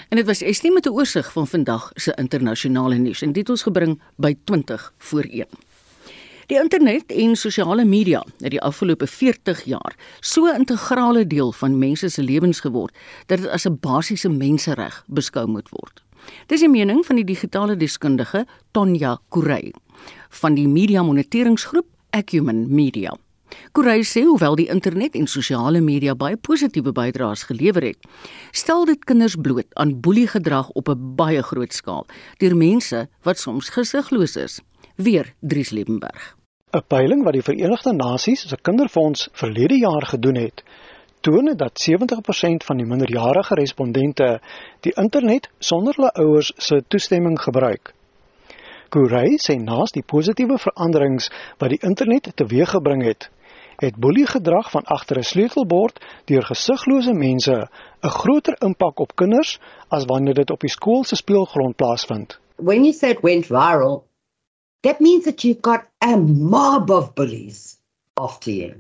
En 0.09 0.19
dit 0.19 0.27
was 0.27 0.43
Estie 0.45 0.71
met 0.71 0.85
'n 0.85 0.93
oorsig 0.93 1.31
van 1.31 1.47
vandag 1.47 1.91
se 1.95 2.13
internasionale 2.15 2.97
nuus 2.97 3.21
en 3.21 3.31
dit 3.31 3.49
ons 3.49 3.63
gebring 3.63 3.99
by 4.15 4.37
20 4.45 4.93
voor 4.97 5.25
1. 5.29 5.45
Die 6.47 6.55
internet 6.55 7.11
en 7.11 7.33
sosiale 7.35 7.83
media 7.83 8.21
het 8.39 8.53
die 8.53 8.61
afgelope 8.63 9.07
40 9.07 9.65
jaar 9.67 9.95
so 10.19 10.47
'n 10.47 10.55
integrale 10.63 11.27
deel 11.27 11.51
van 11.51 11.77
mense 11.77 12.09
se 12.09 12.23
lewens 12.23 12.59
geword 12.59 12.95
dat 13.25 13.37
dit 13.39 13.47
as 13.47 13.65
'n 13.67 13.77
basiese 13.79 14.29
mensereg 14.29 15.03
beskou 15.07 15.47
moet 15.47 15.69
word. 15.69 16.03
Dis 16.45 16.59
die 16.59 16.69
mening 16.69 17.05
van 17.05 17.15
die 17.15 17.25
digitale 17.25 17.75
deskundige 17.75 18.45
Tonja 18.71 19.19
Kurey 19.29 19.73
van 20.29 20.55
die 20.55 20.67
media 20.67 21.03
moniteringsgroep 21.03 21.85
Acumen 22.09 22.75
Media. 22.75 23.17
Kurey 23.71 24.03
sê 24.03 24.23
hoewel 24.23 24.55
die 24.55 24.69
internet 24.69 25.15
en 25.15 25.27
sosiale 25.27 25.81
media 25.81 26.15
baie 26.15 26.37
positiewe 26.37 26.91
bydraes 26.91 27.43
gelewer 27.43 27.83
het, 27.83 27.97
stel 28.51 28.85
dit 28.85 29.03
kinders 29.03 29.35
bloot 29.35 29.67
aan 29.73 29.99
boeliegedrag 29.99 30.69
op 30.69 30.87
'n 30.89 31.15
baie 31.15 31.43
groot 31.43 31.73
skaal 31.73 32.05
deur 32.37 32.55
mense 32.55 33.09
wat 33.23 33.39
soms 33.39 33.69
gesigloos 33.69 34.35
is. 34.35 34.61
Weer 34.95 35.33
Dries 35.41 35.69
Liebenberg. 35.69 36.36
'n 36.75 36.83
Peiling 36.87 37.23
wat 37.23 37.33
die 37.33 37.41
Verenigde 37.47 37.93
Nasies 37.93 38.41
se 38.49 38.57
Kinderfonds 38.61 39.29
verlede 39.31 39.77
jaar 39.79 40.05
gedoen 40.05 40.35
het, 40.35 40.63
toon 41.21 41.53
dat 41.55 41.79
70% 41.83 42.65
van 42.69 42.77
die 42.77 42.85
minderjarige 42.85 43.55
respondente 43.55 44.41
die 44.79 44.91
internet 44.95 45.47
sonder 45.59 45.95
hulle 45.95 46.11
ouers 46.11 46.51
se 46.57 46.83
toestemming 46.87 47.39
gebruik. 47.39 47.93
Kurey 48.89 49.37
sê 49.45 49.55
naas 49.55 49.95
die 49.95 50.03
positiewe 50.03 50.57
veranderings 50.57 51.31
wat 51.57 51.69
die 51.69 51.79
internet 51.89 52.31
teweeggebring 52.35 53.03
het, 53.03 53.29
het 53.79 53.95
boeliegedrag 53.95 54.71
van 54.71 54.83
agter 54.83 55.17
'n 55.17 55.29
sleutelbord 55.31 56.03
deur 56.25 56.43
gesiglose 56.43 57.13
mense 57.13 57.55
'n 58.03 58.15
groter 58.19 58.55
impak 58.59 58.99
op 58.99 59.15
kinders 59.15 59.59
as 59.87 60.05
wanneer 60.05 60.33
dit 60.33 60.51
op 60.51 60.59
die 60.59 60.75
skool 60.75 61.03
se 61.03 61.15
speelgrond 61.15 61.75
plaasvind. 61.75 62.39
When 62.55 62.83
you 62.83 62.91
said 62.91 63.21
went 63.21 63.45
viral, 63.45 64.03
that 64.83 65.01
means 65.01 65.25
that 65.25 65.43
you've 65.43 65.61
got 65.61 65.87
a 66.01 66.17
mob 66.17 66.91
of 66.91 67.13
bullies 67.15 67.77
after 68.17 68.51
you. 68.51 68.79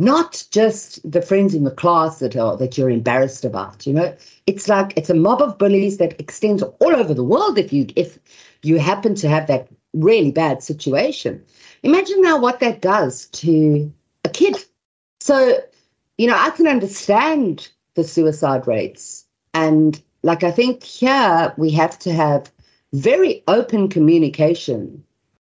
Not 0.00 0.44
just 0.52 1.10
the 1.10 1.22
friends 1.22 1.54
in 1.54 1.64
the 1.64 1.72
class 1.72 2.20
that 2.20 2.36
are 2.36 2.56
that 2.56 2.78
you're 2.78 2.90
embarrassed 2.90 3.44
about, 3.44 3.86
you 3.86 3.92
know. 3.92 4.16
It's 4.46 4.68
like 4.68 4.92
it's 4.96 5.10
a 5.10 5.14
mob 5.14 5.42
of 5.42 5.58
bullies 5.58 5.98
that 5.98 6.18
extends 6.20 6.62
all 6.62 6.94
over 6.94 7.12
the 7.12 7.24
world 7.24 7.58
if 7.58 7.72
you 7.72 7.86
if 7.96 8.18
you 8.62 8.78
happen 8.78 9.14
to 9.16 9.28
have 9.28 9.48
that 9.48 9.68
really 9.94 10.30
bad 10.30 10.62
situation. 10.62 11.42
Imagine 11.82 12.20
now 12.22 12.38
what 12.38 12.60
that 12.60 12.80
does 12.80 13.26
to 13.26 13.92
a 14.24 14.28
kid. 14.28 14.56
So, 15.20 15.58
you 16.16 16.26
know, 16.26 16.36
I 16.36 16.50
can 16.50 16.66
understand 16.66 17.68
the 17.94 18.04
suicide 18.04 18.66
rates. 18.66 19.26
And 19.54 20.00
like, 20.22 20.44
I 20.44 20.50
think 20.50 20.82
here 20.82 21.52
we 21.56 21.70
have 21.72 21.98
to 22.00 22.12
have 22.12 22.50
very 22.92 23.42
open 23.48 23.88
communication 23.88 25.04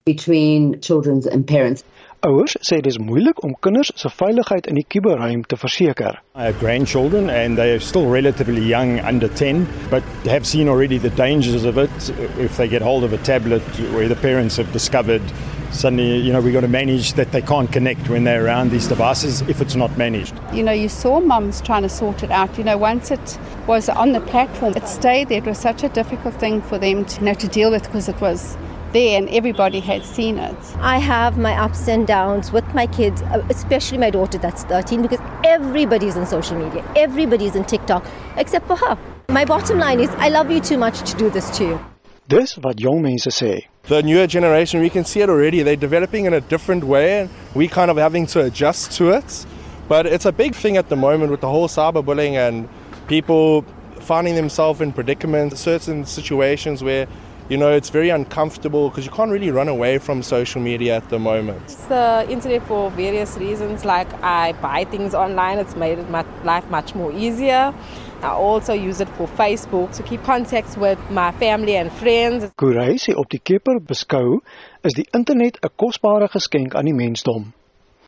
between 0.09 0.81
children 0.81 1.23
and 1.33 1.47
parents. 1.47 1.85
Ouers 2.27 2.57
sê 2.67 2.81
dit 2.83 2.89
is 2.91 2.97
moeilik 2.99 3.45
om 3.47 3.53
kinders 3.63 3.93
se 3.95 4.09
veiligheid 4.11 4.67
in 4.67 4.75
die 4.81 4.87
kuberruim 4.91 5.45
te 5.47 5.57
verseker. 5.57 6.17
I 6.35 6.49
have 6.49 6.59
grandchildren 6.59 7.31
and 7.31 7.57
they 7.61 7.71
are 7.77 7.83
still 7.91 8.09
relatively 8.11 8.65
young, 8.67 8.99
under 9.11 9.29
10, 9.29 9.69
but 9.91 10.03
have 10.27 10.45
seen 10.45 10.69
already 10.69 10.99
the 10.99 11.15
dangers 11.21 11.65
of 11.65 11.79
it. 11.79 12.11
If 12.39 12.57
they 12.57 12.67
get 12.67 12.83
hold 12.83 13.05
of 13.05 13.13
a 13.13 13.19
tablet 13.19 13.63
where 13.95 14.09
the 14.09 14.17
parents 14.17 14.57
have 14.57 14.73
discovered 14.73 15.23
suddenly, 15.71 16.19
you 16.19 16.33
know, 16.33 16.41
we've 16.41 16.55
got 16.55 16.67
to 16.67 16.75
manage 16.75 17.13
that 17.13 17.31
they 17.31 17.43
can't 17.43 17.71
connect 17.71 18.09
when 18.09 18.25
they're 18.25 18.45
around 18.45 18.73
these 18.73 18.89
devices 18.89 19.43
if 19.43 19.61
it's 19.61 19.77
not 19.77 19.97
managed. 19.97 20.35
You 20.53 20.65
know, 20.65 20.73
you 20.73 20.89
saw 20.89 21.21
mums 21.21 21.61
trying 21.61 21.83
to 21.83 21.89
sort 21.89 22.25
it 22.25 22.33
out. 22.33 22.59
You 22.59 22.65
know, 22.65 22.79
once 22.79 23.13
it 23.13 23.39
was 23.69 23.89
on 23.89 24.11
the 24.13 24.21
platform, 24.21 24.75
it 24.75 24.89
stayed 24.89 25.29
there. 25.29 25.39
It 25.39 25.47
was 25.47 25.59
such 25.59 25.85
a 25.85 25.89
difficult 25.91 26.35
thing 26.35 26.63
for 26.63 26.79
them 26.79 27.05
to, 27.05 27.21
you 27.21 27.27
know, 27.27 27.35
to 27.35 27.47
deal 27.47 27.71
with 27.71 27.85
because 27.85 28.09
it 28.09 28.21
was 28.21 28.57
there 28.93 29.19
and 29.19 29.29
everybody 29.31 29.81
had 29.81 30.05
seen 30.05 30.39
it. 30.39 30.57
I 30.79 30.99
have 30.99 31.39
my 31.39 31.55
ups 31.55 31.89
and 31.89 32.07
downs 32.07 32.53
with 32.53 32.65
my 32.75 32.87
kids, 32.87 33.23
uh, 33.23 33.45
especially 33.51 33.99
my 33.99 34.11
daughter 34.11 34.39
that's 34.39 34.65
13, 34.65 35.03
because 35.03 35.21
everybody's 35.45 36.17
on 36.17 36.27
social 36.27 36.59
media, 36.59 36.85
everybody's 36.97 37.57
on 37.57 37.65
TikTok, 37.65 38.05
except 38.37 38.67
for 38.67 38.77
her. 38.77 38.99
My 39.29 39.45
bottom 39.45 39.79
line 39.79 40.01
is, 40.01 40.11
I 40.17 40.29
love 40.29 40.51
you 40.51 40.61
too 40.61 40.79
much 40.79 41.11
to 41.11 41.17
do 41.17 41.31
this 41.31 41.51
to 41.59 41.65
you. 41.65 41.81
Dis 42.29 42.59
wat 42.59 42.77
jong 42.77 43.01
mense 43.01 43.31
sê. 43.31 43.65
The 43.85 44.03
newer 44.03 44.27
generation, 44.27 44.81
we 44.81 44.91
can 44.91 45.05
see 45.05 45.21
it 45.21 45.31
already. 45.31 45.63
They're 45.63 45.77
developing 45.77 46.27
in 46.27 46.35
a 46.35 46.43
different 46.43 46.85
way, 46.85 47.21
and 47.21 47.31
we 47.55 47.69
kind 47.69 47.91
of 47.91 47.97
having 47.97 48.27
to 48.27 48.45
adjust 48.45 48.93
to 48.99 49.11
it. 49.11 49.47
But 49.89 50.05
it's 50.05 50.27
a 50.27 50.33
big 50.33 50.55
thing 50.55 50.77
at 50.77 50.91
the 50.91 50.97
moment 50.97 51.31
with 51.31 51.41
the 51.41 51.49
whole 51.49 51.69
cyberbullying 51.69 52.35
and 52.35 52.69
people 53.07 53.65
finding 54.01 54.35
themselves 54.35 54.83
in 54.83 54.93
predicaments, 54.93 55.61
certain 55.61 56.05
situations 56.05 56.85
where 56.85 57.07
you 57.49 57.57
know 57.57 57.73
it's 57.73 57.89
very 57.89 58.11
uncomfortable 58.11 58.91
because 58.91 59.07
you 59.07 59.11
can't 59.11 59.31
really 59.31 59.51
run 59.51 59.69
away 59.69 59.99
from 59.99 60.23
social 60.23 60.61
media 60.61 60.97
at 60.97 61.09
the 61.09 61.19
moment. 61.19 61.63
It's 61.63 61.87
the 61.87 62.27
internet 62.29 62.63
for 62.67 62.91
various 62.91 63.37
reasons. 63.39 63.85
Like 63.85 64.13
I 64.23 64.53
buy 64.53 64.85
things 64.85 65.15
online, 65.15 65.59
it's 65.59 65.75
made 65.75 65.99
my 66.11 66.25
life 66.45 66.69
much 66.71 66.95
more 66.95 67.11
easier. 67.13 67.75
I 68.23 68.31
also 68.31 68.75
use 68.75 69.01
it 69.01 69.09
for 69.11 69.27
Facebook 69.29 69.95
to 69.97 70.03
keep 70.03 70.23
contact 70.25 70.77
with 70.77 70.99
my 71.11 71.33
family 71.33 71.77
and 71.77 71.91
friends. 71.93 72.45
Kurai 72.59 72.99
sê 72.99 73.15
op 73.17 73.31
die 73.31 73.41
keper 73.41 73.79
beskou 73.81 74.41
is 74.85 74.95
die 74.95 75.07
internet 75.15 75.57
'n 75.63 75.71
kosbare 75.77 76.29
geskenk 76.29 76.75
aan 76.75 76.85
die 76.85 76.93
mensdom. 76.93 77.55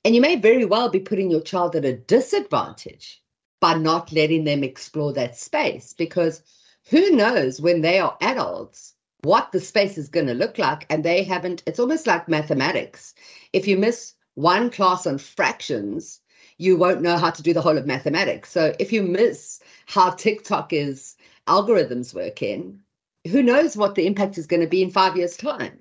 And 0.04 0.14
you 0.14 0.20
may 0.20 0.36
very 0.36 0.64
well 0.64 0.90
be 0.90 1.00
putting 1.00 1.30
your 1.30 1.42
child 1.42 1.76
at 1.76 1.84
a 1.84 1.92
disadvantage 1.92 3.22
by 3.60 3.74
not 3.74 4.12
letting 4.12 4.44
them 4.44 4.62
explore 4.64 5.12
that 5.12 5.36
space 5.36 5.94
because 5.96 6.42
who 6.90 7.10
knows 7.10 7.60
when 7.60 7.82
they 7.82 7.98
are 8.00 8.16
adults 8.20 8.94
what 9.22 9.52
the 9.52 9.60
space 9.60 9.98
is 9.98 10.08
going 10.08 10.26
to 10.26 10.34
look 10.34 10.58
like 10.58 10.86
and 10.90 11.04
they 11.04 11.22
haven't 11.24 11.62
it's 11.66 11.78
almost 11.78 12.06
like 12.06 12.28
mathematics. 12.28 13.14
If 13.52 13.66
you 13.68 13.76
miss 13.76 14.14
one 14.34 14.70
class 14.70 15.06
on 15.06 15.18
fractions 15.18 16.20
you 16.56 16.76
won't 16.76 17.00
know 17.00 17.16
how 17.16 17.30
to 17.30 17.42
do 17.42 17.54
the 17.54 17.62
whole 17.62 17.78
of 17.78 17.86
mathematics. 17.86 18.50
So 18.50 18.72
if 18.78 18.92
you 18.92 19.02
miss 19.02 19.60
how 19.86 20.10
tiktok 20.10 20.72
is 20.72 21.16
algorithms 21.46 22.14
work 22.14 22.42
in 22.42 22.80
who 23.28 23.42
knows 23.42 23.76
what 23.76 23.94
the 23.94 24.06
impact 24.06 24.38
is 24.38 24.46
going 24.46 24.62
to 24.62 24.68
be 24.68 24.82
in 24.82 24.90
5 24.90 25.16
years 25.16 25.36
time? 25.36 25.80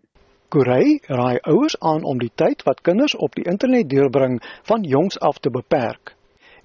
Kurai 0.51 0.99
raai 1.07 1.37
ouers 1.45 1.75
aan 1.79 2.03
om 2.03 2.17
die 2.19 2.31
tyd 2.41 2.63
wat 2.65 2.81
kinders 2.81 3.13
op 3.15 3.35
die 3.35 3.45
internet 3.45 3.89
deurbring 3.89 4.39
van 4.71 4.83
jongs 4.83 5.19
af 5.19 5.37
te 5.37 5.51
beperk 5.53 6.15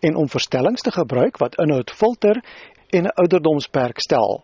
en 0.01 0.17
om 0.17 0.29
verstellings 0.29 0.83
te 0.83 0.93
gebruik 0.95 1.37
wat 1.43 1.59
inhoud 1.61 1.91
filter 1.91 2.41
en 2.91 3.05
'n 3.05 3.15
ouderdomsperk 3.15 4.01
stel. 4.01 4.43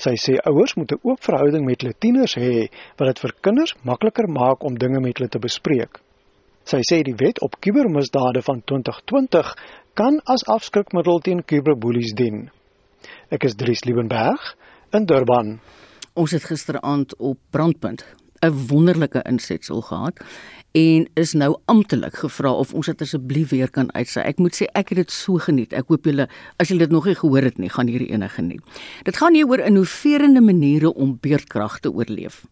Sy 0.00 0.14
sê 0.20 0.36
ouers 0.48 0.74
moet 0.76 0.94
ook 1.00 1.22
verhouding 1.24 1.64
met 1.66 1.82
hulle 1.82 1.96
tieners 1.98 2.36
hê 2.40 2.66
wat 2.98 3.10
dit 3.10 3.22
vir 3.24 3.34
kinders 3.46 3.74
makliker 3.82 4.28
maak 4.30 4.64
om 4.64 4.78
dinge 4.78 5.00
met 5.04 5.18
hulle 5.18 5.30
te 5.30 5.42
bespreek. 5.42 6.00
Sy 6.64 6.80
sê 6.88 7.02
die 7.04 7.16
wet 7.20 7.42
op 7.44 7.60
kubermisdade 7.60 8.42
van 8.46 8.62
2020 8.64 9.54
kan 9.94 10.20
as 10.24 10.46
afskrikmiddel 10.48 11.20
teen 11.20 11.44
kuberbullies 11.44 12.14
dien. 12.16 12.48
Ek 13.30 13.44
is 13.44 13.56
Dries 13.60 13.84
Liebenberg 13.84 14.54
in 14.96 15.06
Durban. 15.06 15.58
Ons 16.14 16.32
het 16.32 16.46
gisteraand 16.48 17.16
op 17.18 17.38
Brandpunt 17.50 18.06
'n 18.44 18.66
wonderlike 18.68 19.22
insetsel 19.24 19.80
gehad 19.80 20.20
en 20.74 21.04
is 21.14 21.32
nou 21.38 21.52
amptelik 21.70 22.16
gevra 22.18 22.50
of 22.58 22.72
ons 22.74 22.88
dit 22.90 23.02
asseblief 23.04 23.52
weer 23.54 23.70
kan 23.70 23.92
uitsaai. 23.94 24.24
Ek 24.26 24.40
moet 24.42 24.56
sê 24.58 24.66
ek 24.74 24.90
het 24.90 24.98
dit 25.04 25.12
so 25.14 25.38
geniet. 25.38 25.72
Ek 25.72 25.86
hoop 25.92 26.08
julle 26.08 26.26
as 26.58 26.72
julle 26.72 26.82
dit 26.82 26.90
nog 26.90 27.06
nie 27.06 27.14
gehoor 27.14 27.46
het 27.46 27.60
nie, 27.62 27.70
gaan 27.70 27.86
hierdie 27.86 28.10
ene 28.10 28.28
geniet. 28.28 28.80
Dit 29.06 29.20
gaan 29.20 29.38
hier 29.38 29.46
oor 29.46 29.62
innoverende 29.62 30.42
maniere 30.42 30.90
om 30.90 31.14
beerdkrag 31.22 31.78
te 31.84 31.92
oorleef. 31.94 32.42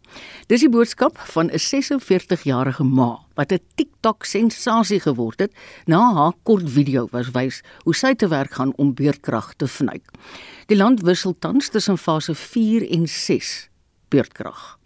Dis 0.46 0.62
die 0.62 0.70
boodskap 0.70 1.18
van 1.34 1.50
'n 1.50 1.58
46-jarige 1.58 2.84
ma 2.84 3.18
wat 3.34 3.52
'n 3.52 3.60
TikTok 3.74 4.24
sensasie 4.24 5.00
geword 5.00 5.40
het 5.40 5.52
na 5.86 6.14
haar 6.14 6.32
kort 6.42 6.70
video 6.70 7.08
was 7.10 7.30
wys 7.30 7.62
hoe 7.82 7.94
sy 7.94 8.14
te 8.14 8.28
werk 8.28 8.54
gaan 8.54 8.72
om 8.76 8.94
beerdkrag 8.94 9.54
te 9.56 9.66
vnuik. 9.66 10.06
Die 10.66 10.76
land 10.76 11.02
wissel 11.02 11.34
tans 11.38 11.68
tussen 11.68 11.98
fase 11.98 12.34
4 12.34 12.90
en 12.90 13.08
6 13.08 13.68
beerdkrag. 14.08 14.81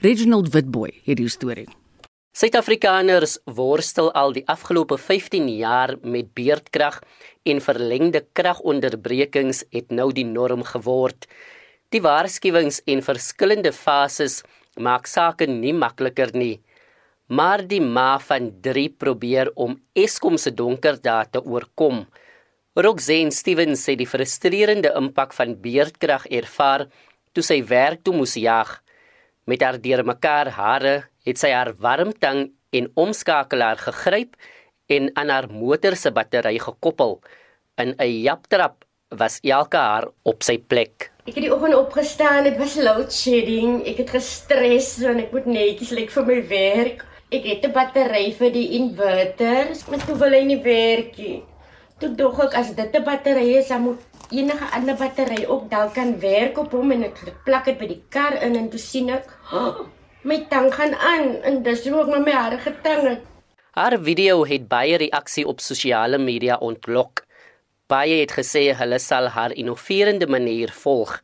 Reginald 0.00 0.52
Witboy 0.54 0.92
het 1.04 1.18
die 1.20 1.28
storie. 1.28 1.68
Suid-Afrikaners 2.30 3.40
worstel 3.44 4.12
al 4.14 4.30
die 4.32 4.44
afgelope 4.46 4.96
15 4.98 5.48
jaar 5.58 5.96
met 6.02 6.28
beerdkrag 6.38 7.00
en 7.42 7.58
verlengde 7.60 8.22
kragonderbrekings 8.38 9.64
het 9.74 9.90
nou 9.90 10.12
die 10.14 10.24
norm 10.24 10.62
geword. 10.62 11.26
Die 11.90 12.00
waarskuwings 12.00 12.84
en 12.86 13.02
verskillende 13.02 13.72
fases 13.74 14.44
maak 14.78 15.10
sake 15.10 15.48
nie 15.50 15.74
makliker 15.74 16.30
nie. 16.32 16.60
Maar 17.26 17.64
die 17.66 17.82
ma 17.82 18.18
van 18.22 18.52
3 18.62 18.88
probeer 18.98 19.50
om 19.54 19.74
Eskom 19.94 20.38
se 20.38 20.54
donker 20.54 21.00
dae 21.02 21.26
te 21.30 21.42
oorkom. 21.42 22.04
Roxanne 22.78 23.34
Stevens 23.34 23.82
sê 23.82 23.96
die 23.98 24.06
frustrerende 24.06 24.94
impak 24.98 25.34
van 25.34 25.56
beerdkrag 25.58 26.28
ervaar 26.30 26.86
toe 27.34 27.42
sy 27.42 27.58
werk 27.66 28.06
toe 28.06 28.14
moes 28.14 28.36
jag. 28.38 28.70
Met 29.44 29.62
haar 29.62 29.80
deurmekaar 29.80 30.48
hare 30.48 30.94
het 31.24 31.38
sy 31.38 31.50
haar 31.50 31.74
warmtang 31.78 32.50
en 32.76 32.90
omskakelaar 32.94 33.78
gegryp 33.78 34.36
en 34.90 35.10
aan 35.14 35.28
haar 35.28 35.48
motor 35.52 35.96
se 35.96 36.10
battery 36.10 36.58
gekoppel. 36.58 37.20
In 37.78 37.94
'n 37.98 38.22
japtrap 38.22 38.84
was 39.08 39.40
elke 39.42 39.76
haar 39.76 40.08
op 40.22 40.42
sy 40.42 40.58
plek. 40.58 41.10
Ek 41.26 41.34
het 41.34 41.44
die 41.44 41.54
oggend 41.54 41.74
opgestaan, 41.74 42.44
dit 42.44 42.56
was 42.58 42.76
load 42.76 43.12
shedding. 43.12 43.86
Ek 43.86 43.96
het 44.02 44.10
gestres 44.10 44.98
en 45.02 45.18
ek 45.18 45.32
moet 45.32 45.46
netjies 45.46 45.90
lyk 45.90 46.10
vir 46.10 46.26
my 46.26 46.40
werk. 46.48 47.04
Ek 47.30 47.44
het 47.44 47.64
'n 47.64 47.72
battery 47.72 48.32
vir 48.32 48.50
die 48.50 48.68
inverter, 48.78 49.70
maar 49.88 50.06
toe 50.06 50.16
wil 50.16 50.32
hy 50.32 50.44
nie 50.44 50.62
werk 50.62 51.16
nie. 51.18 51.42
Toe 51.98 52.14
dog 52.14 52.40
ek 52.40 52.54
as 52.54 52.74
dit 52.74 52.94
'n 52.94 53.04
battery 53.04 53.56
is, 53.58 53.68
dan 53.68 53.82
moet 53.82 54.09
enige 54.30 54.66
ander 54.76 54.96
battery 54.96 55.44
ook 55.46 55.70
dalk 55.70 55.94
kan 55.94 56.18
werk 56.20 56.58
op 56.58 56.72
hom 56.72 56.92
en 56.94 57.06
ek 57.08 57.22
plak 57.44 57.66
dit 57.66 57.78
by 57.78 57.88
die 57.90 58.02
kar 58.14 58.36
in 58.46 58.56
en 58.58 58.68
toe 58.70 58.80
sien 58.82 59.10
ek 59.14 59.26
oh, 59.52 59.86
my 60.22 60.38
tang 60.50 60.68
gaan 60.74 60.94
aan 60.94 61.32
en 61.48 61.62
dis 61.66 61.86
hoe 61.88 62.02
ek 62.04 62.12
met 62.12 62.26
my 62.28 62.36
hare 62.36 62.60
getang 62.62 63.02
het. 63.08 63.26
Haar 63.78 63.96
video 64.02 64.44
het 64.44 64.68
baie 64.68 64.98
reaksie 64.98 65.46
op 65.46 65.60
sosiale 65.62 66.18
media 66.18 66.58
ontlok. 66.58 67.24
Baie 67.90 68.20
het 68.20 68.34
gesê 68.34 68.70
hulle 68.76 68.98
sal 68.98 69.30
haar 69.34 69.54
innoverende 69.54 70.26
manier 70.26 70.70
volg. 70.82 71.16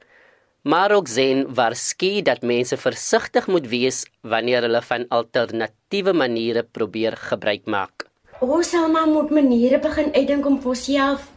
Maar 0.67 0.97
ook 0.97 1.09
sien 1.09 1.45
waarskynlik 1.55 2.27
dat 2.27 2.43
mense 2.43 2.77
versigtig 2.77 3.47
moet 3.47 3.67
wees 3.71 4.03
wanneer 4.23 4.67
hulle 4.67 4.83
van 4.83 5.07
alternatiewe 5.09 6.13
maniere 6.13 6.63
probeer 6.63 7.17
gebruik 7.17 7.67
maak. 7.67 8.07
Ons 8.41 8.71
sal 8.71 8.91
maar 8.91 9.07
moet 9.07 9.31
maniere 9.31 9.79
begin 9.79 10.13
uitdink 10.15 10.47
om 10.47 10.61
vir 10.61 10.75
onsself 10.75 11.36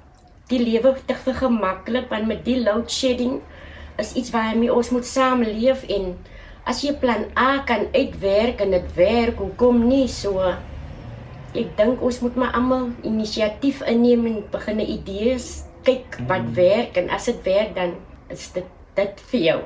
die 0.50 0.62
lewe 0.64 0.96
te 1.06 1.16
vergemaklik 1.16 2.10
want 2.10 2.28
met 2.30 2.44
die 2.46 2.60
load 2.64 2.92
shedding 2.92 3.40
is 4.02 4.16
iets 4.16 4.32
waarmee 4.34 4.74
ons 4.74 4.92
moet 4.96 5.06
saamleef 5.06 5.86
en 5.92 6.14
as 6.70 6.84
jy 6.86 6.94
plan 7.02 7.28
A 7.38 7.64
kan 7.68 7.88
uitwerk 7.94 8.62
en 8.62 8.76
dit 8.76 8.92
werk, 8.96 9.40
hoekom 9.42 9.88
nie 9.90 10.08
so? 10.12 10.42
Ek 11.58 11.74
dink 11.80 12.04
ons 12.06 12.20
moet 12.22 12.36
maar 12.38 12.54
almal 12.58 12.92
inisiatief 13.08 13.82
inneem 13.90 14.28
en 14.30 14.44
begin 14.54 14.84
idees 14.86 15.66
kyk 15.88 16.20
wat 16.30 16.46
mm. 16.46 16.56
werk 16.58 17.00
en 17.02 17.10
as 17.16 17.26
dit 17.32 17.42
werk 17.48 17.74
dan 17.78 17.96
is 18.30 18.50
dit 18.54 18.68
dit 19.00 19.22
vir 19.32 19.42
jou. 19.46 19.60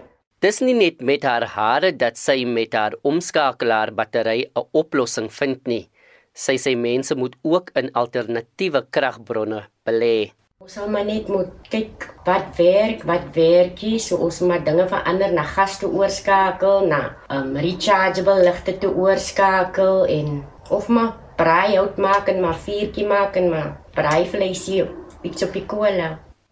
Dis 0.43 0.59
nie 0.59 0.75
net 0.75 1.01
met 1.01 1.23
haar 1.23 1.45
hare 1.55 1.93
dat 1.95 2.19
sy 2.19 2.43
met 2.47 2.75
haar 2.75 2.95
omskakelaar 3.07 3.93
battery 3.95 4.45
'n 4.55 4.67
oplossing 4.71 5.31
vind 5.31 5.67
nie. 5.67 5.89
Sy 6.33 6.55
sê 6.57 6.75
mense 6.75 7.15
moet 7.15 7.35
ook 7.43 7.71
in 7.75 7.91
alternatiewe 7.93 8.81
kragbronne 8.91 9.67
belê. 9.85 10.33
Ons 10.63 10.77
sal 10.77 10.87
maar 10.87 11.03
net 11.03 11.27
moet 11.27 11.49
kyk 11.67 12.05
wat 12.23 12.53
werk, 12.55 13.01
wat 13.03 13.25
werk 13.35 13.81
nie, 13.83 13.97
so 13.99 14.15
ons 14.23 14.37
moet 14.47 14.61
dinge 14.63 14.85
verander 14.87 15.33
na 15.35 15.43
gas 15.43 15.73
toe 15.81 15.89
oorskakel, 15.91 16.85
na 16.87 16.99
um 17.35 17.49
rechargeable 17.59 18.45
ligte 18.45 18.77
toe 18.79 18.93
oorskakel 18.95 20.05
en 20.07 20.37
of 20.71 20.87
maar 20.87 21.17
braai 21.35 21.73
hout 21.73 21.99
maak 21.99 22.31
en 22.31 22.39
maar 22.45 22.55
vuurtjie 22.63 23.03
maak 23.09 23.35
en 23.41 23.49
maar 23.51 23.73
braai 23.97 24.23
vleisie 24.31 24.85
iets 25.27 25.43
op 25.43 25.51
die 25.59 25.65
kool. 25.67 25.99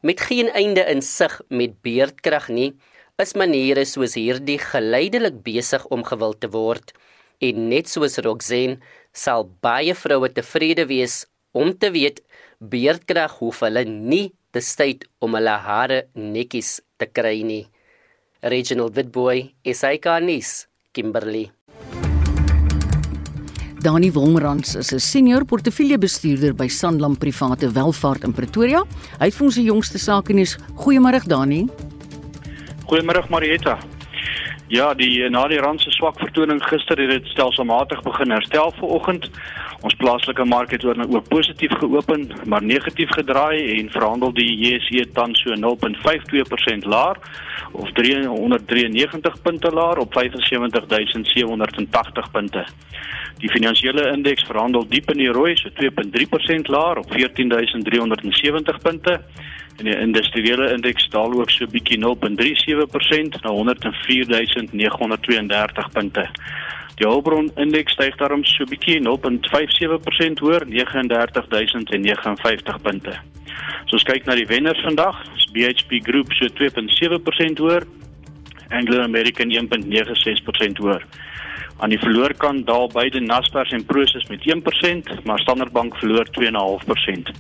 Met 0.04 0.28
geen 0.28 0.52
einde 0.60 0.84
in 0.92 1.00
sig 1.00 1.40
met 1.48 1.80
beerdkrag 1.80 2.52
nie, 2.52 2.74
is 3.16 3.32
maniere 3.40 3.88
soos 3.88 4.20
hierdie 4.20 4.60
geleidelik 4.60 5.40
besig 5.48 5.88
om 5.88 6.04
gewild 6.04 6.44
te 6.44 6.52
word. 6.52 6.92
En 7.40 7.70
net 7.72 7.88
soos 7.88 8.20
Roxanne 8.20 8.82
sal 9.16 9.48
baie 9.64 9.96
vroue 9.96 10.36
tevrede 10.36 10.90
wees 10.92 11.22
om 11.56 11.72
te 11.78 11.96
weet 11.96 12.20
beerdkrag 12.62 13.40
hoef 13.40 13.64
hulle 13.66 13.84
nie 13.90 14.30
te 14.54 14.62
styd 14.62 15.08
om 15.24 15.34
hulle 15.38 15.56
hare 15.66 16.04
netjies 16.14 16.80
te 17.02 17.08
kry 17.10 17.42
nie. 17.44 17.66
Regional 18.42 18.92
Witboy, 18.94 19.50
SAK-nuus, 19.66 20.68
Kimberley. 20.94 21.50
Dani 23.82 24.12
Wolmerans 24.14 24.76
is 24.76 24.94
'n 24.94 25.00
senior 25.00 25.44
portefeuljebestuurder 25.44 26.54
by 26.54 26.68
Sanlam 26.68 27.16
Private 27.16 27.72
Welvaart 27.72 28.24
in 28.24 28.34
Pretoria. 28.34 28.84
Hy 29.20 29.26
het 29.26 29.34
vir 29.34 29.46
ons 29.46 29.56
die 29.56 29.66
jongste 29.66 29.98
sake 29.98 30.34
nuus. 30.34 30.58
Goeiemôre 30.76 31.26
Dani. 31.26 31.68
Goeiemôre 32.86 33.30
Marietta. 33.30 33.80
Ja, 34.72 34.94
die 34.96 35.20
na 35.28 35.50
die 35.52 35.58
rand 35.60 35.82
se 35.84 35.92
swak 35.92 36.16
vertoning 36.22 36.62
gister 36.64 36.96
het 37.02 37.10
dit 37.12 37.26
stelselmatig 37.34 38.00
begin 38.06 38.32
herstel 38.32 38.70
vanoggend. 38.78 39.26
Ons 39.84 39.98
plaaslike 40.00 40.46
mark 40.48 40.72
het 40.72 40.86
nou 40.88 41.08
ook 41.18 41.28
positief 41.28 41.74
geopen, 41.82 42.32
maar 42.48 42.64
negatief 42.64 43.12
gedraai 43.12 43.80
en 43.80 43.92
verhandel 43.92 44.32
die 44.34 44.48
JSE 44.48 45.12
tans 45.12 45.42
so 45.44 45.52
0.52% 45.60 46.88
laer 46.88 47.20
of 47.72 47.92
393 48.00 49.42
punte 49.42 49.72
laer 49.76 49.98
op 50.00 50.14
75780 50.14 52.32
punte. 52.32 52.66
Die 53.44 53.52
finansiële 53.52 54.12
indeks 54.14 54.44
verhandel 54.48 54.88
diep 54.88 55.12
in 55.12 55.18
die 55.18 55.32
rooi, 55.36 55.56
so 55.60 55.68
2.3% 55.84 56.72
laer 56.72 56.98
op 57.04 57.12
14370 57.12 58.80
punte 58.88 59.20
En 59.82 59.90
die 59.90 59.98
industriële 59.98 60.68
indeks 60.76 61.08
daal 61.10 61.32
ook 61.34 61.50
so 61.50 61.66
bietjie 61.66 61.98
0.37% 61.98 63.42
na 63.42 63.50
104932 63.50 65.90
punte. 65.96 66.26
Die 67.00 67.08
Hulbron 67.08 67.48
indeks 67.56 67.94
styg 67.98 68.16
daarom 68.20 68.44
so 68.46 68.66
bietjie 68.70 69.00
0.57% 69.02 70.38
hoër, 70.46 70.62
39059 70.70 72.78
punte. 72.86 73.14
So 73.90 73.98
ons 73.98 74.06
kyk 74.06 74.30
na 74.30 74.38
die 74.38 74.46
wenners 74.46 74.78
vandag, 74.86 75.18
is 75.34 75.50
BHP 75.56 75.98
Group 76.06 76.30
so 76.38 76.46
2.7% 76.62 77.58
hoër, 77.66 77.82
Anglo 78.70 79.02
American 79.02 79.50
1.96% 79.50 80.78
hoër. 80.78 81.02
Aan 81.82 81.90
die 81.90 82.04
verloorkant 82.04 82.70
daal 82.70 82.86
beide 82.94 83.18
Naspers 83.26 83.74
en 83.74 83.82
Prosus 83.90 84.30
met 84.30 84.46
1%, 84.46 85.26
maar 85.26 85.42
Standard 85.42 85.74
Bank 85.74 85.98
verloor 85.98 86.30
2.5%. 86.38 87.34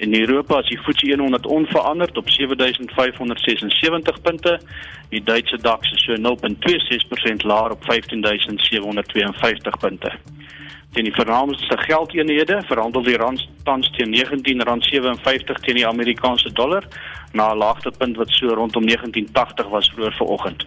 In 0.00 0.14
Europa 0.14 0.58
is 0.60 0.68
die 0.68 0.78
FTSE 0.78 1.16
100 1.18 1.46
onveranderd 1.46 2.16
op 2.16 2.30
7576 2.30 4.20
punte. 4.20 4.60
Die 5.08 5.22
Duitse 5.22 5.56
DAX 5.56 5.92
is 5.92 6.04
so 6.04 6.14
0.26% 6.14 7.44
laer 7.44 7.70
op 7.70 7.84
15752 7.84 9.78
punte. 9.78 10.12
Teen 10.92 11.04
die 11.04 11.12
vernaamste 11.12 11.76
geldeenhede 11.78 12.62
verhandel 12.66 13.02
die 13.02 13.16
rand 13.16 13.48
tans 13.64 13.90
teen 13.90 14.14
R19.57 14.16 15.60
teen 15.60 15.74
die 15.74 15.86
Amerikaanse 15.86 16.52
dollar 16.52 16.84
na 17.32 17.52
'n 17.52 17.58
laagtepunt 17.58 18.16
wat 18.16 18.30
so 18.30 18.48
rondom 18.48 18.84
1980 18.84 19.68
was 19.68 19.90
vroeër 19.90 20.16
vanoggend. 20.16 20.66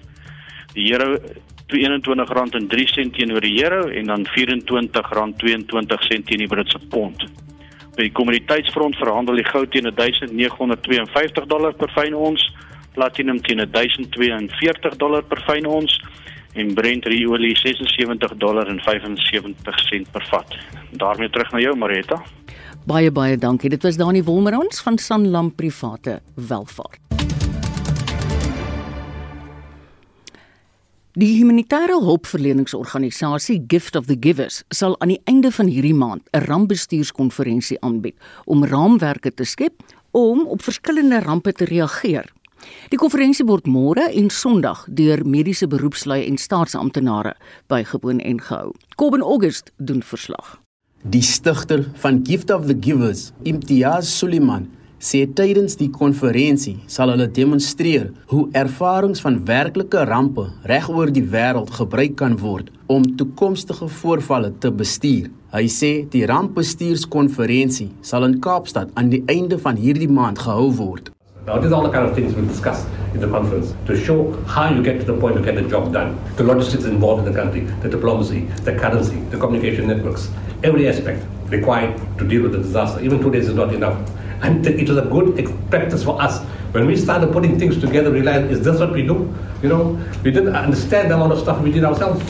Die 0.74 0.92
euro 0.94 1.18
R21.03 1.74 3.10
teenoor 3.12 3.42
die 3.42 3.64
euro 3.64 3.88
en 3.88 4.06
dan 4.06 4.28
R24.22 4.28 6.24
teen 6.24 6.38
die 6.38 6.48
Britse 6.48 6.80
pond. 6.90 7.26
By 7.94 8.08
die 8.08 8.16
kommoditeitsfront 8.18 8.98
verhandel 8.98 9.38
die 9.38 9.46
goud 9.46 9.72
teen 9.72 9.86
1952 9.86 11.46
dollar 11.52 11.76
per 11.78 11.92
fyn 11.94 12.16
ons, 12.18 12.42
platinum 12.96 13.42
teen 13.46 13.62
1042 13.62 14.98
dollar 14.98 15.24
per 15.30 15.42
fyn 15.46 15.68
ons 15.70 16.00
en 16.54 16.74
Brent 16.78 17.06
olie 17.06 17.56
76 17.58 18.38
dollar 18.38 18.70
en 18.70 18.80
75 18.82 19.80
sent 19.88 20.12
per 20.12 20.26
vat. 20.32 20.58
daarmee 20.92 21.30
terug 21.30 21.52
na 21.52 21.60
jou 21.60 21.76
Marita. 21.76 22.22
Baie 22.86 23.12
baie 23.12 23.38
dankie. 23.38 23.70
Dit 23.70 23.84
was 23.84 23.98
Dani 23.98 24.24
Wolmerans 24.24 24.82
van 24.82 24.98
Sanlam 24.98 25.56
Private 25.56 26.22
Welvaart. 26.36 27.03
Die 31.14 31.36
humanitêre 31.38 32.00
hulpverleningsorganisasie 32.02 33.60
Gift 33.70 33.96
of 33.96 34.08
the 34.08 34.16
Givers 34.18 34.64
sal 34.74 34.96
aan 34.98 35.12
die 35.12 35.20
einde 35.30 35.52
van 35.54 35.68
hierdie 35.70 35.94
maand 35.94 36.26
'n 36.34 36.42
rampbestuurskonferensie 36.50 37.78
aanbied 37.86 38.18
om 38.46 38.66
raamwerke 38.66 39.30
te 39.34 39.44
skep 39.44 39.84
om 40.12 40.48
op 40.48 40.62
verskillende 40.62 41.20
rampe 41.20 41.54
te 41.54 41.66
reageer. 41.66 42.26
Die 42.90 42.98
konferensie 42.98 43.46
word 43.46 43.68
môre 43.68 44.10
en 44.10 44.30
Sondag 44.30 44.88
deur 44.90 45.22
mediese 45.26 45.68
beroepslui 45.68 46.26
en 46.26 46.38
staatsamptenare 46.38 47.36
bygewoon 47.68 48.20
en 48.20 48.42
gehou. 48.42 48.74
Kobben 48.96 49.22
August 49.22 49.72
doen 49.78 50.02
verslag. 50.02 50.60
Die 51.04 51.22
stigter 51.22 51.92
van 51.94 52.26
Gift 52.26 52.50
of 52.50 52.66
the 52.66 52.78
Givers, 52.80 53.32
Imtiaz 53.44 54.18
Suliman, 54.18 54.68
sê 55.04 55.26
tydens 55.28 55.76
die 55.76 55.90
konferensie 55.92 56.78
sal 56.88 57.12
hulle 57.12 57.28
demonstreer 57.38 58.06
hoe 58.32 58.46
ervarings 58.56 59.20
van 59.26 59.42
werklike 59.50 60.06
rampe 60.08 60.46
regoor 60.72 61.12
die 61.12 61.26
wêreld 61.34 61.74
gebruik 61.76 62.16
kan 62.22 62.38
word 62.40 62.70
om 62.88 63.04
toekomstige 63.20 63.90
voorvalle 64.00 64.54
te 64.64 64.72
bestuur. 64.72 65.28
Hy 65.52 65.66
sê 65.70 65.92
die 66.14 66.24
rampbestuurskonferensie 66.30 67.90
sal 68.12 68.30
in 68.30 68.40
Kaapstad 68.46 68.96
aan 69.00 69.12
die 69.12 69.22
einde 69.28 69.60
van 69.66 69.76
hierdie 69.76 70.08
maand 70.08 70.40
gehou 70.46 70.72
word. 70.80 71.12
Now, 71.46 71.60
these 71.60 71.74
are 71.74 71.76
all 71.76 71.84
the 71.84 71.92
kind 71.92 72.08
of 72.08 72.16
things 72.16 72.34
we'll 72.34 72.48
discuss 72.48 72.86
in 73.14 73.20
the 73.20 73.28
conference 73.28 73.76
to 73.88 73.98
show 74.00 74.32
how 74.48 74.70
you 74.74 74.82
get 74.82 75.02
to 75.02 75.06
the 75.06 75.20
point 75.20 75.36
to 75.36 75.44
get 75.44 75.56
the 75.56 75.68
job 75.68 75.92
done. 75.92 76.16
The 76.38 76.48
logistics 76.48 76.86
involved 76.86 77.28
in 77.28 77.34
the 77.34 77.38
country, 77.38 77.68
the 77.84 77.90
diplomacy, 77.90 78.46
the 78.64 78.80
currency, 78.80 79.20
the 79.36 79.38
communication 79.38 79.88
networks, 79.88 80.30
every 80.64 80.88
aspect 80.88 81.26
required 81.50 82.00
to 82.18 82.26
deal 82.26 82.44
with 82.44 82.54
the 82.54 82.60
disaster. 82.60 83.04
Even 83.04 83.20
two 83.22 83.32
days 83.32 83.50
is 83.50 83.56
not 83.56 83.74
enough. 83.74 84.00
And 84.44 84.68
it 84.68 84.90
was 84.90 84.98
a 84.98 85.08
good 85.16 85.36
practice 85.72 86.04
for 86.04 86.22
us. 86.22 86.42
When 86.74 86.86
we 86.86 86.96
started 86.98 87.32
putting 87.32 87.58
things 87.58 87.80
together, 87.80 88.12
we 88.12 88.20
realized, 88.20 88.52
is 88.52 88.62
this 88.64 88.80
what 88.80 88.92
we 88.92 89.04
do? 89.04 89.34
You 89.62 89.70
know, 89.70 89.84
we 90.24 90.32
didn't 90.32 90.56
understand 90.56 91.10
the 91.10 91.16
amount 91.16 91.32
of 91.32 91.40
stuff 91.40 91.62
we 91.62 91.72
did 91.72 91.86
ourselves. 91.86 92.22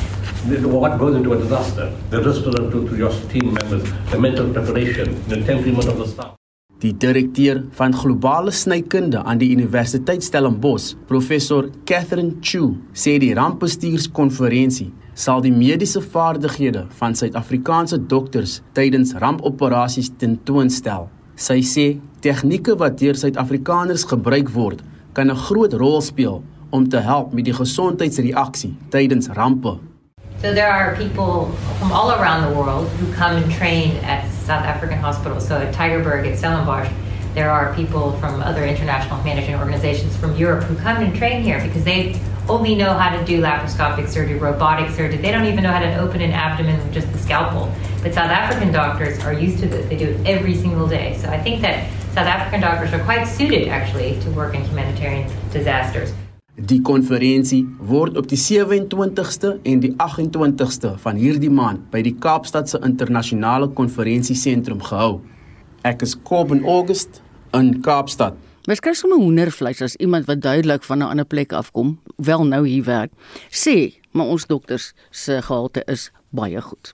What 0.63 0.99
goes 0.99 1.15
into 1.15 1.33
a 1.33 1.37
disaster, 1.37 1.91
the 2.09 2.21
risk 2.21 2.43
to, 2.43 2.51
the, 2.51 2.69
to, 2.69 2.87
to 2.89 2.95
your 2.95 3.11
team 3.31 3.53
members, 3.53 3.83
the 4.11 4.19
mental 4.19 4.51
preparation, 4.53 5.07
the 5.27 5.41
temperament 5.43 5.87
of 5.87 5.97
the 5.97 6.07
staff. 6.07 6.35
Die 6.83 6.91
direkteur 6.91 7.61
van 7.71 7.93
globale 7.95 8.51
snykunde 8.51 9.21
aan 9.23 9.39
die 9.39 9.47
Universiteit 9.55 10.23
Stellenbosch, 10.23 10.97
professor 11.07 11.69
Catherine 11.87 12.41
Chu, 12.43 12.73
sê 12.91 13.15
die 13.23 13.31
rampbestuurskonferensie 13.39 14.91
sal 15.15 15.39
die 15.45 15.53
mediese 15.55 16.01
vaardighede 16.03 16.87
van 16.99 17.15
Suid-Afrikaanse 17.15 18.01
dokters 18.11 18.59
tydens 18.75 19.13
rampoperasies 19.23 20.11
tentoonstel. 20.19 21.07
Sy 21.35 21.63
sê 21.65 21.85
tegnieke 22.21 22.75
wat 22.77 22.99
deur 23.01 23.17
Suid-Afrikaners 23.17 24.05
gebruik 24.05 24.51
word, 24.53 24.83
kan 25.13 25.29
'n 25.31 25.35
groot 25.35 25.73
rol 25.73 26.01
speel 26.01 26.43
om 26.71 26.89
te 26.89 26.97
help 26.97 27.33
met 27.33 27.45
die 27.45 27.53
gesondheidsreaksie 27.53 28.75
tydens 28.89 29.29
rampe. 29.29 29.79
So 30.41 30.53
there 30.53 30.69
are 30.69 30.95
people 30.95 31.51
from 31.79 31.91
all 31.91 32.11
around 32.11 32.43
the 32.43 32.53
world 32.57 32.87
who 32.99 33.11
come 33.13 33.37
and 33.37 33.51
train 33.51 33.97
at 34.03 34.29
South 34.45 34.65
African 34.65 34.99
hospitals. 34.99 35.47
So 35.47 35.55
at 35.55 35.73
Tigerberg, 35.73 36.27
at 36.27 36.37
Stellenbosch, 36.37 36.89
there 37.33 37.49
are 37.49 37.73
people 37.73 38.11
from 38.19 38.41
other 38.41 38.63
international 38.63 39.17
humanitarian 39.21 39.59
organizations 39.59 40.15
from 40.17 40.35
Europe 40.35 40.63
who 40.65 40.75
come 40.75 40.97
and 40.97 41.15
train 41.15 41.41
here 41.41 41.59
because 41.61 41.83
they 41.83 42.13
only 42.49 42.75
know 42.75 42.93
how 42.93 43.15
to 43.15 43.23
do 43.25 43.41
laparoscopic 43.41 44.09
surgery, 44.09 44.37
robotic 44.37 44.89
surgery. 44.91 45.17
They 45.17 45.31
don't 45.31 45.45
even 45.45 45.63
know 45.63 45.71
how 45.71 45.79
to 45.79 45.97
open 45.97 46.21
an 46.21 46.31
abdomen 46.31 46.77
with 46.77 46.93
just 46.93 47.11
the 47.11 47.19
scalpel. 47.19 47.71
But 48.01 48.13
South 48.13 48.31
African 48.31 48.71
doctors 48.71 49.23
are 49.23 49.33
used 49.33 49.59
to 49.59 49.67
this. 49.67 49.87
They 49.87 49.95
do 49.95 50.09
it 50.09 50.27
every 50.27 50.55
single 50.55 50.87
day. 50.87 51.17
So 51.21 51.29
I 51.29 51.39
think 51.39 51.61
that 51.61 51.87
South 52.13 52.27
African 52.27 52.61
doctors 52.61 52.93
are 52.93 53.03
quite 53.03 53.25
suited 53.25 53.69
actually 53.69 54.19
to 54.21 54.29
work 54.31 54.55
in 54.55 54.63
humanitarian 54.65 55.29
disasters. 55.51 56.13
Die 56.55 56.81
konferensie 56.85 57.63
word 57.81 58.17
op 58.17 58.27
die 58.29 58.37
27ste 58.37 59.55
en 59.65 59.79
die 59.81 59.95
28ste 59.97 60.91
van 61.01 61.17
hierdie 61.17 61.49
maand 61.49 61.87
by 61.89 62.03
die 62.05 62.13
Kaapstadse 62.13 62.77
Internasionale 62.85 63.71
Konferensiesentrum 63.73 64.83
gehou. 64.85 65.23
Ek 65.81 66.05
is 66.05 66.13
Coben 66.13 66.61
August 66.69 67.23
in 67.57 67.79
Kaapstad. 67.81 68.37
Mens 68.63 68.79
kry 68.79 68.93
sommer 68.95 69.19
hoendervleis 69.19 69.81
as 69.83 69.97
iemand 69.99 70.23
wat 70.29 70.39
duidelik 70.39 70.85
van 70.87 70.97
'n 70.97 71.09
ander 71.11 71.25
plek 71.25 71.51
afkom, 71.51 71.99
wel 72.15 72.45
nou 72.45 72.67
hier 72.67 72.83
werk. 72.83 73.11
Sê, 73.51 73.99
maar 74.11 74.25
ons 74.25 74.45
dokters 74.45 74.93
se 75.11 75.41
gehalte 75.41 75.83
is 75.85 76.11
baie 76.29 76.61
goed. 76.61 76.93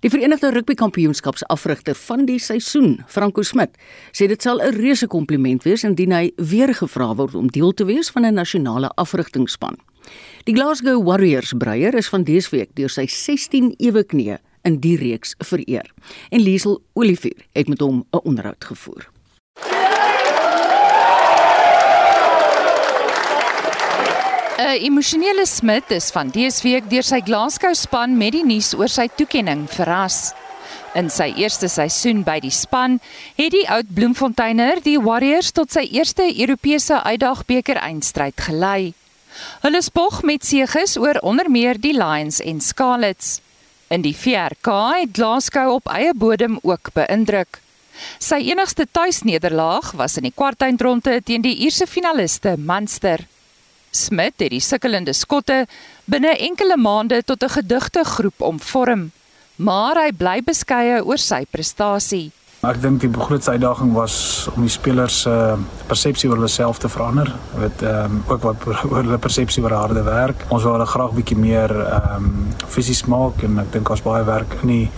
Die 0.00 0.10
Verenigde 0.10 0.50
Rugby 0.50 0.74
Kampioenskapsafrigter 0.74 1.94
van 1.94 2.26
die 2.26 2.38
seisoen, 2.38 3.04
Franco 3.06 3.42
Smit, 3.42 3.70
sê 4.12 4.28
dit 4.28 4.42
sal 4.42 4.60
'n 4.60 4.74
reuse 4.74 5.06
kompliment 5.06 5.62
wees 5.62 5.84
indien 5.84 6.12
hy 6.12 6.32
weer 6.36 6.74
gevra 6.74 7.14
word 7.14 7.34
om 7.34 7.48
deel 7.48 7.72
te 7.72 7.84
wees 7.84 8.10
van 8.10 8.26
'n 8.26 8.34
nasionale 8.34 8.88
afrigtingspan. 8.94 9.76
Die 10.44 10.54
Glasgow 10.54 11.04
Warriors 11.04 11.52
breier 11.52 11.94
is 11.94 12.08
van 12.08 12.24
dese 12.24 12.50
week 12.50 12.68
deur 12.74 12.90
sy 12.90 13.06
16 13.06 13.74
ewe 13.78 14.04
knie 14.04 14.36
in 14.62 14.80
die 14.80 14.96
reeks 14.96 15.34
vereer. 15.38 15.90
En 16.30 16.40
Liesel 16.40 16.82
Olivier 16.92 17.46
het 17.52 17.68
met 17.68 17.80
hom 17.80 18.04
'n 18.12 18.20
onderhoud 18.22 18.64
gevoer. 18.64 19.17
'n 24.58 24.80
Emosionele 24.82 25.46
Smit 25.46 25.90
is 25.94 26.10
van 26.10 26.32
dese 26.34 26.64
week 26.66 26.88
deur 26.90 27.04
sy 27.06 27.20
Glasgow 27.22 27.76
span 27.78 28.16
met 28.18 28.32
die 28.34 28.42
nuus 28.42 28.72
oor 28.74 28.90
sy 28.90 29.04
toekenning 29.06 29.68
verras. 29.70 30.32
In 30.98 31.06
sy 31.14 31.28
eerste 31.38 31.68
seisoen 31.70 32.24
by 32.26 32.40
die 32.42 32.50
span 32.50 32.96
het 33.36 33.54
die 33.54 33.68
oud 33.70 33.92
Bloemfonteiner 33.94 34.82
die 34.82 34.96
Warriors 34.98 35.52
tot 35.54 35.70
sy 35.70 35.84
eerste 35.94 36.26
Europese 36.26 36.98
uitdagbeker 37.06 37.78
eindstryd 37.78 38.34
gelei. 38.48 38.94
Hulle 39.62 39.84
spog 39.86 40.24
met 40.26 40.42
seëges 40.42 40.98
oor 40.98 41.22
onder 41.22 41.46
meer 41.46 41.78
die 41.78 41.94
Lions 41.94 42.42
en 42.42 42.58
Scarlets. 42.58 43.38
In 43.94 44.02
die 44.02 44.16
VRK 44.16 44.74
het 45.04 45.14
Glasgow 45.14 45.78
op 45.78 45.86
eie 45.94 46.10
bodem 46.18 46.58
ook 46.66 46.90
beïndruk. 46.98 47.62
Sy 48.18 48.42
enigste 48.50 48.90
tuisnederlaag 48.90 49.94
was 49.94 50.18
in 50.18 50.26
die 50.26 50.34
kwartfinale 50.34 51.22
teen 51.22 51.46
die 51.46 51.60
Ierse 51.62 51.86
finaliste 51.86 52.58
Munster. 52.58 53.22
Smit 53.90 54.34
het 54.38 54.50
die 54.50 54.60
sukkelende 54.60 55.12
skotte 55.12 55.66
binne 56.04 56.36
enkele 56.38 56.76
maande 56.76 57.22
tot 57.24 57.42
'n 57.42 57.48
gedigte 57.48 58.04
groep 58.04 58.40
omvorm, 58.40 59.10
maar 59.56 59.96
hy 59.96 60.12
bly 60.12 60.42
beskeie 60.42 61.04
oor 61.04 61.18
sy 61.18 61.46
prestasie. 61.50 62.32
Ek 62.66 62.80
dink 62.82 63.00
die 63.00 63.08
grootste 63.14 63.52
uitdaging 63.54 63.92
was 63.94 64.48
om 64.56 64.64
die 64.66 64.72
spelers 64.72 65.20
se 65.22 65.30
uh, 65.30 65.52
persepsie 65.86 66.28
oor 66.28 66.40
hulle 66.40 66.48
self 66.50 66.80
te 66.82 66.88
verander. 66.90 67.30
Dit 67.54 67.82
ehm 67.86 68.16
um, 68.16 68.22
ook 68.26 68.42
wat 68.42 68.66
oor 68.66 68.96
hulle 68.96 69.18
persepsie 69.18 69.62
oor 69.62 69.76
harde 69.78 70.02
werk. 70.02 70.42
Ons 70.50 70.64
wil 70.66 70.74
hulle 70.74 70.86
graag 70.86 71.14
bietjie 71.14 71.38
meer 71.38 71.70
ehm 71.70 72.16
um, 72.16 72.48
fisies 72.66 73.04
maak 73.06 73.44
en 73.46 73.60
ek 73.62 73.70
dink 73.72 73.90
ons 73.94 74.02
baie 74.02 74.24
werk 74.26 74.56
in 74.62 74.68
die 74.68 74.90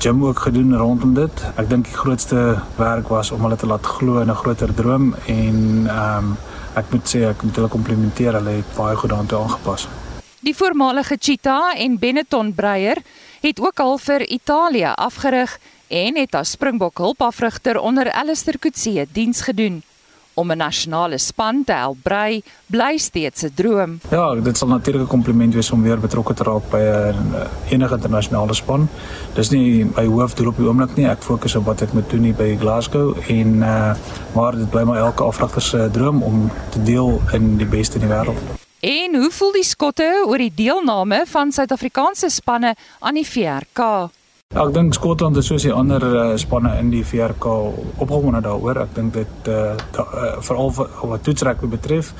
gym 0.00 0.24
ook 0.24 0.40
gedoen 0.46 0.72
rondom 0.72 1.12
dit. 1.14 1.44
Ek 1.60 1.68
dink 1.68 1.84
die 1.84 2.00
grootste 2.00 2.62
werk 2.78 3.12
was 3.12 3.30
om 3.30 3.44
hulle 3.44 3.60
te 3.60 3.68
laat 3.68 3.86
glo 3.86 4.24
in 4.24 4.30
'n 4.30 4.40
groter 4.44 4.72
droom 4.74 5.12
en 5.26 5.60
ehm 5.92 6.32
um, 6.32 6.36
ek 6.78 6.92
moet 6.92 7.08
sê 7.08 7.26
ek 7.28 7.42
moet 7.42 7.58
hulle 7.60 7.68
komplimenteer, 7.72 8.38
hulle 8.38 8.58
het 8.60 8.72
baie 8.76 8.96
goed 8.96 9.12
daartoe 9.12 9.42
aangepas. 9.42 9.86
Die 10.42 10.54
voormalige 10.56 11.16
Cheetah 11.20 11.76
en 11.78 11.98
Benetton 11.98 12.54
breier 12.54 12.98
het 13.42 13.60
ook 13.60 13.80
al 13.80 13.98
vir 13.98 14.24
Italië 14.26 14.94
afgerig 14.96 15.58
en 15.88 16.16
het 16.16 16.34
as 16.34 16.56
Springbok 16.56 16.98
hulpafrigter 16.98 17.78
onder 17.78 18.10
Alistair 18.10 18.58
Coetzee 18.58 19.06
diens 19.12 19.40
gedoen. 19.40 19.82
Om 20.34 20.50
'n 20.50 20.56
nasionale 20.56 21.18
span 21.18 21.64
te 21.64 21.72
help 21.72 21.96
brei, 22.02 22.42
bly 22.66 22.96
steeds 22.96 23.42
'n 23.42 23.52
droom. 23.54 24.00
Ja, 24.10 24.34
dit 24.34 24.56
sal 24.56 24.68
natuurlik 24.68 25.02
'n 25.02 25.08
kompliment 25.08 25.54
wees 25.54 25.70
om 25.70 25.82
weer 25.82 26.00
betrokke 26.00 26.34
te 26.34 26.42
raak 26.42 26.70
by 26.70 26.78
'n 26.78 27.34
enige 27.68 27.94
internasionale 27.94 28.54
span. 28.54 28.88
Dis 29.34 29.50
nie 29.50 29.84
my 29.84 30.06
hoofdoel 30.06 30.48
op 30.48 30.56
die 30.56 30.66
oomblik 30.66 30.96
nie. 30.96 31.06
Ek 31.06 31.22
fokus 31.22 31.54
op 31.54 31.64
wat 31.64 31.80
ek 31.82 31.92
moet 31.92 32.10
doen 32.10 32.22
hier 32.22 32.34
by 32.34 32.56
Glasgow 32.60 33.16
en 33.28 33.54
uh 33.62 33.94
maar 34.34 34.56
dit 34.56 34.70
bly 34.70 34.82
maar 34.82 34.98
elke 34.98 35.22
afrigter 35.22 35.62
se 35.62 35.88
droom 35.92 36.22
om 36.22 36.50
te 36.70 36.82
deel 36.82 37.20
in 37.32 37.56
die 37.56 37.66
beste 37.66 37.98
in 37.98 38.08
die 38.08 38.16
wêreld. 38.16 38.38
En 38.80 39.14
hoe 39.14 39.30
voel 39.30 39.52
die 39.52 39.64
skotte 39.64 40.24
oor 40.26 40.38
die 40.38 40.52
deelname 40.54 41.22
van 41.26 41.52
Suid-Afrikaanse 41.52 42.28
spanne 42.28 42.74
aan 42.98 43.14
die 43.14 43.26
VRK? 43.26 44.10
Ja, 44.52 44.66
ek 44.66 44.74
dink 44.76 44.92
Skotland 44.92 45.38
is 45.40 45.46
soos 45.48 45.64
die 45.64 45.72
ander 45.72 46.02
uh, 46.04 46.24
spanne 46.36 46.74
in 46.76 46.90
die 46.92 47.04
VRK 47.08 47.46
opgewonde 48.04 48.42
daaroor. 48.44 48.82
Ek 48.82 48.90
dink 48.98 49.14
dit 49.16 49.48
uh, 49.48 49.70
uh, 49.96 50.26
veral 50.44 50.74
wat 50.76 51.24
toetsrek 51.24 51.64
betref 51.72 52.12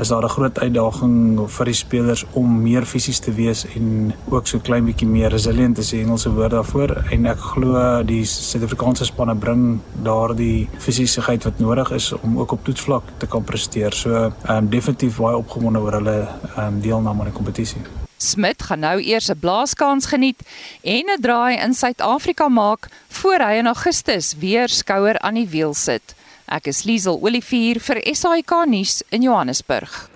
is 0.00 0.08
daar 0.08 0.24
'n 0.24 0.34
groot 0.34 0.58
uitdaging 0.58 1.46
vir 1.46 1.64
die 1.64 1.74
spelers 1.74 2.24
om 2.32 2.62
meer 2.62 2.84
fisies 2.84 3.18
te 3.18 3.32
wees 3.32 3.66
en 3.76 4.12
ook 4.30 4.46
so 4.46 4.58
klein 4.58 4.84
bietjie 4.84 5.06
meer 5.06 5.30
resilient 5.30 5.76
te 5.76 5.82
sê 5.82 6.00
Engelse 6.00 6.30
woord 6.30 6.50
daarvoor 6.50 7.04
en 7.10 7.26
ek 7.26 7.38
glo 7.38 8.02
die 8.02 8.24
Suid-Afrikaanse 8.24 9.04
spanne 9.04 9.34
bring 9.34 9.80
daardie 10.02 10.68
fisiesigheid 10.78 11.44
wat 11.44 11.58
nodig 11.58 11.90
is 11.90 12.12
om 12.22 12.38
ook 12.38 12.52
op 12.52 12.64
toetsvlak 12.64 13.02
te 13.18 13.26
kan 13.26 13.44
presteer. 13.44 13.92
So 13.92 14.10
ehm 14.14 14.56
um, 14.56 14.68
definitief 14.68 15.18
baie 15.18 15.36
opgewonde 15.36 15.78
oor 15.78 15.92
hulle 15.92 16.18
ehm 16.56 16.66
um, 16.66 16.80
deelname 16.80 17.18
aan 17.18 17.30
die 17.30 17.36
kompetisie. 17.36 17.99
Smit 18.20 18.62
gaan 18.62 18.82
nou 18.84 18.98
eers 19.00 19.30
'n 19.32 19.40
blaaskans 19.40 20.06
geniet 20.12 20.40
en 20.82 21.04
'n 21.08 21.20
draai 21.20 21.56
in 21.56 21.74
Suid-Afrika 21.74 22.48
maak 22.48 22.88
voor 23.08 23.38
hy 23.38 23.54
in 23.58 23.66
Augustus 23.66 24.34
weer 24.38 24.68
skouer 24.68 25.18
aan 25.18 25.34
die 25.34 25.48
wiel 25.48 25.74
sit. 25.74 26.14
Ek 26.46 26.66
is 26.66 26.84
Liesel 26.84 27.18
Olivier 27.22 27.80
vir 27.80 28.00
SAK 28.14 28.66
nuus 28.66 29.02
in 29.08 29.22
Johannesburg. 29.22 30.10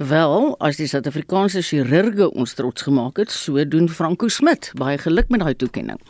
Wel, 0.00 0.54
as 0.64 0.78
die 0.80 0.86
Suid-Afrikaanse 0.88 1.60
chirurge 1.60 2.30
ons 2.32 2.54
trots 2.56 2.86
gemaak 2.86 3.18
het, 3.20 3.28
so 3.28 3.60
doen 3.68 3.84
Franco 3.92 4.30
Smit. 4.32 4.70
Baie 4.80 4.96
geluk 4.96 5.28
met 5.28 5.42
daai 5.44 5.52
toekenning. 5.60 6.00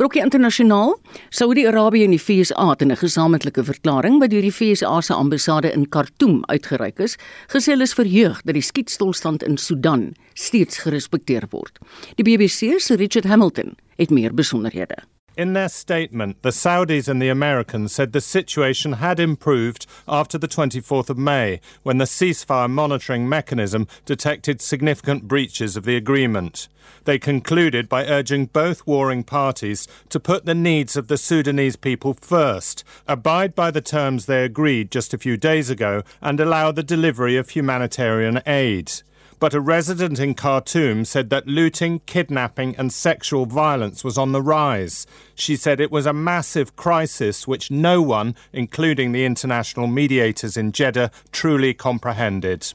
Brokkie 0.00 0.24
internasionaal, 0.24 0.96
Saudi-Arabië 1.30 2.08
en 2.08 2.16
die 2.16 2.18
FSA 2.18 2.66
het 2.72 2.82
'n 2.82 2.96
gesamentlike 2.96 3.62
verklaring 3.64 4.18
wat 4.18 4.30
deur 4.30 4.42
die 4.42 4.50
FSA 4.50 5.00
se 5.00 5.14
ambassade 5.14 5.72
in 5.72 5.88
Khartoum 5.88 6.42
uitgereik 6.44 6.98
is, 6.98 7.16
gesê 7.46 7.70
hulle 7.70 7.86
is 7.86 7.94
verheug 7.94 8.42
dat 8.42 8.54
die 8.54 8.62
skietstilstand 8.62 9.42
in 9.42 9.56
Sudan 9.56 10.14
steeds 10.34 10.78
gerespekteer 10.78 11.46
word. 11.50 11.78
Die 12.16 12.24
BBC 12.24 12.80
se 12.80 12.96
Richard 12.96 13.26
Hamilton 13.26 13.76
het 13.96 14.10
meer 14.10 14.34
besonderhede. 14.34 14.96
In 15.36 15.52
their 15.52 15.68
statement, 15.68 16.40
the 16.40 16.48
Saudis 16.48 17.08
and 17.08 17.20
the 17.20 17.28
Americans 17.28 17.92
said 17.92 18.12
the 18.12 18.22
situation 18.22 18.94
had 18.94 19.20
improved 19.20 19.86
after 20.08 20.38
the 20.38 20.48
24th 20.48 21.10
of 21.10 21.18
May, 21.18 21.60
when 21.82 21.98
the 21.98 22.06
ceasefire 22.06 22.70
monitoring 22.70 23.28
mechanism 23.28 23.86
detected 24.06 24.62
significant 24.62 25.28
breaches 25.28 25.76
of 25.76 25.84
the 25.84 25.94
agreement. 25.94 26.68
They 27.04 27.18
concluded 27.18 27.86
by 27.86 28.06
urging 28.06 28.46
both 28.46 28.86
warring 28.86 29.24
parties 29.24 29.86
to 30.08 30.18
put 30.18 30.46
the 30.46 30.54
needs 30.54 30.96
of 30.96 31.08
the 31.08 31.18
Sudanese 31.18 31.76
people 31.76 32.14
first, 32.14 32.82
abide 33.06 33.54
by 33.54 33.70
the 33.70 33.82
terms 33.82 34.24
they 34.24 34.42
agreed 34.42 34.90
just 34.90 35.12
a 35.12 35.18
few 35.18 35.36
days 35.36 35.68
ago, 35.68 36.02
and 36.22 36.40
allow 36.40 36.72
the 36.72 36.82
delivery 36.82 37.36
of 37.36 37.50
humanitarian 37.50 38.40
aid 38.46 38.90
but 39.38 39.54
a 39.54 39.60
resident 39.60 40.18
in 40.18 40.34
Khartoum 40.34 41.04
said 41.04 41.30
that 41.30 41.46
looting, 41.46 42.00
kidnapping, 42.06 42.74
and 42.76 42.92
sexual 42.92 43.46
violence 43.46 44.02
was 44.02 44.16
on 44.16 44.32
the 44.32 44.42
rise. 44.42 45.06
She 45.34 45.56
said 45.56 45.80
it 45.80 45.90
was 45.90 46.06
a 46.06 46.12
massive 46.12 46.76
crisis 46.76 47.46
which 47.46 47.70
no 47.70 48.00
one, 48.00 48.34
including 48.52 49.12
the 49.12 49.24
international 49.24 49.86
mediators 49.86 50.56
in 50.56 50.72
Jeddah, 50.72 51.10
truly 51.32 51.74
comprehended. 51.74 52.72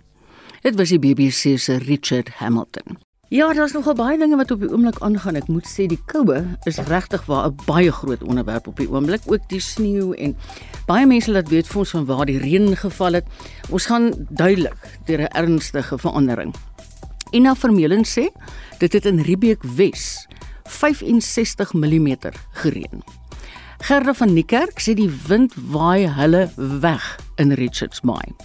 Dit 0.63 0.75
was 0.75 0.91
die 0.91 0.97
BBC 0.97 1.87
Richard 1.87 2.29
Hamilton. 2.29 2.97
Ja, 3.31 3.53
daar's 3.53 3.71
nogal 3.71 3.95
baie 3.95 4.17
dinge 4.19 4.35
wat 4.35 4.49
op 4.51 4.59
die 4.59 4.67
oomblik 4.67 4.97
aangaan. 4.99 5.37
Ek 5.39 5.47
moet 5.47 5.63
sê 5.63 5.85
die 5.87 5.99
koue 6.11 6.41
is 6.67 6.81
regtig 6.89 7.21
waar 7.31 7.45
'n 7.47 7.55
baie 7.63 7.91
groot 7.91 8.23
onderwerp 8.23 8.67
op 8.67 8.75
die 8.75 8.89
oomblik, 8.91 9.21
ook 9.25 9.47
die 9.47 9.59
sneeu 9.59 10.11
en 10.13 10.35
baie 10.85 11.05
mense 11.07 11.31
laat 11.31 11.47
weet 11.47 11.67
vir 11.67 11.79
ons 11.79 11.89
van 11.89 12.05
waar 12.05 12.25
die 12.25 12.37
reën 12.37 12.75
geval 12.75 13.13
het. 13.13 13.25
Ons 13.69 13.85
gaan 13.85 14.11
duidelik 14.29 14.99
deur 15.05 15.21
'n 15.21 15.31
ernstige 15.31 15.97
verandering. 15.97 16.53
Ina 17.31 17.55
Vermeulen 17.55 18.03
sê 18.03 18.27
dit 18.79 18.93
het 18.93 19.05
in 19.05 19.19
Riebeek 19.19 19.63
Wes 19.63 20.27
65 20.63 21.73
mm 21.73 22.17
gereën. 22.51 23.03
Gerda 23.77 24.13
van 24.13 24.33
Niekerk 24.33 24.81
sê 24.81 24.93
die 24.93 25.11
wind 25.27 25.53
waai 25.55 26.07
hulle 26.07 26.51
weg 26.55 27.19
in 27.35 27.51
Richards 27.51 28.01
Bay. 28.01 28.35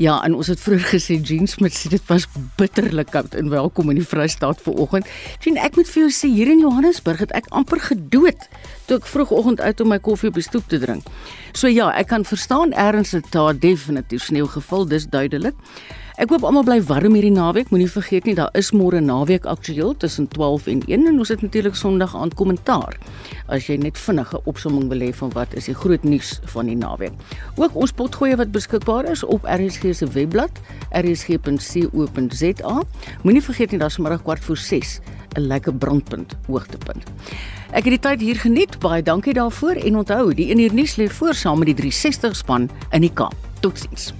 Ja, 0.00 0.22
en 0.24 0.34
ons 0.34 0.48
het 0.48 0.60
vroeër 0.60 0.86
gesê 0.88 1.18
Jean 1.20 1.46
Smith 1.46 1.74
sê 1.76 1.90
dit 1.92 2.04
was 2.08 2.24
bitterlik 2.56 3.10
koud 3.12 3.34
en 3.36 3.50
welkom 3.52 3.90
in 3.92 3.98
die 4.00 4.06
Vrystaat 4.08 4.62
vanoggend. 4.64 5.08
Jean, 5.44 5.58
ek 5.60 5.76
moet 5.76 5.90
vir 5.92 6.06
jou 6.06 6.12
sê 6.16 6.30
hier 6.32 6.48
in 6.48 6.62
Johannesburg 6.64 7.20
het 7.20 7.34
ek 7.36 7.50
amper 7.52 7.82
gedood 7.90 8.46
toe 8.88 8.96
ek 8.96 9.10
vroegoggend 9.10 9.60
uit 9.60 9.82
om 9.84 9.92
my 9.92 9.98
koffie 10.00 10.30
op 10.32 10.38
die 10.40 10.46
stoep 10.46 10.64
te 10.72 10.80
drink. 10.80 11.04
So 11.52 11.68
ja, 11.68 11.90
ek 11.92 12.08
kan 12.08 12.24
verstaan 12.24 12.72
erns 12.72 13.12
het 13.12 13.28
daar 13.36 13.52
definitief 13.52 14.30
sneeu 14.30 14.48
geval, 14.48 14.88
dis 14.88 15.04
duidelik. 15.12 15.58
Ek 16.22 16.30
hoop 16.30 16.44
almal 16.46 16.62
bly 16.62 16.76
warm 16.86 17.16
hierdie 17.16 17.32
naweek. 17.34 17.72
Moenie 17.74 17.88
vergeet 17.90 18.28
nie, 18.28 18.36
daar 18.38 18.52
is 18.54 18.68
môre 18.70 19.00
naweek 19.02 19.42
aktueel 19.50 19.96
tussen 19.98 20.28
12 20.30 20.68
en 20.70 20.84
1 20.86 21.08
en 21.10 21.18
ons 21.18 21.32
het 21.34 21.42
natuurlik 21.42 21.74
Sondag 21.74 22.14
aand 22.14 22.36
kommentaar. 22.38 22.94
As 23.50 23.66
jy 23.66 23.74
net 23.82 23.98
vinnige 23.98 24.38
opsomming 24.46 24.86
wil 24.92 25.02
hê 25.02 25.08
van 25.18 25.34
wat 25.34 25.56
is 25.58 25.66
die 25.66 25.74
groot 25.74 26.06
nuus 26.06 26.36
van 26.54 26.70
die 26.70 26.78
naweek. 26.78 27.18
Ook 27.58 27.74
ons 27.74 27.90
potgoeie 27.98 28.38
wat 28.38 28.54
beskikbaar 28.54 29.10
is 29.10 29.26
op 29.26 29.50
RSG 29.50 29.96
se 29.98 30.06
webblad, 30.14 30.62
rsg.co.za. 30.94 32.78
Moenie 33.26 33.42
vergeet 33.50 33.74
nie, 33.74 33.82
daar's 33.82 33.98
môre 33.98 34.22
kwart 34.22 34.46
voor 34.46 34.62
6 34.62 35.00
'n 35.34 35.40
lekker 35.50 35.74
brandpunt 35.74 36.38
hoogtepunt. 36.46 37.10
Ek 37.74 37.82
het 37.82 37.98
die 37.98 37.98
tyd 37.98 38.20
hier 38.20 38.38
geniet. 38.38 38.78
Baie 38.78 39.02
dankie 39.02 39.34
daarvoor 39.34 39.74
en 39.74 39.96
onthou, 39.96 40.34
die 40.34 40.54
1 40.54 40.58
uur 40.58 40.74
nuus 40.74 40.96
lê 40.96 41.10
voor 41.10 41.34
saam 41.34 41.58
met 41.58 41.66
die 41.66 41.90
360 41.90 42.36
span 42.36 42.70
in 42.92 43.00
die 43.00 43.12
Kaap. 43.12 43.34
Totsiens. 43.60 44.12